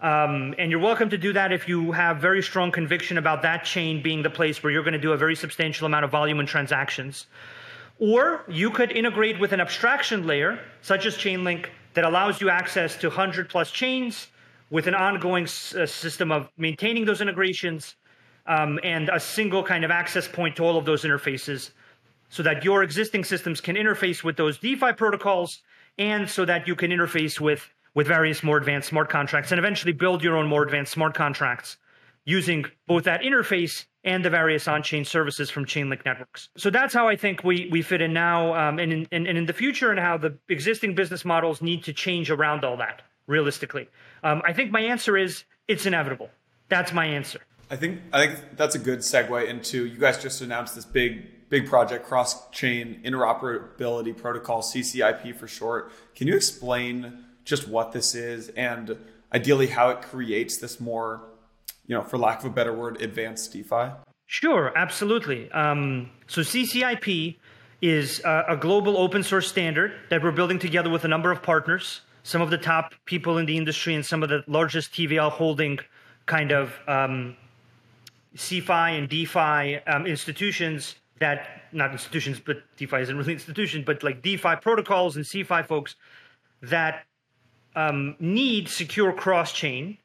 Um, 0.00 0.54
and 0.58 0.70
you're 0.70 0.80
welcome 0.80 1.10
to 1.10 1.18
do 1.18 1.32
that 1.32 1.52
if 1.52 1.68
you 1.68 1.90
have 1.92 2.18
very 2.18 2.40
strong 2.40 2.70
conviction 2.70 3.18
about 3.18 3.42
that 3.42 3.64
chain 3.64 4.00
being 4.00 4.22
the 4.22 4.30
place 4.30 4.62
where 4.62 4.72
you're 4.72 4.84
going 4.84 4.94
to 4.94 5.00
do 5.00 5.12
a 5.12 5.16
very 5.16 5.34
substantial 5.34 5.86
amount 5.86 6.04
of 6.04 6.10
volume 6.10 6.38
and 6.38 6.48
transactions. 6.48 7.26
Or 7.98 8.44
you 8.48 8.70
could 8.70 8.92
integrate 8.92 9.40
with 9.40 9.52
an 9.52 9.60
abstraction 9.60 10.26
layer, 10.26 10.60
such 10.80 11.04
as 11.04 11.16
Chainlink, 11.16 11.66
that 11.94 12.04
allows 12.04 12.40
you 12.40 12.48
access 12.48 12.96
to 12.98 13.08
100 13.08 13.48
plus 13.48 13.72
chains 13.72 14.28
with 14.70 14.86
an 14.86 14.94
ongoing 14.94 15.44
uh, 15.44 15.84
system 15.84 16.30
of 16.30 16.48
maintaining 16.56 17.04
those 17.04 17.20
integrations 17.20 17.96
um, 18.46 18.78
and 18.82 19.08
a 19.08 19.20
single 19.20 19.62
kind 19.62 19.84
of 19.84 19.90
access 19.90 20.28
point 20.28 20.56
to 20.56 20.64
all 20.64 20.76
of 20.76 20.84
those 20.84 21.04
interfaces 21.04 21.70
so 22.28 22.42
that 22.42 22.64
your 22.64 22.82
existing 22.82 23.24
systems 23.24 23.60
can 23.60 23.76
interface 23.76 24.22
with 24.22 24.36
those 24.36 24.58
DeFi 24.58 24.92
protocols 24.92 25.62
and 25.98 26.28
so 26.28 26.44
that 26.44 26.66
you 26.66 26.76
can 26.76 26.90
interface 26.90 27.40
with, 27.40 27.68
with 27.94 28.06
various 28.06 28.42
more 28.42 28.56
advanced 28.56 28.88
smart 28.88 29.08
contracts 29.08 29.50
and 29.52 29.58
eventually 29.58 29.92
build 29.92 30.22
your 30.22 30.36
own 30.36 30.46
more 30.46 30.62
advanced 30.62 30.92
smart 30.92 31.14
contracts 31.14 31.76
using 32.24 32.64
both 32.86 33.04
that 33.04 33.22
interface 33.22 33.86
and 34.04 34.24
the 34.24 34.30
various 34.30 34.66
on-chain 34.68 35.04
services 35.04 35.50
from 35.50 35.64
Chainlink 35.64 36.04
networks. 36.04 36.48
So 36.56 36.70
that's 36.70 36.94
how 36.94 37.08
I 37.08 37.16
think 37.16 37.44
we 37.44 37.68
we 37.70 37.82
fit 37.82 38.00
in 38.00 38.12
now, 38.12 38.54
um, 38.54 38.78
and, 38.78 38.92
in, 38.92 39.08
and, 39.12 39.26
and 39.26 39.36
in 39.36 39.46
the 39.46 39.52
future, 39.52 39.90
and 39.90 40.00
how 40.00 40.16
the 40.16 40.38
existing 40.48 40.94
business 40.94 41.24
models 41.24 41.60
need 41.60 41.84
to 41.84 41.92
change 41.92 42.30
around 42.30 42.64
all 42.64 42.76
that. 42.78 43.02
Realistically, 43.26 43.88
um, 44.24 44.42
I 44.44 44.52
think 44.52 44.70
my 44.72 44.80
answer 44.80 45.16
is 45.16 45.44
it's 45.68 45.86
inevitable. 45.86 46.30
That's 46.68 46.92
my 46.92 47.06
answer. 47.06 47.40
I 47.70 47.76
think 47.76 48.00
I 48.12 48.26
think 48.26 48.56
that's 48.56 48.74
a 48.74 48.78
good 48.78 48.98
segue 48.98 49.48
into 49.48 49.86
you 49.86 49.98
guys 49.98 50.20
just 50.20 50.40
announced 50.40 50.74
this 50.74 50.84
big 50.84 51.48
big 51.48 51.68
project 51.68 52.04
cross 52.04 52.48
chain 52.50 53.00
interoperability 53.04 54.16
protocol 54.16 54.60
CCIP 54.60 55.36
for 55.36 55.46
short. 55.46 55.92
Can 56.16 56.26
you 56.26 56.34
explain 56.34 57.24
just 57.44 57.68
what 57.68 57.92
this 57.92 58.14
is 58.14 58.48
and 58.50 58.98
ideally 59.32 59.68
how 59.68 59.90
it 59.90 60.02
creates 60.02 60.58
this 60.58 60.80
more 60.80 61.22
you 61.86 61.94
know 61.94 62.02
for 62.02 62.18
lack 62.18 62.40
of 62.40 62.46
a 62.46 62.50
better 62.50 62.72
word 62.72 63.00
advanced 63.00 63.52
DeFi? 63.52 63.92
Sure, 64.26 64.72
absolutely. 64.76 65.50
Um, 65.50 66.10
so 66.26 66.40
CCIP 66.42 67.36
is 67.82 68.20
a, 68.24 68.44
a 68.50 68.56
global 68.56 68.96
open 68.96 69.22
source 69.22 69.48
standard 69.48 69.92
that 70.08 70.22
we're 70.22 70.30
building 70.32 70.58
together 70.58 70.90
with 70.90 71.04
a 71.04 71.08
number 71.08 71.32
of 71.32 71.42
partners, 71.42 72.02
some 72.22 72.40
of 72.40 72.50
the 72.50 72.58
top 72.58 72.94
people 73.06 73.38
in 73.38 73.46
the 73.46 73.56
industry, 73.56 73.94
and 73.94 74.06
some 74.06 74.22
of 74.22 74.28
the 74.28 74.44
largest 74.46 74.92
TVL 74.92 75.30
holding 75.30 75.78
kind 76.26 76.52
of 76.52 76.72
um, 76.86 77.36
CeFi 78.36 78.98
and 78.98 79.08
DeFi 79.08 79.78
um, 79.86 80.06
institutions 80.06 80.96
that 81.18 81.62
not 81.72 81.92
institutions, 81.92 82.40
but 82.40 82.62
DeFi 82.76 82.96
isn't 83.02 83.16
really 83.16 83.32
institution, 83.32 83.84
but 83.84 84.02
like 84.02 84.22
DeFi 84.22 84.56
protocols 84.56 85.16
and 85.16 85.24
CeFi 85.24 85.64
folks 85.66 85.96
that 86.62 87.04
um, 87.76 88.16
need 88.18 88.68
secure 88.68 89.12
cross-chain 89.12 89.98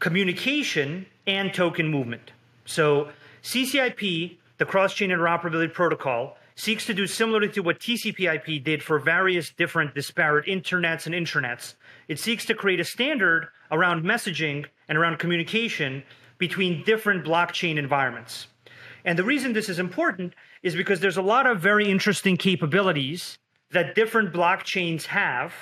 communication 0.00 1.06
and 1.26 1.54
token 1.54 1.86
movement. 1.86 2.32
So 2.64 3.10
CCIP, 3.42 4.36
the 4.58 4.64
cross-chain 4.64 5.10
interoperability 5.10 5.72
protocol, 5.72 6.36
seeks 6.56 6.84
to 6.86 6.94
do 6.94 7.06
similarly 7.06 7.48
to 7.48 7.60
what 7.60 7.78
TCP/IP 7.78 8.62
did 8.62 8.82
for 8.82 8.98
various 8.98 9.50
different 9.50 9.94
disparate 9.94 10.46
internets 10.46 11.06
and 11.06 11.14
intranets. 11.14 11.74
It 12.08 12.18
seeks 12.18 12.44
to 12.46 12.54
create 12.54 12.80
a 12.80 12.84
standard 12.84 13.48
around 13.70 14.04
messaging 14.04 14.66
and 14.88 14.98
around 14.98 15.18
communication 15.18 16.02
between 16.42 16.82
different 16.82 17.24
blockchain 17.24 17.76
environments. 17.76 18.48
And 19.04 19.16
the 19.16 19.22
reason 19.22 19.52
this 19.52 19.68
is 19.68 19.78
important 19.78 20.34
is 20.64 20.74
because 20.74 20.98
there's 20.98 21.16
a 21.16 21.22
lot 21.22 21.46
of 21.46 21.60
very 21.60 21.88
interesting 21.88 22.36
capabilities 22.36 23.38
that 23.70 23.94
different 23.94 24.32
blockchains 24.32 25.04
have 25.04 25.54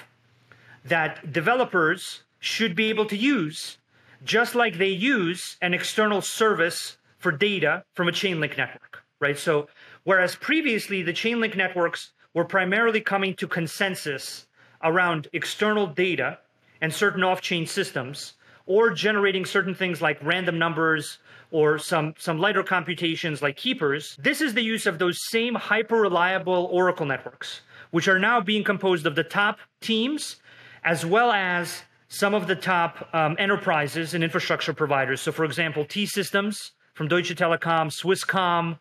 that 0.86 1.34
developers 1.34 2.22
should 2.38 2.74
be 2.74 2.88
able 2.88 3.04
to 3.04 3.14
use, 3.14 3.76
just 4.24 4.54
like 4.54 4.78
they 4.78 4.88
use 4.88 5.58
an 5.60 5.74
external 5.74 6.22
service 6.22 6.96
for 7.18 7.30
data 7.30 7.84
from 7.92 8.08
a 8.08 8.12
Chainlink 8.12 8.56
network, 8.56 9.04
right? 9.20 9.38
So, 9.38 9.68
whereas 10.04 10.34
previously 10.34 11.02
the 11.02 11.12
Chainlink 11.12 11.58
networks 11.58 12.14
were 12.32 12.46
primarily 12.46 13.02
coming 13.02 13.34
to 13.34 13.46
consensus 13.46 14.46
around 14.82 15.28
external 15.34 15.88
data 15.88 16.38
and 16.80 16.90
certain 16.90 17.22
off 17.22 17.42
chain 17.42 17.66
systems, 17.66 18.32
or 18.66 18.90
generating 18.90 19.44
certain 19.44 19.74
things 19.74 20.00
like 20.00 20.22
random 20.22 20.58
numbers 20.58 21.18
or 21.50 21.78
some, 21.78 22.14
some 22.18 22.38
lighter 22.38 22.62
computations 22.62 23.42
like 23.42 23.56
keepers, 23.56 24.16
this 24.20 24.40
is 24.40 24.54
the 24.54 24.62
use 24.62 24.86
of 24.86 24.98
those 24.98 25.18
same 25.28 25.54
hyper 25.54 25.96
reliable 25.96 26.68
Oracle 26.70 27.06
networks, 27.06 27.62
which 27.90 28.08
are 28.08 28.18
now 28.18 28.40
being 28.40 28.62
composed 28.62 29.06
of 29.06 29.14
the 29.14 29.24
top 29.24 29.58
teams 29.80 30.36
as 30.84 31.04
well 31.04 31.32
as 31.32 31.82
some 32.08 32.34
of 32.34 32.46
the 32.46 32.56
top 32.56 33.08
um, 33.14 33.36
enterprises 33.38 34.14
and 34.14 34.24
infrastructure 34.24 34.72
providers. 34.72 35.20
So, 35.20 35.32
for 35.32 35.44
example, 35.44 35.84
T 35.84 36.06
Systems 36.06 36.72
from 36.94 37.08
Deutsche 37.08 37.34
Telekom, 37.34 37.88
Swisscom, 37.90 38.78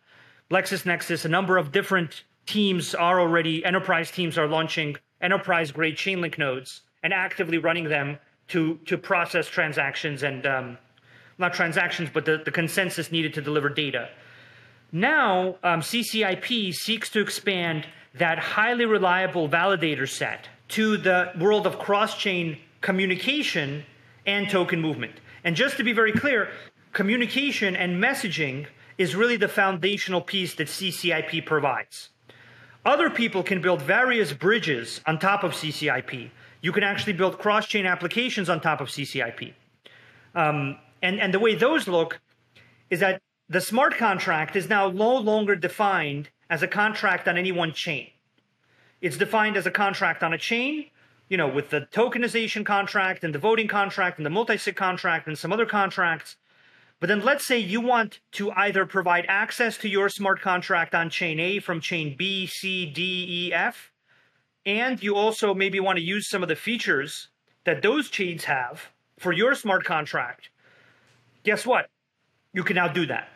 LexisNexis, 0.51 1.25
a 1.25 1.29
number 1.29 1.57
of 1.57 1.71
different 1.71 2.23
teams 2.47 2.95
are 2.95 3.19
already, 3.19 3.63
enterprise 3.63 4.09
teams 4.09 4.37
are 4.37 4.47
launching 4.47 4.97
enterprise 5.21 5.71
grade 5.71 5.95
Chainlink 5.95 6.37
nodes 6.37 6.81
and 7.03 7.13
actively 7.13 7.57
running 7.59 7.85
them 7.85 8.17
to, 8.49 8.79
to 8.85 8.97
process 8.97 9.47
transactions 9.47 10.23
and 10.23 10.45
um, 10.45 10.77
not 11.37 11.53
transactions, 11.53 12.09
but 12.13 12.25
the, 12.25 12.41
the 12.43 12.51
consensus 12.51 13.11
needed 13.11 13.33
to 13.33 13.41
deliver 13.41 13.69
data. 13.69 14.09
Now, 14.91 15.55
um, 15.63 15.81
CCIP 15.81 16.73
seeks 16.73 17.09
to 17.11 17.21
expand 17.21 17.87
that 18.15 18.39
highly 18.39 18.85
reliable 18.85 19.47
validator 19.47 20.09
set 20.09 20.47
to 20.69 20.97
the 20.97 21.31
world 21.39 21.67
of 21.67 21.79
cross 21.79 22.17
chain 22.17 22.57
communication 22.81 23.85
and 24.25 24.49
token 24.49 24.81
movement. 24.81 25.13
And 25.43 25.55
just 25.55 25.77
to 25.77 25.83
be 25.83 25.93
very 25.93 26.11
clear, 26.11 26.49
communication 26.93 27.75
and 27.75 28.01
messaging 28.01 28.67
is 28.97 29.15
really 29.15 29.37
the 29.37 29.47
foundational 29.47 30.21
piece 30.21 30.55
that 30.55 30.67
CCIP 30.67 31.45
provides. 31.45 32.09
Other 32.85 33.09
people 33.09 33.43
can 33.43 33.61
build 33.61 33.81
various 33.81 34.33
bridges 34.33 35.01
on 35.05 35.19
top 35.19 35.43
of 35.43 35.51
CCIP. 35.51 36.29
You 36.61 36.71
can 36.71 36.83
actually 36.83 37.13
build 37.13 37.39
cross 37.39 37.67
chain 37.67 37.85
applications 37.85 38.49
on 38.49 38.59
top 38.59 38.81
of 38.81 38.89
CCIP. 38.89 39.53
Um, 40.35 40.77
and, 41.01 41.19
and 41.19 41.33
the 41.33 41.39
way 41.39 41.55
those 41.55 41.87
look 41.87 42.19
is 42.89 42.99
that 42.99 43.21
the 43.47 43.61
smart 43.61 43.97
contract 43.97 44.55
is 44.55 44.69
now 44.69 44.89
no 44.89 45.15
longer 45.15 45.55
defined 45.55 46.29
as 46.49 46.61
a 46.61 46.67
contract 46.67 47.27
on 47.27 47.37
any 47.37 47.51
one 47.51 47.73
chain. 47.73 48.09
It's 49.01 49.17
defined 49.17 49.55
as 49.55 49.65
a 49.65 49.71
contract 49.71 50.23
on 50.23 50.33
a 50.33 50.37
chain, 50.37 50.87
you 51.29 51.37
know, 51.37 51.47
with 51.47 51.69
the 51.69 51.87
tokenization 51.91 52.65
contract 52.65 53.23
and 53.23 53.33
the 53.33 53.39
voting 53.39 53.67
contract 53.67 54.17
and 54.17 54.25
the 54.25 54.29
multi-sig 54.29 54.75
contract 54.75 55.27
and 55.27 55.37
some 55.37 55.53
other 55.53 55.65
contracts. 55.65 56.35
But 56.99 57.07
then 57.07 57.23
let's 57.23 57.45
say 57.45 57.57
you 57.57 57.79
want 57.79 58.19
to 58.33 58.51
either 58.51 58.85
provide 58.85 59.25
access 59.29 59.77
to 59.77 59.87
your 59.87 60.09
smart 60.09 60.41
contract 60.41 60.93
on 60.93 61.09
chain 61.09 61.39
A 61.39 61.59
from 61.59 61.79
chain 61.79 62.15
B, 62.17 62.45
C, 62.45 62.85
D, 62.85 63.47
E, 63.47 63.53
F, 63.53 63.88
and 64.65 65.01
you 65.01 65.15
also 65.15 65.53
maybe 65.53 65.79
want 65.79 65.97
to 65.97 66.03
use 66.03 66.29
some 66.29 66.43
of 66.43 66.49
the 66.49 66.55
features 66.55 67.29
that 67.65 67.81
those 67.81 68.09
chains 68.09 68.45
have 68.45 68.89
for 69.17 69.31
your 69.31 69.55
smart 69.55 69.83
contract. 69.83 70.49
Guess 71.43 71.65
what? 71.65 71.89
You 72.53 72.63
can 72.63 72.75
now 72.75 72.87
do 72.87 73.05
that 73.07 73.29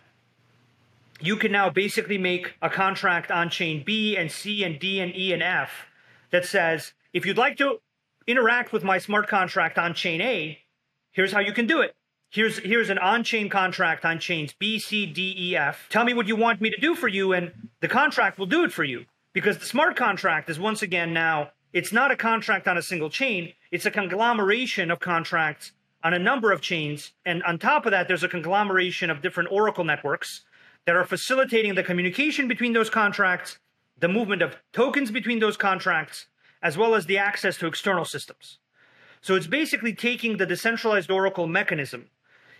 you 1.24 1.38
can 1.38 1.51
now 1.51 1.69
basically 1.69 2.17
make 2.17 2.53
a 2.61 2.69
contract 2.69 3.32
on 3.32 3.49
chain 3.49 3.82
B 3.86 4.17
and 4.17 4.30
C 4.30 4.63
and 4.63 4.78
D 4.78 4.99
and 4.99 5.15
E 5.15 5.32
and 5.32 5.41
F 5.41 5.88
that 6.32 6.45
says, 6.45 6.91
if 7.13 7.26
you'd 7.26 7.38
like 7.38 7.57
to 7.57 7.80
interact 8.28 8.74
with 8.74 8.84
my 8.84 8.97
smart 8.97 9.28
contract 9.30 9.78
on 9.78 9.93
chain 9.93 10.19
A, 10.21 10.59
here's 11.11 11.32
how 11.32 11.39
you 11.39 11.53
can 11.53 11.65
do 11.65 11.80
it. 11.80 11.95
Here's, 12.30 12.57
here's 12.57 12.89
an 12.89 12.97
on-chain 12.97 13.47
contract 13.47 14.05
on 14.05 14.17
chains 14.19 14.55
B, 14.57 14.80
C, 14.80 15.05
D, 15.05 15.36
E, 15.38 15.55
F. 15.55 15.88
Tell 15.89 16.03
me 16.03 16.15
what 16.15 16.28
you 16.28 16.36
want 16.36 16.61
me 16.61 16.71
to 16.71 16.82
do 16.82 16.95
for 16.95 17.07
you, 17.07 17.32
and 17.32 17.51
the 17.80 17.88
contract 17.88 18.39
will 18.39 18.47
do 18.47 18.63
it 18.63 18.71
for 18.71 18.84
you. 18.84 19.05
Because 19.34 19.57
the 19.57 19.65
smart 19.65 19.95
contract 19.95 20.49
is 20.49 20.59
once 20.59 20.81
again 20.81 21.11
now, 21.11 21.51
it's 21.73 21.91
not 21.91 22.11
a 22.11 22.15
contract 22.15 22.67
on 22.67 22.77
a 22.77 22.84
single 22.84 23.09
chain, 23.09 23.53
it's 23.71 23.88
a 23.88 23.91
conglomeration 23.91 24.91
of 24.91 24.99
contracts 24.99 25.71
on 26.03 26.13
a 26.13 26.19
number 26.19 26.51
of 26.51 26.61
chains. 26.61 27.13
And 27.25 27.41
on 27.43 27.57
top 27.57 27.86
of 27.86 27.91
that, 27.91 28.07
there's 28.07 28.23
a 28.23 28.29
conglomeration 28.29 29.09
of 29.09 29.21
different 29.21 29.51
Oracle 29.51 29.84
networks 29.84 30.43
that 30.86 30.95
are 30.95 31.05
facilitating 31.05 31.73
the 31.73 31.84
communication 31.84 32.47
between 32.47 32.73
those 32.73 32.89
contracts, 32.89 33.57
the 33.99 34.07
movement 34.07 34.41
of 34.41 34.57
tokens 34.71 35.09
between 35.09 35.39
those 35.39 35.57
contracts, 35.57 36.27
as 36.61 36.77
well 36.77 36.93
as 36.93 37.05
the 37.05 37.17
access 37.17 37.57
to 37.57 37.67
external 37.67 38.05
systems. 38.05 38.59
So 39.21 39.36
it's 39.36 39.47
basically 39.47 39.93
taking 39.93 40.38
the 40.38 40.45
decentralized 40.45 41.09
Oracle 41.09 41.47
mechanism 41.47 42.09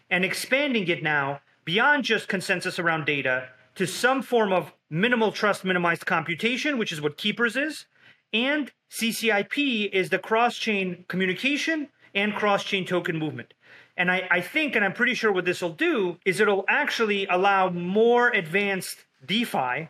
and 0.10 0.24
expanding 0.24 0.88
it 0.88 1.04
now 1.04 1.42
beyond 1.66 2.06
just 2.06 2.28
consensus 2.28 2.80
around 2.80 3.06
data 3.06 3.50
to 3.76 3.86
some 3.86 4.22
form 4.22 4.54
of 4.54 4.72
minimal 4.94 5.32
trust 5.32 5.66
minimized 5.66 6.06
computation, 6.06 6.78
which 6.78 6.92
is 6.92 7.02
what 7.02 7.18
Keepers 7.18 7.56
is. 7.56 7.88
And 8.32 8.72
CCIP 8.92 9.90
is 9.92 10.10
the 10.10 10.20
cross 10.20 10.56
chain 10.56 11.06
communication 11.08 11.90
and 12.14 12.36
cross 12.36 12.64
chain 12.64 12.86
token 12.86 13.18
movement. 13.18 13.56
And 13.98 14.12
I, 14.12 14.28
I 14.30 14.42
think, 14.42 14.76
and 14.76 14.86
I'm 14.86 14.94
pretty 14.94 15.16
sure 15.16 15.32
what 15.32 15.46
this 15.46 15.62
will 15.62 15.74
do, 15.74 16.18
is 16.26 16.40
it'll 16.40 16.66
actually 16.68 17.26
allow 17.28 17.70
more 17.70 18.30
advanced 18.30 19.06
DeFi 19.26 19.90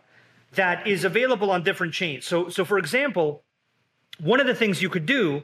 that 0.53 0.87
is 0.87 1.03
available 1.03 1.51
on 1.51 1.63
different 1.63 1.93
chains. 1.93 2.25
So, 2.25 2.47
so 2.47 2.63
for 2.63 2.77
example, 2.77 3.43
one 4.19 4.39
of 4.39 4.47
the 4.47 4.55
things 4.55 4.81
you 4.81 4.89
could 4.89 5.05
do 5.05 5.43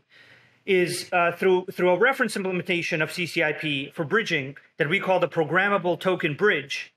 is 0.66 1.10
uh, 1.12 1.32
through 1.32 1.66
through 1.72 1.90
a 1.90 1.98
reference 1.98 2.36
implementation 2.36 3.02
of 3.02 3.10
CCIP 3.10 3.94
for 3.94 4.06
bridging 4.06 4.56
that 4.78 4.88
we 4.88 5.00
call 5.00 5.20
the 5.20 5.28
programmable 5.28 6.00
token 6.00 6.36
bridge, 6.36 6.94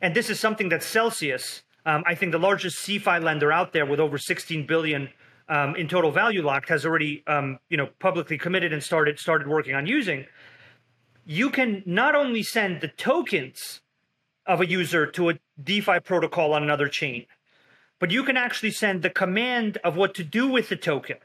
and 0.00 0.14
this 0.14 0.30
is 0.30 0.38
something 0.38 0.68
that 0.68 0.82
Celsius, 0.84 1.62
um, 1.86 2.04
I 2.06 2.14
think 2.14 2.32
the 2.32 2.38
largest 2.38 2.78
CeFi 2.86 3.22
lender 3.22 3.52
out 3.52 3.72
there 3.72 3.86
with 3.86 4.00
over 4.00 4.18
16 4.18 4.66
billion 4.66 5.08
um, 5.48 5.74
in 5.76 5.88
total 5.88 6.10
value 6.10 6.42
locked, 6.42 6.68
has 6.68 6.86
already 6.86 7.22
um, 7.26 7.58
you 7.68 7.76
know 7.76 7.88
publicly 7.98 8.38
committed 8.38 8.72
and 8.72 8.82
started 8.82 9.18
started 9.18 9.48
working 9.48 9.74
on 9.74 9.86
using 9.86 10.26
you 11.24 11.50
can 11.50 11.82
not 11.86 12.14
only 12.14 12.42
send 12.42 12.80
the 12.80 12.88
tokens 12.88 13.80
of 14.46 14.60
a 14.60 14.66
user 14.66 15.06
to 15.06 15.30
a 15.30 15.34
DeFi 15.62 16.00
protocol 16.00 16.52
on 16.52 16.62
another 16.62 16.88
chain, 16.88 17.26
but 17.98 18.10
you 18.10 18.24
can 18.24 18.36
actually 18.36 18.72
send 18.72 19.02
the 19.02 19.10
command 19.10 19.78
of 19.84 19.96
what 19.96 20.14
to 20.14 20.24
do 20.24 20.48
with 20.48 20.68
the 20.68 20.76
token. 20.76 21.16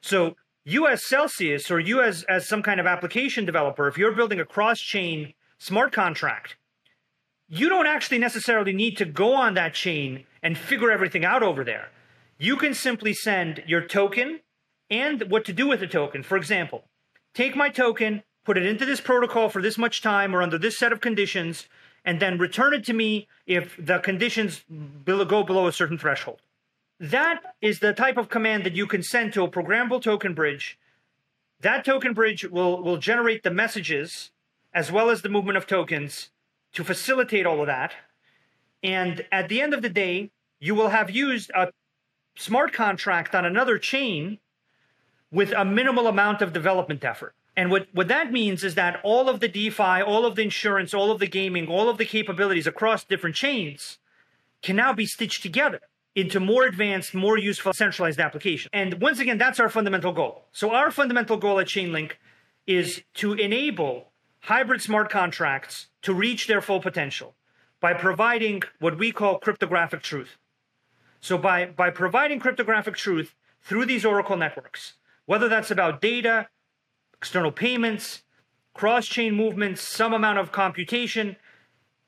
So 0.00 0.36
you 0.64 0.86
as 0.86 1.02
Celsius 1.04 1.70
or 1.70 1.80
you 1.80 2.02
as, 2.02 2.24
as 2.24 2.46
some 2.46 2.62
kind 2.62 2.78
of 2.78 2.86
application 2.86 3.46
developer, 3.46 3.88
if 3.88 3.96
you're 3.96 4.12
building 4.12 4.40
a 4.40 4.44
cross-chain 4.44 5.32
smart 5.56 5.92
contract, 5.92 6.56
you 7.48 7.68
don't 7.68 7.86
actually 7.86 8.18
necessarily 8.18 8.72
need 8.72 8.96
to 8.98 9.04
go 9.04 9.34
on 9.34 9.54
that 9.54 9.74
chain 9.74 10.24
and 10.42 10.56
figure 10.56 10.90
everything 10.90 11.24
out 11.24 11.42
over 11.42 11.64
there. 11.64 11.88
You 12.38 12.56
can 12.56 12.74
simply 12.74 13.14
send 13.14 13.64
your 13.66 13.80
token 13.80 14.40
and 14.90 15.30
what 15.30 15.44
to 15.46 15.52
do 15.52 15.66
with 15.66 15.80
the 15.80 15.86
token. 15.86 16.22
For 16.22 16.36
example, 16.36 16.84
take 17.34 17.56
my 17.56 17.70
token, 17.70 18.22
put 18.44 18.58
it 18.58 18.66
into 18.66 18.84
this 18.84 19.00
protocol 19.00 19.48
for 19.48 19.62
this 19.62 19.78
much 19.78 20.02
time 20.02 20.34
or 20.34 20.42
under 20.42 20.58
this 20.58 20.78
set 20.78 20.92
of 20.92 21.00
conditions, 21.00 21.66
and 22.04 22.20
then 22.20 22.38
return 22.38 22.74
it 22.74 22.84
to 22.84 22.92
me 22.92 23.26
if 23.46 23.76
the 23.78 23.98
conditions 23.98 24.64
go 25.04 25.42
below 25.42 25.66
a 25.66 25.72
certain 25.72 25.98
threshold. 25.98 26.40
That 27.00 27.54
is 27.60 27.78
the 27.78 27.92
type 27.92 28.16
of 28.16 28.28
command 28.28 28.64
that 28.64 28.76
you 28.76 28.86
can 28.86 29.02
send 29.02 29.32
to 29.32 29.44
a 29.44 29.50
programmable 29.50 30.02
token 30.02 30.34
bridge. 30.34 30.78
That 31.60 31.84
token 31.84 32.12
bridge 32.12 32.44
will, 32.44 32.82
will 32.82 32.98
generate 32.98 33.42
the 33.42 33.50
messages 33.50 34.30
as 34.72 34.92
well 34.92 35.10
as 35.10 35.22
the 35.22 35.28
movement 35.28 35.56
of 35.56 35.66
tokens 35.66 36.30
to 36.72 36.84
facilitate 36.84 37.46
all 37.46 37.60
of 37.60 37.66
that. 37.66 37.94
And 38.82 39.24
at 39.32 39.48
the 39.48 39.60
end 39.60 39.74
of 39.74 39.82
the 39.82 39.88
day, 39.88 40.30
you 40.60 40.74
will 40.74 40.88
have 40.90 41.10
used 41.10 41.50
a 41.54 41.68
smart 42.36 42.72
contract 42.72 43.34
on 43.34 43.44
another 43.44 43.78
chain 43.78 44.38
with 45.30 45.52
a 45.52 45.64
minimal 45.64 46.06
amount 46.06 46.42
of 46.42 46.52
development 46.52 47.04
effort. 47.04 47.34
And 47.56 47.70
what, 47.70 47.88
what 47.92 48.08
that 48.08 48.32
means 48.32 48.62
is 48.62 48.76
that 48.76 49.00
all 49.02 49.28
of 49.28 49.40
the 49.40 49.48
DeFi, 49.48 50.00
all 50.00 50.24
of 50.24 50.36
the 50.36 50.42
insurance, 50.42 50.94
all 50.94 51.10
of 51.10 51.18
the 51.18 51.26
gaming, 51.26 51.66
all 51.66 51.88
of 51.88 51.98
the 51.98 52.04
capabilities 52.04 52.66
across 52.66 53.04
different 53.04 53.34
chains 53.34 53.98
can 54.62 54.76
now 54.76 54.92
be 54.92 55.06
stitched 55.06 55.42
together 55.42 55.80
into 56.14 56.40
more 56.40 56.64
advanced, 56.64 57.14
more 57.14 57.36
useful 57.36 57.72
centralized 57.72 58.20
application. 58.20 58.70
And 58.72 59.00
once 59.00 59.18
again, 59.18 59.38
that's 59.38 59.60
our 59.60 59.68
fundamental 59.68 60.12
goal. 60.12 60.44
So 60.52 60.70
our 60.70 60.90
fundamental 60.90 61.36
goal 61.36 61.58
at 61.58 61.66
Chainlink 61.66 62.12
is 62.66 63.02
to 63.14 63.32
enable 63.34 64.12
hybrid 64.42 64.82
smart 64.82 65.10
contracts 65.10 65.88
to 66.02 66.14
reach 66.14 66.46
their 66.46 66.60
full 66.60 66.80
potential 66.80 67.34
by 67.80 67.94
providing 67.94 68.62
what 68.78 68.98
we 68.98 69.12
call 69.12 69.38
cryptographic 69.38 70.02
truth. 70.02 70.38
So 71.20 71.38
by 71.38 71.66
by 71.66 71.90
providing 71.90 72.40
cryptographic 72.40 72.96
truth 72.96 73.34
through 73.62 73.86
these 73.86 74.04
Oracle 74.04 74.36
networks, 74.36 74.94
whether 75.26 75.48
that's 75.48 75.70
about 75.70 76.00
data, 76.00 76.48
external 77.14 77.52
payments, 77.52 78.22
cross-chain 78.74 79.34
movements, 79.34 79.82
some 79.82 80.14
amount 80.14 80.38
of 80.38 80.52
computation, 80.52 81.36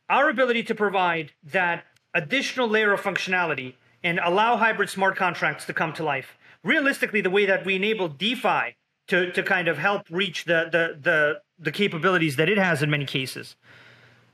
our 0.09 0.29
ability 0.29 0.63
to 0.65 0.75
provide 0.75 1.33
that 1.43 1.85
additional 2.15 2.69
layer 2.69 2.93
of 2.93 3.01
functionality 3.01 3.75
and 4.03 4.21
allow 4.23 4.57
hybrid 4.57 4.89
smart 4.89 5.17
contracts 5.17 5.65
to 5.65 5.75
come 5.75 5.93
to 5.93 6.05
life. 6.05 6.39
Realistically, 6.63 7.21
the 7.21 7.31
way 7.31 7.47
that 7.47 7.65
we 7.65 7.77
enable 7.77 8.09
DeFi 8.09 8.77
to, 9.11 9.31
to 9.33 9.43
kind 9.43 9.69
of 9.69 9.77
help 9.79 10.03
reach 10.11 10.45
the, 10.45 10.69
the, 10.71 10.99
the, 11.01 11.41
the 11.59 11.73
capabilities 11.73 12.37
that 12.37 12.49
it 12.49 12.59
has 12.59 12.83
in 12.83 12.91
many 12.91 13.05
cases. 13.05 13.57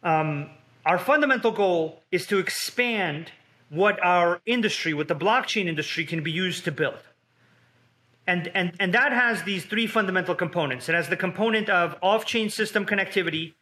Um, 0.02 0.50
our 0.84 0.98
fundamental 0.98 1.50
goal 1.50 2.02
is 2.12 2.26
to 2.28 2.38
expand 2.38 3.32
what 3.70 3.98
our 4.04 4.40
industry, 4.46 4.94
what 4.94 5.08
the 5.08 5.16
blockchain 5.16 5.66
industry 5.66 6.04
can 6.04 6.22
be 6.22 6.30
used 6.30 6.64
to 6.64 6.72
build. 6.72 7.02
And, 8.26 8.50
and, 8.54 8.72
and 8.78 8.92
that 8.94 9.12
has 9.12 9.42
these 9.44 9.64
three 9.64 9.86
fundamental 9.86 10.34
components. 10.34 10.88
It 10.88 10.94
has 10.94 11.08
the 11.08 11.16
component 11.16 11.68
of 11.68 11.96
off-chain 12.02 12.50
system 12.50 12.84
connectivity. 12.84 13.54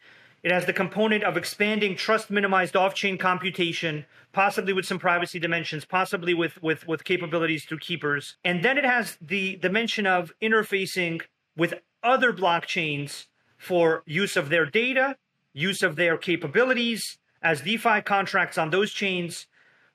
It 0.45 0.51
has 0.51 0.67
the 0.67 0.73
component 0.73 1.23
of 1.23 1.37
expanding 1.37 1.95
trust 1.95 2.29
minimized 2.29 2.75
off-chain 2.75 3.17
computation, 3.17 4.05
possibly 4.31 4.73
with 4.73 4.85
some 4.85 4.99
privacy 4.99 5.39
dimensions, 5.39 5.85
possibly 5.85 6.35
with, 6.35 6.61
with, 6.61 6.87
with 6.87 7.03
capabilities 7.03 7.65
through 7.65 7.79
keepers. 7.79 8.35
And 8.45 8.63
then 8.63 8.77
it 8.77 8.85
has 8.85 9.17
the 9.19 9.55
dimension 9.55 10.05
of 10.05 10.31
interfacing 10.43 11.23
with 11.57 11.73
other 12.03 12.31
blockchains 12.31 13.25
for 13.57 14.03
use 14.05 14.37
of 14.37 14.49
their 14.49 14.67
data, 14.67 15.15
use 15.51 15.81
of 15.81 15.95
their 15.95 16.15
capabilities 16.15 17.17
as 17.41 17.61
DeFi 17.61 18.01
contracts 18.01 18.59
on 18.59 18.69
those 18.69 18.91
chains, 18.91 19.47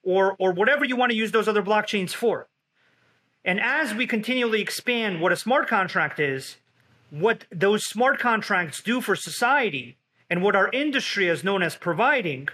or, 0.02 0.34
or 0.40 0.50
whatever 0.50 0.84
you 0.84 0.96
want 0.96 1.12
to 1.12 1.16
use 1.16 1.30
those 1.30 1.46
other 1.46 1.62
blockchains 1.62 2.10
for. 2.10 2.48
And 3.44 3.60
as 3.60 3.94
we 3.94 4.04
continually 4.04 4.60
expand 4.60 5.20
what 5.20 5.30
a 5.30 5.36
smart 5.36 5.68
contract 5.68 6.18
is, 6.18 6.56
what 7.10 7.44
those 7.52 7.84
smart 7.84 8.18
contracts 8.18 8.82
do 8.82 9.00
for 9.00 9.14
society, 9.14 9.96
and 10.30 10.42
what 10.42 10.56
our 10.56 10.70
industry 10.72 11.28
is 11.28 11.44
known 11.44 11.62
as 11.62 11.76
providing, 11.76 12.48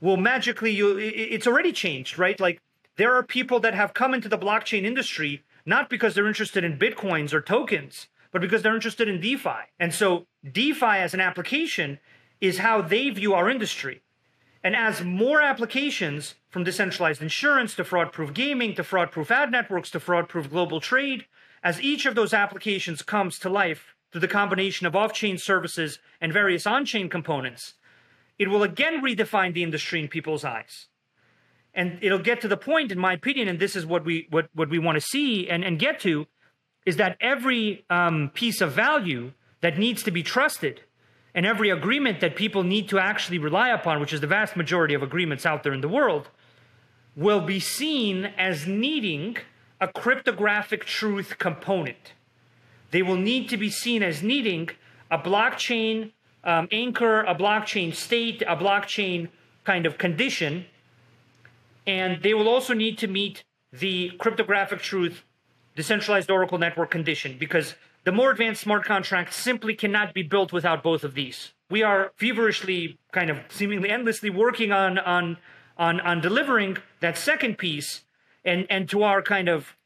will 0.00 0.16
magically 0.16 0.72
you 0.72 0.98
it's 0.98 1.46
already 1.46 1.72
changed, 1.72 2.18
right? 2.18 2.38
Like 2.40 2.60
there 2.96 3.14
are 3.14 3.22
people 3.22 3.60
that 3.60 3.74
have 3.74 3.94
come 3.94 4.12
into 4.12 4.28
the 4.28 4.36
blockchain 4.38 4.84
industry 4.84 5.44
not 5.64 5.88
because 5.88 6.14
they're 6.14 6.26
interested 6.26 6.64
in 6.64 6.78
bitcoins 6.78 7.32
or 7.32 7.40
tokens, 7.40 8.08
but 8.32 8.40
because 8.40 8.62
they're 8.62 8.74
interested 8.74 9.08
in 9.08 9.20
DeFi. 9.20 9.68
And 9.78 9.94
so 9.94 10.26
DeFi 10.50 10.86
as 10.86 11.14
an 11.14 11.20
application 11.20 11.98
is 12.40 12.58
how 12.58 12.82
they 12.82 13.10
view 13.10 13.34
our 13.34 13.48
industry. 13.48 14.02
And 14.64 14.74
as 14.74 15.02
more 15.02 15.40
applications 15.40 16.34
from 16.48 16.64
decentralized 16.64 17.22
insurance 17.22 17.74
to 17.76 17.84
fraud 17.84 18.12
proof 18.12 18.34
gaming 18.34 18.74
to 18.74 18.84
fraud 18.84 19.10
proof 19.12 19.30
ad 19.30 19.50
networks 19.50 19.90
to 19.90 20.00
fraud 20.00 20.28
proof 20.28 20.50
global 20.50 20.80
trade, 20.80 21.26
as 21.62 21.80
each 21.80 22.06
of 22.06 22.14
those 22.14 22.34
applications 22.34 23.02
comes 23.02 23.38
to 23.38 23.48
life 23.48 23.94
through 24.10 24.20
the 24.20 24.28
combination 24.28 24.86
of 24.86 24.96
off 24.96 25.12
chain 25.12 25.38
services 25.38 25.98
and 26.20 26.32
various 26.32 26.66
on 26.66 26.84
chain 26.84 27.08
components, 27.08 27.74
it 28.38 28.48
will 28.48 28.62
again 28.62 29.02
redefine 29.02 29.54
the 29.54 29.62
industry 29.62 30.00
in 30.00 30.08
people's 30.08 30.44
eyes. 30.44 30.86
And 31.72 31.98
it'll 32.02 32.18
get 32.18 32.40
to 32.40 32.48
the 32.48 32.56
point, 32.56 32.90
in 32.90 32.98
my 32.98 33.12
opinion, 33.12 33.46
and 33.46 33.60
this 33.60 33.76
is 33.76 33.86
what 33.86 34.04
we 34.04 34.26
what, 34.30 34.48
what 34.54 34.70
we 34.70 34.78
want 34.78 34.96
to 34.96 35.00
see 35.00 35.48
and, 35.48 35.62
and 35.62 35.78
get 35.78 36.00
to, 36.00 36.26
is 36.84 36.96
that 36.96 37.16
every 37.20 37.84
um, 37.90 38.30
piece 38.34 38.60
of 38.60 38.72
value 38.72 39.32
that 39.60 39.78
needs 39.78 40.02
to 40.02 40.10
be 40.10 40.22
trusted 40.22 40.80
and 41.34 41.46
every 41.46 41.70
agreement 41.70 42.20
that 42.20 42.34
people 42.34 42.64
need 42.64 42.88
to 42.88 42.98
actually 42.98 43.38
rely 43.38 43.68
upon, 43.68 44.00
which 44.00 44.12
is 44.12 44.20
the 44.20 44.26
vast 44.26 44.56
majority 44.56 44.94
of 44.94 45.02
agreements 45.02 45.46
out 45.46 45.62
there 45.62 45.72
in 45.72 45.80
the 45.80 45.88
world, 45.88 46.28
will 47.14 47.40
be 47.40 47.60
seen 47.60 48.24
as 48.36 48.66
needing 48.66 49.36
a 49.80 49.88
cryptographic 49.88 50.84
truth 50.84 51.38
component. 51.38 52.14
They 52.90 53.02
will 53.02 53.16
need 53.16 53.48
to 53.50 53.56
be 53.56 53.70
seen 53.70 54.02
as 54.02 54.22
needing 54.22 54.70
a 55.10 55.18
blockchain 55.18 56.12
um, 56.44 56.68
anchor, 56.72 57.22
a 57.22 57.34
blockchain 57.34 57.94
state, 57.94 58.42
a 58.42 58.56
blockchain 58.56 59.28
kind 59.64 59.86
of 59.86 59.98
condition. 59.98 60.66
And 61.86 62.22
they 62.22 62.34
will 62.34 62.48
also 62.48 62.74
need 62.74 62.98
to 62.98 63.06
meet 63.06 63.44
the 63.72 64.10
cryptographic 64.18 64.80
truth 64.80 65.24
decentralized 65.76 66.30
Oracle 66.30 66.58
network 66.58 66.90
condition 66.90 67.36
because 67.38 67.74
the 68.04 68.12
more 68.12 68.30
advanced 68.30 68.62
smart 68.62 68.84
contracts 68.84 69.36
simply 69.36 69.74
cannot 69.74 70.14
be 70.14 70.22
built 70.22 70.52
without 70.52 70.82
both 70.82 71.04
of 71.04 71.14
these. 71.14 71.52
We 71.70 71.82
are 71.82 72.12
feverishly, 72.16 72.98
kind 73.12 73.30
of 73.30 73.38
seemingly 73.48 73.90
endlessly 73.90 74.30
working 74.30 74.72
on 74.72 74.98
on 74.98 75.36
on 75.76 76.00
on 76.00 76.20
delivering 76.20 76.78
that 77.00 77.16
second 77.16 77.58
piece, 77.58 78.02
and 78.44 78.66
and 78.68 78.88
to 78.88 79.02
our 79.02 79.22
kind 79.22 79.48
of 79.48 79.76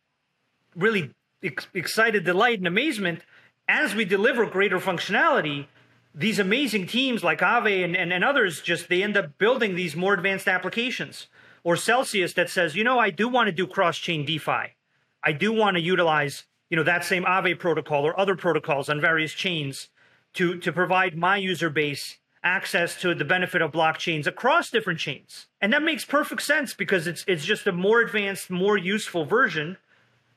really 0.74 1.10
ex- 1.44 1.68
excited 1.74 2.24
delight 2.24 2.58
and 2.58 2.66
amazement, 2.66 3.20
as 3.68 3.94
we 3.94 4.04
deliver 4.04 4.46
greater 4.46 4.78
functionality, 4.78 5.66
these 6.14 6.38
amazing 6.38 6.86
teams 6.86 7.22
like 7.22 7.40
Aave 7.40 7.84
and, 7.84 7.96
and, 7.96 8.12
and 8.12 8.24
others 8.24 8.62
just 8.62 8.88
they 8.88 9.02
end 9.02 9.16
up 9.16 9.38
building 9.38 9.74
these 9.74 9.94
more 9.94 10.14
advanced 10.14 10.48
applications. 10.48 11.26
Or 11.62 11.76
Celsius 11.76 12.34
that 12.34 12.50
says, 12.50 12.74
you 12.74 12.84
know, 12.84 12.98
I 12.98 13.10
do 13.10 13.28
want 13.28 13.46
to 13.46 13.52
do 13.52 13.66
cross-chain 13.66 14.24
DeFi. 14.24 14.74
I 15.22 15.32
do 15.32 15.52
want 15.52 15.76
to 15.76 15.82
utilize 15.82 16.44
you 16.70 16.76
know 16.76 16.82
that 16.82 17.04
same 17.04 17.24
Aave 17.24 17.58
protocol 17.58 18.04
or 18.04 18.18
other 18.18 18.34
protocols 18.34 18.88
on 18.88 19.00
various 19.00 19.32
chains 19.32 19.90
to 20.34 20.58
to 20.58 20.72
provide 20.72 21.16
my 21.16 21.36
user 21.36 21.70
base 21.70 22.18
access 22.42 23.00
to 23.00 23.14
the 23.14 23.24
benefit 23.24 23.62
of 23.62 23.72
blockchains 23.72 24.26
across 24.26 24.70
different 24.70 24.98
chains. 24.98 25.46
And 25.60 25.72
that 25.72 25.82
makes 25.82 26.04
perfect 26.04 26.42
sense 26.42 26.74
because 26.74 27.06
it's 27.06 27.24
it's 27.28 27.44
just 27.44 27.66
a 27.66 27.72
more 27.72 28.00
advanced, 28.00 28.50
more 28.50 28.76
useful 28.76 29.24
version. 29.24 29.76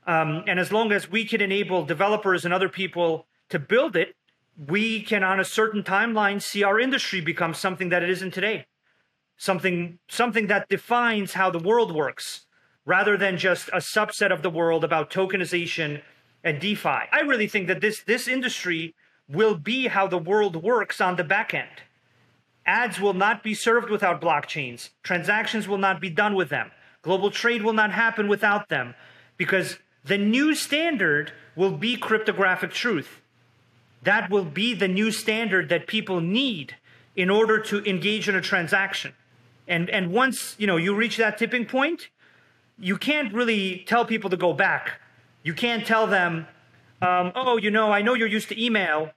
Um, 0.08 0.46
and 0.48 0.58
as 0.58 0.72
long 0.72 0.94
as 0.94 1.12
we 1.12 1.26
can 1.26 1.42
enable 1.42 1.86
developers 1.86 2.46
and 2.46 2.54
other 2.54 2.70
people 2.70 3.28
to 3.50 3.60
build 3.60 3.98
it, 3.98 4.16
we 4.58 5.02
can, 5.02 5.24
on 5.24 5.40
a 5.40 5.46
certain 5.46 5.84
timeline, 5.84 6.42
see 6.42 6.64
our 6.64 6.80
industry 6.80 7.22
become 7.22 7.54
something 7.54 7.90
that 7.90 8.02
it 8.02 8.10
isn't 8.10 8.34
today. 8.34 8.66
Something 9.38 10.00
something 10.08 10.48
that 10.48 10.68
defines 10.68 11.34
how 11.34 11.52
the 11.52 11.60
world 11.60 11.94
works, 11.94 12.48
rather 12.86 13.18
than 13.18 13.38
just 13.38 13.68
a 13.68 13.78
subset 13.78 14.32
of 14.32 14.42
the 14.42 14.50
world 14.50 14.84
about 14.84 15.12
tokenization 15.12 16.02
and 16.44 16.60
DeFi. 16.60 16.90
I 17.12 17.20
really 17.24 17.48
think 17.48 17.68
that 17.68 17.82
this 17.82 18.02
this 18.02 18.28
industry 18.28 18.96
will 19.30 19.56
be 19.56 19.88
how 19.88 20.08
the 20.08 20.18
world 20.18 20.56
works 20.64 21.00
on 21.00 21.18
the 21.18 21.24
back 21.24 21.54
end. 21.54 21.84
Ads 22.66 23.00
will 23.00 23.14
not 23.14 23.44
be 23.44 23.54
served 23.54 23.92
without 23.92 24.22
blockchains. 24.22 24.90
Transactions 25.04 25.68
will 25.68 25.78
not 25.78 26.02
be 26.02 26.10
done 26.10 26.34
with 26.34 26.50
them. 26.50 26.72
Global 27.04 27.30
trade 27.30 27.62
will 27.62 27.74
not 27.74 27.92
happen 27.92 28.28
without 28.28 28.70
them 28.70 28.96
because 29.38 29.78
the 30.08 30.18
new 30.18 30.56
standard 30.56 31.32
will 31.56 31.72
be 31.72 31.96
cryptographic 31.96 32.72
truth. 32.72 33.22
That 34.04 34.30
will 34.30 34.46
be 34.46 34.74
the 34.74 34.88
new 34.88 35.12
standard 35.12 35.70
that 35.70 35.88
people 35.88 36.22
need 36.22 36.76
in 37.16 37.30
order 37.30 37.60
to 37.60 37.84
engage 37.84 38.30
in 38.30 38.36
a 38.36 38.42
transaction. 38.42 39.14
And 39.68 39.90
and 39.90 40.12
once, 40.12 40.56
you 40.58 40.68
know, 40.68 40.78
you 40.78 40.96
reach 40.96 41.18
that 41.18 41.38
tipping 41.38 41.66
point, 41.66 42.10
you 42.80 42.98
can't 42.98 43.34
really 43.34 43.84
tell 43.88 44.06
people 44.06 44.30
to 44.30 44.38
go 44.38 44.54
back 44.54 45.00
you 45.48 45.54
can't 45.54 45.88
tell 45.88 46.08
them, 46.08 46.46
um, 47.02 47.32
oh, 47.34 47.56
you 47.56 47.72
know, 47.72 47.90
I 47.90 48.02
know 48.02 48.16
you're 48.16 48.28
used 48.28 48.50
to 48.50 48.62
email, 48.62 49.12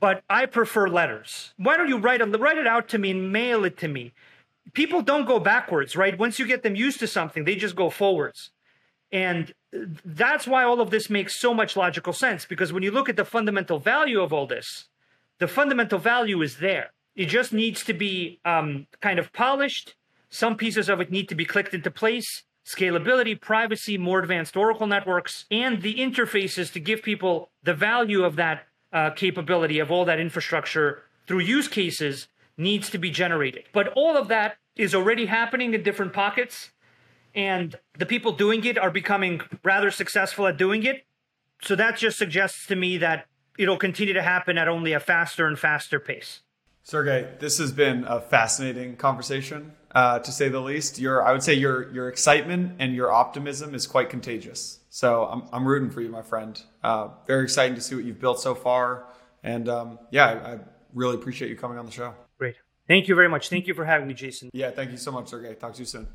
but 0.00 0.22
I 0.28 0.44
prefer 0.44 0.86
letters. 0.86 1.54
Why 1.56 1.78
don't 1.78 1.88
you 1.88 1.96
write, 1.96 2.20
a, 2.20 2.26
write 2.26 2.58
it 2.58 2.66
out 2.66 2.88
to 2.90 2.98
me 2.98 3.12
and 3.12 3.32
mail 3.32 3.64
it 3.64 3.78
to 3.78 3.88
me? 3.88 4.12
People 4.74 5.00
don't 5.00 5.24
go 5.24 5.38
backwards, 5.38 5.96
right? 5.96 6.18
Once 6.18 6.38
you 6.38 6.46
get 6.46 6.62
them 6.62 6.76
used 6.76 6.98
to 6.98 7.06
something, 7.06 7.44
they 7.44 7.54
just 7.54 7.74
go 7.74 7.88
forwards. 7.88 8.50
And 9.12 9.52
that's 10.04 10.46
why 10.46 10.64
all 10.64 10.80
of 10.80 10.90
this 10.90 11.10
makes 11.10 11.38
so 11.38 11.52
much 11.52 11.76
logical 11.76 12.12
sense 12.12 12.46
because 12.46 12.72
when 12.72 12.82
you 12.82 12.90
look 12.90 13.08
at 13.08 13.16
the 13.16 13.24
fundamental 13.24 13.78
value 13.78 14.20
of 14.20 14.32
all 14.32 14.46
this, 14.46 14.88
the 15.38 15.48
fundamental 15.48 15.98
value 15.98 16.40
is 16.40 16.58
there. 16.58 16.92
It 17.14 17.26
just 17.26 17.52
needs 17.52 17.84
to 17.84 17.92
be 17.92 18.40
um, 18.44 18.86
kind 19.00 19.18
of 19.18 19.32
polished. 19.32 19.94
Some 20.30 20.56
pieces 20.56 20.88
of 20.88 21.00
it 21.00 21.10
need 21.10 21.28
to 21.28 21.34
be 21.34 21.44
clicked 21.44 21.74
into 21.74 21.90
place 21.90 22.44
scalability, 22.64 23.38
privacy, 23.38 23.98
more 23.98 24.20
advanced 24.20 24.56
Oracle 24.56 24.86
networks, 24.86 25.46
and 25.50 25.82
the 25.82 25.96
interfaces 25.96 26.72
to 26.72 26.80
give 26.80 27.02
people 27.02 27.50
the 27.62 27.74
value 27.74 28.24
of 28.24 28.36
that 28.36 28.66
uh, 28.92 29.10
capability 29.10 29.78
of 29.78 29.90
all 29.90 30.04
that 30.04 30.20
infrastructure 30.20 31.02
through 31.26 31.40
use 31.40 31.68
cases 31.68 32.28
needs 32.56 32.90
to 32.90 32.98
be 32.98 33.10
generated. 33.10 33.64
But 33.72 33.88
all 33.96 34.16
of 34.16 34.28
that 34.28 34.58
is 34.76 34.94
already 34.94 35.26
happening 35.26 35.74
in 35.74 35.82
different 35.82 36.12
pockets, 36.12 36.70
and 37.34 37.78
the 37.98 38.06
people 38.06 38.32
doing 38.32 38.64
it 38.64 38.78
are 38.78 38.90
becoming 38.90 39.40
rather 39.62 39.90
successful 39.90 40.46
at 40.46 40.56
doing 40.56 40.84
it. 40.84 41.04
So 41.62 41.76
that 41.76 41.96
just 41.96 42.18
suggests 42.18 42.66
to 42.66 42.76
me 42.76 42.98
that 42.98 43.26
it'll 43.58 43.76
continue 43.76 44.14
to 44.14 44.22
happen 44.22 44.58
at 44.58 44.68
only 44.68 44.92
a 44.92 45.00
faster 45.00 45.46
and 45.46 45.58
faster 45.58 46.00
pace. 46.00 46.40
Sergey, 46.84 47.28
this 47.38 47.58
has 47.58 47.70
been 47.70 48.04
a 48.04 48.20
fascinating 48.20 48.96
conversation, 48.96 49.72
uh, 49.94 50.18
to 50.18 50.32
say 50.32 50.48
the 50.48 50.60
least. 50.60 50.98
Your, 50.98 51.24
I 51.24 51.30
would 51.30 51.42
say 51.42 51.54
your 51.54 51.92
your 51.92 52.08
excitement 52.08 52.76
and 52.80 52.92
your 52.92 53.12
optimism 53.12 53.72
is 53.72 53.86
quite 53.86 54.10
contagious. 54.10 54.80
So 54.90 55.24
I'm 55.26 55.44
I'm 55.52 55.64
rooting 55.66 55.90
for 55.90 56.00
you, 56.00 56.08
my 56.08 56.22
friend. 56.22 56.60
Uh, 56.82 57.08
very 57.28 57.44
exciting 57.44 57.76
to 57.76 57.80
see 57.80 57.94
what 57.94 58.04
you've 58.04 58.20
built 58.20 58.40
so 58.40 58.56
far, 58.56 59.06
and 59.44 59.68
um, 59.68 60.00
yeah, 60.10 60.26
I, 60.26 60.52
I 60.54 60.58
really 60.92 61.14
appreciate 61.14 61.50
you 61.50 61.56
coming 61.56 61.78
on 61.78 61.86
the 61.86 61.92
show. 61.92 62.14
Great, 62.36 62.56
thank 62.88 63.06
you 63.06 63.14
very 63.14 63.28
much. 63.28 63.48
Thank 63.48 63.68
you 63.68 63.74
for 63.74 63.84
having 63.84 64.08
me, 64.08 64.14
Jason. 64.14 64.50
Yeah, 64.52 64.72
thank 64.72 64.90
you 64.90 64.96
so 64.96 65.12
much, 65.12 65.28
Sergey. 65.28 65.54
Talk 65.54 65.74
to 65.74 65.78
you 65.78 65.86
soon. 65.86 66.08